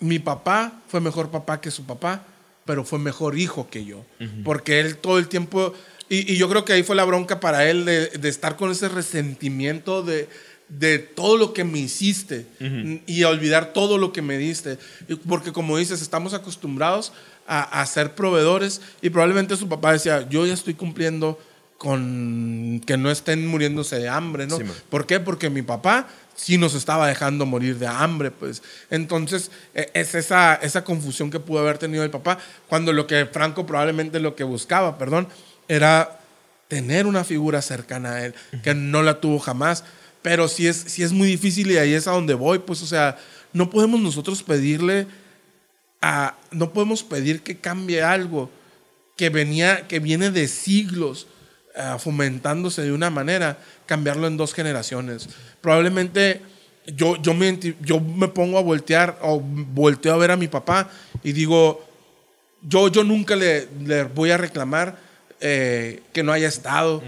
mi 0.00 0.18
papá 0.18 0.80
fue 0.88 1.00
mejor 1.00 1.30
papá 1.30 1.60
que 1.60 1.70
su 1.70 1.84
papá, 1.84 2.24
pero 2.64 2.84
fue 2.84 2.98
mejor 2.98 3.38
hijo 3.38 3.68
que 3.68 3.84
yo. 3.84 4.04
Porque 4.44 4.80
él 4.80 4.96
todo 4.96 5.18
el 5.18 5.28
tiempo... 5.28 5.74
Y, 6.08 6.32
y 6.32 6.36
yo 6.36 6.50
creo 6.50 6.66
que 6.66 6.74
ahí 6.74 6.82
fue 6.82 6.96
la 6.96 7.04
bronca 7.04 7.40
para 7.40 7.68
él 7.68 7.86
de, 7.86 8.08
de 8.08 8.28
estar 8.28 8.56
con 8.56 8.70
ese 8.70 8.90
resentimiento 8.90 10.02
de, 10.02 10.28
de 10.68 10.98
todo 10.98 11.38
lo 11.38 11.54
que 11.54 11.64
me 11.64 11.78
hiciste 11.78 12.46
y 13.06 13.24
olvidar 13.24 13.72
todo 13.72 13.96
lo 13.96 14.12
que 14.12 14.20
me 14.22 14.36
diste. 14.36 14.78
Porque 15.26 15.52
como 15.52 15.78
dices, 15.78 16.02
estamos 16.02 16.34
acostumbrados 16.34 17.12
a, 17.46 17.80
a 17.80 17.86
ser 17.86 18.14
proveedores 18.14 18.82
y 19.00 19.10
probablemente 19.10 19.56
su 19.56 19.68
papá 19.68 19.92
decía, 19.92 20.28
yo 20.28 20.44
ya 20.46 20.52
estoy 20.52 20.74
cumpliendo 20.74 21.38
con 21.78 22.80
que 22.86 22.96
no 22.96 23.10
estén 23.10 23.46
muriéndose 23.46 23.98
de 23.98 24.08
hambre, 24.08 24.46
¿no? 24.46 24.58
Sí. 24.58 24.64
¿Por 24.88 25.06
qué? 25.06 25.20
Porque 25.20 25.50
mi 25.50 25.62
papá 25.62 26.06
sí 26.34 26.58
nos 26.58 26.74
estaba 26.74 27.08
dejando 27.08 27.46
morir 27.46 27.78
de 27.78 27.86
hambre, 27.86 28.30
pues. 28.30 28.62
Entonces, 28.90 29.50
e- 29.74 29.90
es 29.94 30.14
esa, 30.14 30.54
esa 30.56 30.84
confusión 30.84 31.30
que 31.30 31.40
pudo 31.40 31.60
haber 31.60 31.78
tenido 31.78 32.04
el 32.04 32.10
papá, 32.10 32.38
cuando 32.68 32.92
lo 32.92 33.06
que 33.06 33.26
Franco 33.26 33.66
probablemente 33.66 34.20
lo 34.20 34.34
que 34.34 34.44
buscaba, 34.44 34.98
perdón, 34.98 35.28
era 35.68 36.20
tener 36.68 37.06
una 37.06 37.24
figura 37.24 37.62
cercana 37.62 38.14
a 38.14 38.26
él, 38.26 38.34
que 38.62 38.74
no 38.74 39.02
la 39.02 39.20
tuvo 39.20 39.38
jamás. 39.38 39.84
Pero 40.22 40.48
sí 40.48 40.66
es, 40.66 40.76
sí 40.76 41.02
es 41.02 41.12
muy 41.12 41.28
difícil 41.28 41.70
y 41.70 41.76
ahí 41.76 41.92
es 41.92 42.08
a 42.08 42.12
donde 42.12 42.34
voy, 42.34 42.58
pues, 42.58 42.82
o 42.82 42.86
sea, 42.86 43.18
no 43.52 43.68
podemos 43.70 44.00
nosotros 44.00 44.42
pedirle 44.42 45.06
a, 46.00 46.36
no 46.50 46.72
podemos 46.72 47.02
pedir 47.02 47.42
que 47.42 47.58
cambie 47.58 48.02
algo 48.02 48.50
que 49.16 49.28
venía, 49.28 49.86
que 49.86 50.00
viene 50.00 50.30
de 50.30 50.48
siglos 50.48 51.26
ah, 51.76 51.98
fomentándose 51.98 52.82
de 52.82 52.92
una 52.92 53.10
manera, 53.10 53.58
cambiarlo 53.86 54.26
en 54.26 54.36
dos 54.36 54.54
generaciones. 54.54 55.28
Probablemente 55.60 56.40
yo, 56.86 57.16
yo, 57.16 57.34
me, 57.34 57.58
yo 57.80 58.00
me 58.00 58.28
pongo 58.28 58.58
a 58.58 58.62
voltear 58.62 59.18
o 59.22 59.40
volteo 59.40 60.14
a 60.14 60.18
ver 60.18 60.30
a 60.30 60.36
mi 60.36 60.48
papá 60.48 60.90
y 61.22 61.32
digo, 61.32 61.84
yo, 62.62 62.88
yo 62.88 63.04
nunca 63.04 63.36
le, 63.36 63.68
le 63.84 64.04
voy 64.04 64.30
a 64.30 64.36
reclamar 64.36 64.96
eh, 65.40 66.02
que 66.12 66.22
no 66.22 66.32
haya 66.32 66.48
estado, 66.48 67.02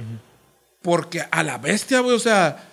porque 0.83 1.25
a 1.31 1.43
la 1.43 1.59
bestia, 1.59 2.01
güey, 2.01 2.15
o 2.15 2.21
sea, 2.21 2.69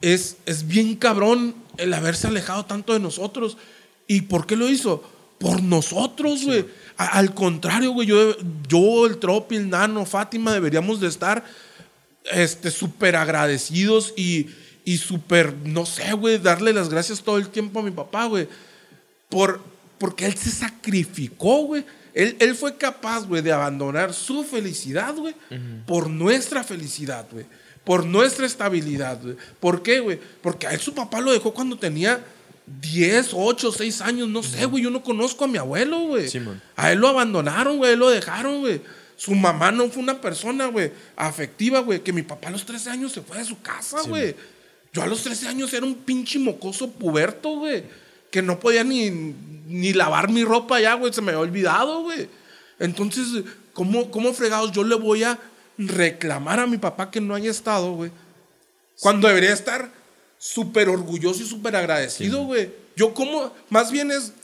es, 0.00 0.38
es 0.44 0.66
bien 0.66 0.96
cabrón 0.96 1.54
el 1.76 1.94
haberse 1.94 2.26
alejado 2.26 2.64
tanto 2.64 2.92
de 2.92 3.00
nosotros. 3.00 3.56
¿Y 4.06 4.22
por 4.22 4.46
qué 4.46 4.56
lo 4.56 4.68
hizo? 4.68 5.02
Por 5.38 5.62
nosotros, 5.62 6.44
güey. 6.44 6.64
Al 6.96 7.34
contrario, 7.34 7.90
güey, 7.90 8.06
yo, 8.06 8.36
yo, 8.68 9.06
el 9.06 9.18
Tropi, 9.18 9.56
el 9.56 9.68
Nano, 9.68 10.06
Fátima, 10.06 10.52
deberíamos 10.52 11.00
de 11.00 11.08
estar 11.08 11.44
este, 12.24 12.70
súper 12.70 13.16
agradecidos 13.16 14.14
y, 14.16 14.48
y 14.84 14.98
súper, 14.98 15.54
no 15.64 15.86
sé, 15.86 16.12
güey, 16.12 16.38
darle 16.38 16.72
las 16.72 16.88
gracias 16.88 17.22
todo 17.22 17.38
el 17.38 17.48
tiempo 17.48 17.80
a 17.80 17.82
mi 17.82 17.90
papá, 17.90 18.26
güey. 18.26 18.48
Por, 19.28 19.60
porque 19.98 20.26
él 20.26 20.36
se 20.36 20.50
sacrificó, 20.50 21.64
güey. 21.64 21.84
Él, 22.14 22.36
él 22.38 22.54
fue 22.54 22.76
capaz, 22.76 23.26
güey, 23.26 23.42
de 23.42 23.52
abandonar 23.52 24.14
su 24.14 24.44
felicidad, 24.44 25.14
güey, 25.16 25.34
por 25.86 26.08
nuestra 26.08 26.62
felicidad, 26.62 27.26
güey. 27.30 27.44
Por 27.82 28.06
nuestra 28.06 28.46
estabilidad, 28.46 29.20
güey. 29.20 29.36
¿Por 29.60 29.82
qué, 29.82 30.00
güey? 30.00 30.18
Porque 30.40 30.66
a 30.66 30.70
él 30.70 30.80
su 30.80 30.94
papá 30.94 31.20
lo 31.20 31.32
dejó 31.32 31.52
cuando 31.52 31.76
tenía 31.76 32.24
10, 32.66 33.30
8, 33.32 33.72
6 33.72 34.00
años, 34.00 34.28
no 34.28 34.42
sé, 34.42 34.64
güey. 34.66 34.82
Yo 34.82 34.90
no 34.90 35.02
conozco 35.02 35.44
a 35.44 35.48
mi 35.48 35.58
abuelo, 35.58 36.00
güey. 36.00 36.28
Simón. 36.28 36.62
a 36.76 36.92
él 36.92 36.98
lo 36.98 37.08
abandonaron, 37.08 37.76
güey, 37.76 37.96
lo 37.96 38.10
dejaron, 38.10 38.60
güey. 38.60 38.80
Su 39.16 39.34
mamá 39.34 39.70
no 39.70 39.88
fue 39.88 40.02
una 40.02 40.20
persona, 40.20 40.66
güey, 40.66 40.90
afectiva, 41.16 41.80
güey, 41.80 42.02
que 42.02 42.12
mi 42.12 42.22
papá 42.22 42.48
a 42.48 42.50
los 42.50 42.66
13 42.66 42.90
años 42.90 43.12
se 43.12 43.20
fue 43.20 43.38
de 43.38 43.44
su 43.44 43.60
casa, 43.60 44.02
güey. 44.08 44.34
Yo 44.92 45.02
a 45.02 45.06
los 45.06 45.22
13 45.22 45.48
años 45.48 45.72
era 45.72 45.86
un 45.86 45.94
pinche 45.94 46.38
mocoso 46.38 46.90
puberto, 46.90 47.50
güey, 47.58 47.84
que 48.30 48.42
no 48.42 48.58
podía 48.58 48.82
ni, 48.82 49.10
ni 49.10 49.92
lavar 49.92 50.30
mi 50.30 50.44
ropa 50.44 50.80
ya, 50.80 50.94
güey, 50.94 51.12
se 51.12 51.22
me 51.22 51.30
había 51.30 51.40
olvidado, 51.40 52.02
güey. 52.02 52.28
Entonces, 52.80 53.44
¿cómo, 53.72 54.10
¿cómo 54.10 54.32
fregados 54.32 54.72
yo 54.72 54.82
le 54.82 54.96
voy 54.96 55.22
a 55.22 55.38
reclamar 55.78 56.60
a 56.60 56.66
mi 56.66 56.78
papá 56.78 57.10
que 57.10 57.20
no 57.20 57.34
haya 57.34 57.50
estado, 57.50 57.92
güey? 57.92 58.10
Cuando 59.00 59.28
debería 59.28 59.52
estar 59.52 59.90
súper 60.44 60.90
orgulloso 60.90 61.42
y 61.42 61.46
súper 61.46 61.74
agradecido, 61.74 62.44
güey. 62.44 62.70
Yo 62.96 63.14
como, 63.14 63.50
más 63.70 63.90
bien 63.90 64.10
es, 64.10 64.34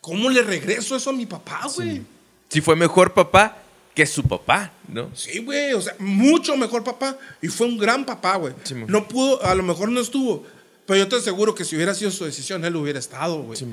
¿cómo 0.00 0.28
le 0.28 0.42
regreso 0.42 0.96
eso 0.96 1.10
a 1.10 1.12
mi 1.12 1.26
papá, 1.26 1.60
güey? 1.76 2.02
Si 2.48 2.60
fue 2.60 2.74
mejor 2.74 3.14
papá 3.14 3.56
que 3.94 4.04
su 4.04 4.24
papá, 4.24 4.72
¿no? 4.88 5.14
Sí, 5.14 5.38
güey, 5.38 5.74
o 5.74 5.80
sea, 5.80 5.94
mucho 6.00 6.56
mejor 6.56 6.82
papá. 6.82 7.16
Y 7.40 7.46
fue 7.46 7.68
un 7.68 7.78
gran 7.78 8.04
papá, 8.04 8.34
güey. 8.34 8.52
Sí, 8.64 8.74
no 8.74 9.06
pudo, 9.06 9.40
a 9.44 9.54
lo 9.54 9.62
mejor 9.62 9.90
no 9.90 10.00
estuvo, 10.00 10.44
pero 10.86 10.98
yo 10.98 11.08
te 11.08 11.14
aseguro 11.14 11.54
que 11.54 11.64
si 11.64 11.76
hubiera 11.76 11.94
sido 11.94 12.10
su 12.10 12.24
decisión, 12.24 12.64
él 12.64 12.74
hubiera 12.74 12.98
estado, 12.98 13.40
güey. 13.42 13.56
Sí. 13.56 13.66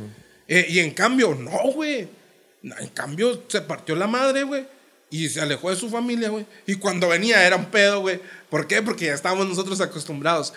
Eh, 0.47 0.67
y 0.69 0.79
en 0.79 0.91
cambio, 0.91 1.33
no, 1.33 1.71
güey. 1.73 2.07
En 2.61 2.87
cambio, 2.93 3.41
se 3.47 3.61
partió 3.61 3.95
la 3.95 4.05
madre, 4.05 4.43
güey. 4.43 4.67
Y 5.09 5.29
se 5.29 5.41
alejó 5.41 5.71
de 5.71 5.77
su 5.77 5.89
familia, 5.89 6.29
güey. 6.29 6.45
Y 6.67 6.75
cuando 6.75 7.07
venía 7.07 7.43
era 7.45 7.55
un 7.55 7.65
pedo, 7.65 8.01
güey. 8.01 8.19
¿Por 8.51 8.67
qué? 8.67 8.83
Porque 8.83 9.05
ya 9.05 9.13
estábamos 9.13 9.47
nosotros 9.47 9.81
acostumbrados 9.81 10.53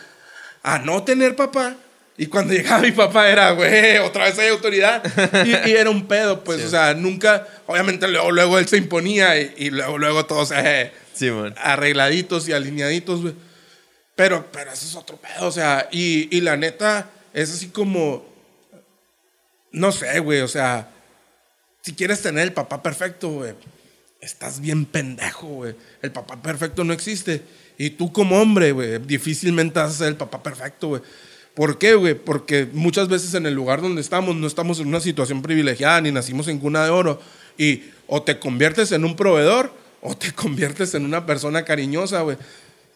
a 0.74 0.78
no 0.78 1.02
tener 1.02 1.34
papá. 1.36 1.76
Y 2.16 2.26
cuando 2.26 2.52
llegaba 2.54 2.82
mi 2.82 2.92
papá 2.92 3.28
era, 3.30 3.50
güey, 3.52 3.98
otra 3.98 4.24
vez 4.24 4.38
hay 4.38 4.48
autoridad. 4.48 5.02
Y, 5.46 5.70
y 5.70 5.76
era 5.76 5.88
un 5.90 6.06
pedo, 6.06 6.42
pues, 6.44 6.60
Sí. 6.60 6.66
o 6.66 6.70
sea, 6.70 6.94
nunca, 6.94 7.46
obviamente 7.66 8.08
luego, 8.08 8.30
luego 8.32 8.58
él 8.58 8.66
se 8.66 8.76
imponía 8.76 9.38
y, 9.40 9.54
y 9.56 9.70
luego, 9.70 9.98
luego 9.98 10.26
todos 10.26 10.52
eh, 10.52 10.92
arregladitos 11.56 12.48
y 12.48 12.52
alineaditos, 12.52 13.22
güey. 13.22 13.34
Pero, 14.16 14.46
pero 14.50 14.72
eso 14.72 14.84
es 14.84 14.96
otro 14.96 15.16
pedo, 15.16 15.46
o 15.46 15.52
sea, 15.52 15.88
y, 15.92 16.28
y 16.36 16.40
la 16.40 16.56
neta 16.56 17.08
es 17.32 17.52
así 17.52 17.68
como, 17.68 18.26
no 19.70 19.92
sé, 19.92 20.18
güey, 20.18 20.40
o 20.40 20.48
sea, 20.48 20.88
si 21.82 21.94
quieres 21.94 22.20
tener 22.20 22.42
el 22.42 22.52
papá 22.52 22.82
perfecto, 22.82 23.28
güey, 23.30 23.54
estás 24.20 24.60
bien 24.60 24.86
pendejo, 24.86 25.46
güey. 25.46 25.76
El 26.02 26.10
papá 26.10 26.42
perfecto 26.42 26.82
no 26.82 26.92
existe. 26.92 27.42
Y 27.78 27.90
tú 27.90 28.12
como 28.12 28.40
hombre, 28.40 28.72
güey, 28.72 28.98
difícilmente 28.98 29.78
vas 29.78 29.92
a 29.92 29.98
ser 29.98 30.08
el 30.08 30.16
papá 30.16 30.42
perfecto, 30.42 30.88
güey. 30.88 31.02
¿Por 31.54 31.78
qué, 31.78 31.94
güey? 31.94 32.14
Porque 32.14 32.68
muchas 32.72 33.08
veces 33.08 33.34
en 33.34 33.46
el 33.46 33.54
lugar 33.54 33.80
donde 33.80 34.00
estamos 34.00 34.36
no 34.36 34.46
estamos 34.46 34.80
en 34.80 34.88
una 34.88 35.00
situación 35.00 35.42
privilegiada 35.42 36.00
ni 36.00 36.12
nacimos 36.12 36.48
en 36.48 36.58
cuna 36.58 36.84
de 36.84 36.90
oro. 36.90 37.20
Y 37.56 37.84
o 38.08 38.22
te 38.22 38.38
conviertes 38.38 38.92
en 38.92 39.04
un 39.04 39.16
proveedor 39.16 39.72
o 40.00 40.16
te 40.16 40.32
conviertes 40.34 40.94
en 40.94 41.04
una 41.04 41.24
persona 41.24 41.64
cariñosa, 41.64 42.20
güey. 42.22 42.36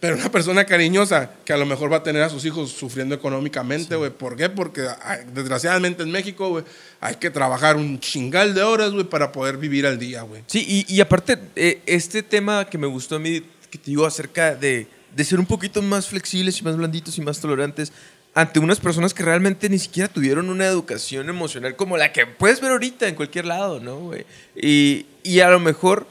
Pero 0.00 0.16
una 0.16 0.32
persona 0.32 0.64
cariñosa 0.64 1.30
que 1.44 1.52
a 1.52 1.56
lo 1.56 1.64
mejor 1.64 1.92
va 1.92 1.98
a 1.98 2.02
tener 2.02 2.22
a 2.22 2.28
sus 2.28 2.44
hijos 2.44 2.72
sufriendo 2.72 3.14
económicamente, 3.14 3.94
güey. 3.94 4.10
¿Por 4.10 4.34
qué? 4.34 4.48
Porque 4.48 4.84
desgraciadamente 5.32 6.02
en 6.02 6.10
México, 6.10 6.48
güey, 6.48 6.64
hay 7.00 7.14
que 7.16 7.30
trabajar 7.30 7.76
un 7.76 8.00
chingal 8.00 8.52
de 8.52 8.64
horas, 8.64 8.90
güey, 8.90 9.04
para 9.04 9.30
poder 9.30 9.58
vivir 9.58 9.86
al 9.86 10.00
día, 10.00 10.22
güey. 10.22 10.42
Sí, 10.48 10.64
y, 10.88 10.92
y 10.92 11.00
aparte, 11.00 11.38
eh, 11.54 11.82
este 11.86 12.24
tema 12.24 12.64
que 12.64 12.78
me 12.78 12.88
gustó 12.88 13.14
a 13.14 13.18
mí, 13.20 13.44
que 13.72 13.78
te 13.78 13.86
digo 13.86 14.06
acerca 14.06 14.54
de, 14.54 14.86
de 15.16 15.24
ser 15.24 15.40
un 15.40 15.46
poquito 15.46 15.82
más 15.82 16.06
flexibles 16.06 16.60
y 16.60 16.62
más 16.62 16.76
blanditos 16.76 17.18
y 17.18 17.22
más 17.22 17.40
tolerantes 17.40 17.92
ante 18.34 18.60
unas 18.60 18.78
personas 18.80 19.12
que 19.14 19.22
realmente 19.22 19.68
ni 19.68 19.78
siquiera 19.78 20.08
tuvieron 20.08 20.48
una 20.50 20.66
educación 20.66 21.28
emocional 21.28 21.74
como 21.74 21.96
la 21.96 22.12
que 22.12 22.26
puedes 22.26 22.60
ver 22.60 22.70
ahorita 22.70 23.08
en 23.08 23.14
cualquier 23.14 23.46
lado, 23.46 23.80
¿no, 23.80 23.96
güey? 23.98 24.24
Y, 24.54 25.06
y 25.22 25.40
a 25.40 25.50
lo 25.50 25.58
mejor 25.58 26.06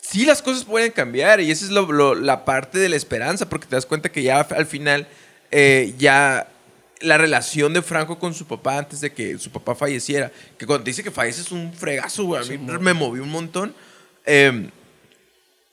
sí 0.00 0.24
las 0.26 0.42
cosas 0.42 0.64
pueden 0.64 0.90
cambiar 0.92 1.40
y 1.40 1.50
esa 1.50 1.64
es 1.66 1.70
lo- 1.70 1.92
lo- 1.92 2.14
la 2.14 2.44
parte 2.44 2.78
de 2.78 2.88
la 2.88 2.96
esperanza, 2.96 3.48
porque 3.48 3.66
te 3.66 3.76
das 3.76 3.86
cuenta 3.86 4.10
que 4.10 4.22
ya 4.22 4.40
al 4.40 4.66
final 4.66 5.06
eh, 5.50 5.94
ya 5.98 6.48
la 7.00 7.16
relación 7.16 7.72
de 7.74 7.80
Franco 7.82 8.18
con 8.18 8.34
su 8.34 8.46
papá 8.46 8.78
antes 8.78 9.00
de 9.00 9.12
que 9.12 9.38
su 9.38 9.50
papá 9.50 9.74
falleciera, 9.74 10.32
que 10.58 10.66
cuando 10.66 10.84
te 10.84 10.90
dice 10.90 11.02
que 11.04 11.10
fallece 11.10 11.42
es 11.42 11.52
un 11.52 11.72
fregazo, 11.72 12.24
güey, 12.24 12.42
a 12.42 12.44
mí 12.44 12.58
me 12.80 12.92
movió 12.94 13.22
un 13.22 13.30
montón. 13.30 13.74
Eh, 14.26 14.68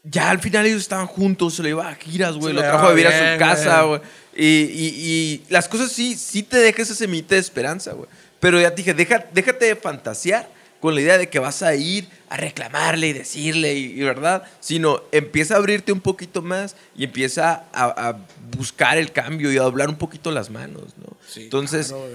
ya 0.10 0.30
al 0.30 0.40
final 0.40 0.66
ellos 0.66 0.82
estaban 0.82 1.08
juntos, 1.08 1.56
se 1.56 1.64
lo 1.64 1.70
iba 1.70 1.90
a 1.90 1.96
giras, 1.96 2.36
güey, 2.36 2.54
lo 2.54 2.62
trajo 2.62 2.88
a 2.88 2.90
vivir 2.92 3.08
a 3.08 3.34
su 3.34 3.40
casa, 3.40 3.82
güey. 3.84 4.02
Y, 4.36 4.46
y- 4.46 4.94
y 5.06 5.44
las 5.50 5.68
cosas 5.70 5.92
sí, 5.92 6.16
sí 6.16 6.44
te 6.44 6.58
deja 6.58 6.82
esa 6.82 6.94
semita 6.96 7.36
de 7.36 7.42
esperanza, 7.42 7.94
güey. 7.94 8.10
Pero 8.40 8.60
ya 8.62 8.70
te 8.70 8.78
dije, 8.78 8.94
deja, 8.94 9.26
déjate 9.34 9.66
de 9.66 9.76
fantasear 9.76 10.48
con 10.82 10.94
la 10.94 11.02
idea 11.02 11.18
de 11.18 11.30
que 11.30 11.40
vas 11.40 11.64
a 11.64 11.74
ir 11.74 12.08
a 12.30 12.38
reclamarle 12.38 13.08
y 13.08 13.14
decirle, 13.14 13.74
y, 13.74 13.86
y 14.00 14.04
verdad, 14.04 14.44
sino 14.60 15.02
empieza 15.12 15.56
a 15.56 15.58
abrirte 15.58 15.92
un 15.92 16.02
poquito 16.02 16.42
más 16.44 16.76
y 16.96 17.06
empieza 17.06 17.64
a, 17.74 17.86
a 18.10 18.18
buscar 18.58 18.98
el 18.98 19.12
cambio 19.12 19.52
y 19.52 19.58
a 19.58 19.62
doblar 19.62 19.90
un 19.90 19.96
poquito 19.96 20.30
las 20.32 20.50
manos, 20.52 20.84
¿no? 20.98 21.18
Entonces, 21.38 21.88
claro. 21.88 22.06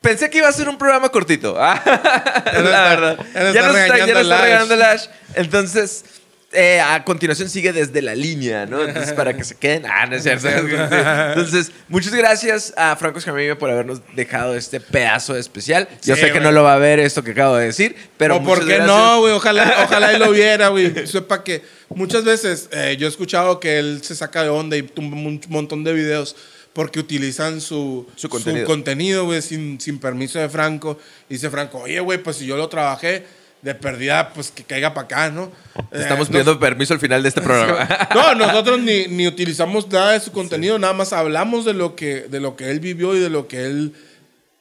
Pensé 0.00 0.30
que 0.30 0.38
iba 0.38 0.48
a 0.48 0.52
ser 0.52 0.68
un 0.68 0.76
programa 0.78 1.10
cortito. 1.10 1.54
la 1.54 1.74
está- 1.76 2.88
verdad. 2.88 3.16
ya 3.52 3.62
nos 3.68 3.76
está 3.76 3.98
ya 3.98 4.06
nos 4.14 4.22
está 4.22 4.76
Lash. 4.76 5.04
Entonces, 5.34 6.04
eh, 6.52 6.80
a 6.80 7.02
continuación 7.04 7.48
sigue 7.48 7.72
desde 7.72 8.02
la 8.02 8.14
línea, 8.14 8.66
¿no? 8.66 8.82
Entonces, 8.84 9.12
para 9.14 9.36
que 9.36 9.44
se 9.44 9.54
queden. 9.56 9.84
Ah, 9.86 10.06
no 10.06 10.16
es 10.16 10.22
cierto. 10.22 10.48
Entonces, 10.48 11.72
muchas 11.88 12.14
gracias 12.14 12.72
a 12.76 12.94
Franco 12.96 13.18
Escamilla 13.18 13.58
por 13.58 13.70
habernos 13.70 14.00
dejado 14.14 14.54
este 14.54 14.80
pedazo 14.80 15.36
especial. 15.36 15.88
Yo 16.02 16.14
Sí, 16.14 16.20
sé 16.20 16.26
que 16.28 16.32
güey. 16.34 16.44
no 16.44 16.52
lo 16.52 16.62
va 16.62 16.74
a 16.74 16.78
ver 16.78 16.98
esto 17.00 17.22
que 17.22 17.30
acabo 17.32 17.56
de 17.56 17.66
decir, 17.66 17.96
pero. 18.16 18.36
o 18.36 18.42
por 18.44 18.60
qué 18.60 18.76
gracias. 18.76 18.86
no, 18.86 19.20
güey, 19.20 19.32
ojalá, 19.32 19.82
ojalá 19.84 20.12
él 20.12 20.20
lo 20.20 20.30
viera, 20.30 20.68
güey. 20.68 21.06
Sepa 21.06 21.42
que 21.44 21.62
muchas 21.88 22.24
veces 22.24 22.68
eh, 22.72 22.96
yo 22.98 23.06
he 23.06 23.10
escuchado 23.10 23.58
que 23.60 23.78
él 23.78 24.00
se 24.02 24.14
saca 24.14 24.42
de 24.42 24.48
onda 24.48 24.76
y 24.76 24.82
tumba 24.82 25.16
un 25.16 25.40
montón 25.48 25.84
de 25.84 25.92
videos 25.92 26.36
porque 26.72 27.00
utilizan 27.00 27.60
su, 27.60 28.08
Su 28.16 28.28
contenido. 28.30 28.66
contenido, 28.66 29.24
güey, 29.26 29.42
sin, 29.42 29.78
sin 29.80 29.98
permiso 29.98 30.38
de 30.38 30.48
Franco. 30.48 30.98
Y 31.28 31.34
dice 31.34 31.50
Franco, 31.50 31.78
oye, 31.80 32.00
güey, 32.00 32.22
pues 32.22 32.36
si 32.36 32.46
yo 32.46 32.56
lo 32.56 32.68
trabajé 32.68 33.24
de 33.62 33.74
perdida, 33.76 34.32
pues 34.34 34.50
que 34.50 34.64
caiga 34.64 34.92
para 34.92 35.04
acá, 35.04 35.30
¿no? 35.30 35.52
Estamos 35.92 36.26
Eh, 36.28 36.30
pidiendo 36.30 36.58
permiso 36.58 36.94
al 36.94 37.00
final 37.00 37.22
de 37.22 37.28
este 37.28 37.40
programa. 37.40 37.88
No, 38.14 38.34
nosotros 38.34 38.80
ni, 38.80 39.06
ni 39.06 39.26
utilizamos 39.28 39.88
nada 39.88 40.12
de 40.12 40.20
su 40.20 40.32
contenido, 40.32 40.78
nada 40.78 40.92
más 40.92 41.12
hablamos 41.12 41.64
de 41.64 41.72
lo 41.72 41.94
que, 41.94 42.22
de 42.22 42.40
lo 42.40 42.56
que 42.56 42.70
él 42.70 42.80
vivió 42.80 43.14
y 43.14 43.20
de 43.20 43.30
lo 43.30 43.46
que 43.48 43.64
él 43.64 43.94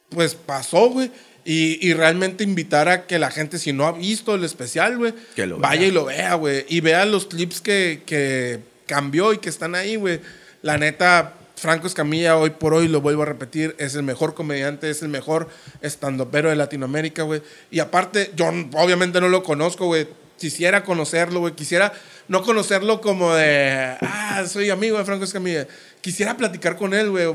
pues 0.09 0.35
pasó, 0.35 0.89
güey. 0.89 1.11
Y, 1.43 1.79
y 1.87 1.93
realmente 1.93 2.43
invitar 2.43 2.87
a 2.87 3.07
que 3.07 3.17
la 3.17 3.31
gente, 3.31 3.57
si 3.57 3.73
no 3.73 3.87
ha 3.87 3.93
visto 3.93 4.35
el 4.35 4.43
especial, 4.43 4.97
güey, 4.99 5.13
vaya 5.57 5.87
y 5.87 5.91
lo 5.91 6.05
vea, 6.05 6.35
güey. 6.35 6.65
Y 6.69 6.81
vea 6.81 7.03
los 7.05 7.25
clips 7.25 7.61
que, 7.61 8.03
que 8.05 8.59
cambió 8.85 9.33
y 9.33 9.39
que 9.39 9.49
están 9.49 9.73
ahí, 9.73 9.95
güey. 9.95 10.19
La 10.61 10.77
neta, 10.77 11.33
Franco 11.61 11.85
Escamilla, 11.85 12.37
hoy 12.37 12.49
por 12.49 12.73
hoy, 12.73 12.87
lo 12.87 13.01
vuelvo 13.01 13.21
a 13.21 13.25
repetir, 13.27 13.75
es 13.77 13.93
el 13.93 14.01
mejor 14.01 14.33
comediante, 14.33 14.89
es 14.89 15.03
el 15.03 15.09
mejor 15.09 15.47
estandopero 15.81 16.49
de 16.49 16.55
Latinoamérica, 16.55 17.21
güey. 17.21 17.43
Y 17.69 17.77
aparte, 17.77 18.31
yo 18.35 18.47
obviamente 18.73 19.21
no 19.21 19.29
lo 19.29 19.43
conozco, 19.43 19.85
güey. 19.85 20.07
Quisiera 20.39 20.83
conocerlo, 20.83 21.39
güey. 21.41 21.53
Quisiera 21.53 21.93
no 22.27 22.41
conocerlo 22.41 22.99
como 22.99 23.35
de, 23.35 23.95
ah, 24.01 24.43
soy 24.49 24.71
amigo 24.71 24.97
de 24.97 25.05
Franco 25.05 25.23
Escamilla. 25.23 25.67
Quisiera 26.01 26.35
platicar 26.35 26.77
con 26.77 26.95
él, 26.95 27.11
güey 27.11 27.27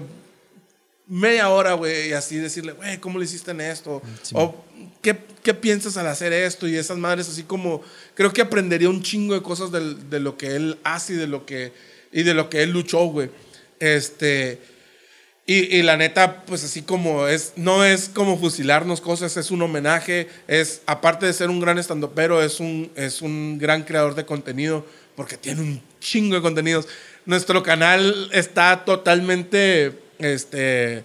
media 1.08 1.48
hora, 1.50 1.74
güey, 1.74 2.08
y 2.08 2.12
así 2.14 2.36
decirle, 2.36 2.72
güey, 2.72 2.98
¿cómo 2.98 3.20
le 3.20 3.26
hiciste 3.26 3.52
en 3.52 3.60
esto? 3.60 4.02
o, 4.32 4.64
¿qué, 5.02 5.16
¿qué 5.44 5.54
piensas 5.54 5.96
al 5.96 6.08
hacer 6.08 6.32
esto? 6.32 6.66
Y 6.66 6.76
esas 6.76 6.98
madres, 6.98 7.28
así 7.28 7.44
como, 7.44 7.80
creo 8.14 8.32
que 8.32 8.42
aprendería 8.42 8.90
un 8.90 9.04
chingo 9.04 9.34
de 9.34 9.40
cosas 9.40 9.70
del- 9.70 10.10
de 10.10 10.18
lo 10.18 10.36
que 10.36 10.56
él 10.56 10.78
hace 10.82 11.12
y 11.12 11.16
de 11.16 11.28
lo 11.28 11.46
que, 11.46 11.72
y 12.10 12.24
de 12.24 12.34
lo 12.34 12.50
que 12.50 12.64
él 12.64 12.70
luchó, 12.72 13.04
güey. 13.06 13.30
Este, 13.80 14.58
y, 15.46 15.76
y 15.76 15.82
la 15.82 15.96
neta, 15.96 16.42
pues 16.44 16.64
así 16.64 16.82
como 16.82 17.28
es, 17.28 17.52
no 17.56 17.84
es 17.84 18.08
como 18.08 18.38
fusilarnos 18.38 19.00
cosas, 19.00 19.36
es 19.36 19.50
un 19.50 19.62
homenaje, 19.62 20.28
es, 20.48 20.82
aparte 20.86 21.26
de 21.26 21.32
ser 21.32 21.50
un 21.50 21.60
gran 21.60 21.78
estandopero, 21.78 22.42
es 22.42 22.58
un, 22.58 22.90
es 22.96 23.22
un 23.22 23.58
gran 23.58 23.84
creador 23.84 24.14
de 24.14 24.26
contenido, 24.26 24.84
porque 25.14 25.36
tiene 25.36 25.60
un 25.60 25.82
chingo 26.00 26.34
de 26.34 26.42
contenidos. 26.42 26.88
Nuestro 27.26 27.62
canal 27.62 28.28
está 28.32 28.84
totalmente, 28.84 29.92
este, 30.18 31.04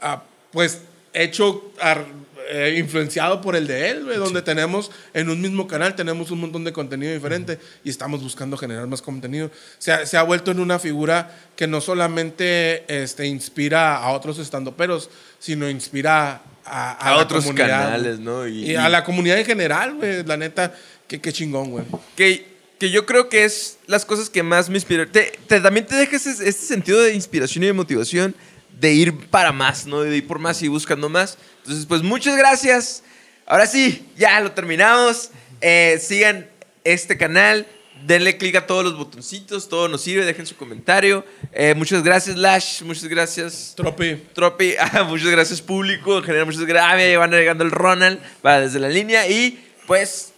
ah, 0.00 0.24
pues, 0.52 0.82
hecho, 1.12 1.72
ar- 1.80 2.06
eh, 2.48 2.76
influenciado 2.78 3.40
por 3.40 3.56
el 3.56 3.66
de 3.66 3.90
él, 3.90 4.04
güey, 4.04 4.16
donde 4.16 4.42
tenemos, 4.42 4.90
en 5.14 5.28
un 5.30 5.40
mismo 5.40 5.66
canal, 5.68 5.94
tenemos 5.94 6.30
un 6.30 6.40
montón 6.40 6.64
de 6.64 6.72
contenido 6.72 7.12
diferente 7.12 7.58
y 7.84 7.90
estamos 7.90 8.22
buscando 8.22 8.56
generar 8.56 8.86
más 8.86 9.02
contenido. 9.02 9.50
Se 9.78 9.92
ha, 9.92 10.06
se 10.06 10.16
ha 10.16 10.22
vuelto 10.22 10.50
en 10.50 10.60
una 10.60 10.78
figura 10.78 11.36
que 11.56 11.66
no 11.66 11.80
solamente 11.80 12.84
este, 13.02 13.26
inspira 13.26 13.96
a 13.96 14.10
otros 14.12 14.38
estandoperos, 14.38 15.10
sino 15.38 15.68
inspira 15.68 16.42
a, 16.64 16.92
A 16.92 17.10
la 17.16 17.22
otros 17.22 17.44
comunidad, 17.44 17.84
canales. 17.84 18.18
¿no? 18.20 18.46
Y, 18.46 18.70
Y- 18.72 18.76
a 18.76 18.88
la 18.88 19.04
comunidad 19.04 19.38
en 19.38 19.44
general, 19.46 19.94
güey, 19.94 20.24
la 20.24 20.36
neta, 20.36 20.74
qué, 21.08 21.20
qué 21.20 21.32
chingón, 21.32 21.70
güey. 21.70 21.84
que, 22.16 22.46
que 22.78 22.90
yo 22.90 23.04
creo 23.06 23.28
que 23.28 23.44
es 23.44 23.78
las 23.86 24.04
cosas 24.04 24.30
que 24.30 24.42
más 24.42 24.68
me 24.70 24.76
inspiran. 24.76 25.10
Te, 25.10 25.32
te- 25.46 25.60
también 25.60 25.86
te 25.86 25.94
deja 25.96 26.16
ese, 26.16 26.30
ese 26.30 26.52
sentido 26.52 27.00
de 27.02 27.14
inspiración 27.14 27.64
y 27.64 27.66
de 27.68 27.72
motivación 27.72 28.34
de 28.80 28.94
ir 28.94 29.26
para 29.28 29.52
más, 29.52 29.84
¿no? 29.86 30.00
De 30.00 30.16
ir 30.16 30.26
por 30.26 30.38
más 30.38 30.62
y 30.62 30.68
buscando 30.68 31.08
más. 31.10 31.36
Entonces, 31.62 31.86
pues 31.86 32.02
muchas 32.02 32.36
gracias. 32.36 33.02
Ahora 33.46 33.66
sí, 33.66 34.08
ya 34.16 34.40
lo 34.40 34.52
terminamos. 34.52 35.30
Eh, 35.60 35.98
sigan 36.00 36.48
este 36.84 37.16
canal. 37.16 37.66
Denle 38.06 38.38
clic 38.38 38.56
a 38.56 38.66
todos 38.66 38.82
los 38.84 38.96
botoncitos. 38.96 39.68
Todo 39.68 39.88
nos 39.88 40.02
sirve. 40.02 40.24
Dejen 40.24 40.46
su 40.46 40.56
comentario. 40.56 41.24
Eh, 41.52 41.74
muchas 41.74 42.02
gracias, 42.02 42.36
Lash. 42.36 42.82
Muchas 42.82 43.04
gracias. 43.04 43.74
Tropi. 43.76 44.16
Tropi, 44.34 44.74
ah, 44.80 45.04
muchas 45.04 45.28
gracias 45.28 45.60
público, 45.60 46.18
en 46.18 46.24
general 46.24 46.46
muchas 46.46 46.64
gracias, 46.64 47.14
ah, 47.14 47.18
van 47.18 47.30
llegando 47.30 47.64
el 47.64 47.70
Ronald, 47.70 48.20
va 48.44 48.60
desde 48.60 48.78
la 48.78 48.88
línea 48.88 49.28
y 49.28 49.62
pues 49.86 50.32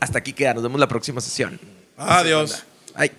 hasta 0.00 0.18
aquí 0.18 0.32
queda, 0.32 0.54
nos 0.54 0.62
vemos 0.62 0.80
la 0.80 0.88
próxima 0.88 1.20
sesión. 1.20 1.60
Adiós. 1.96 2.64
Ay. 2.94 3.10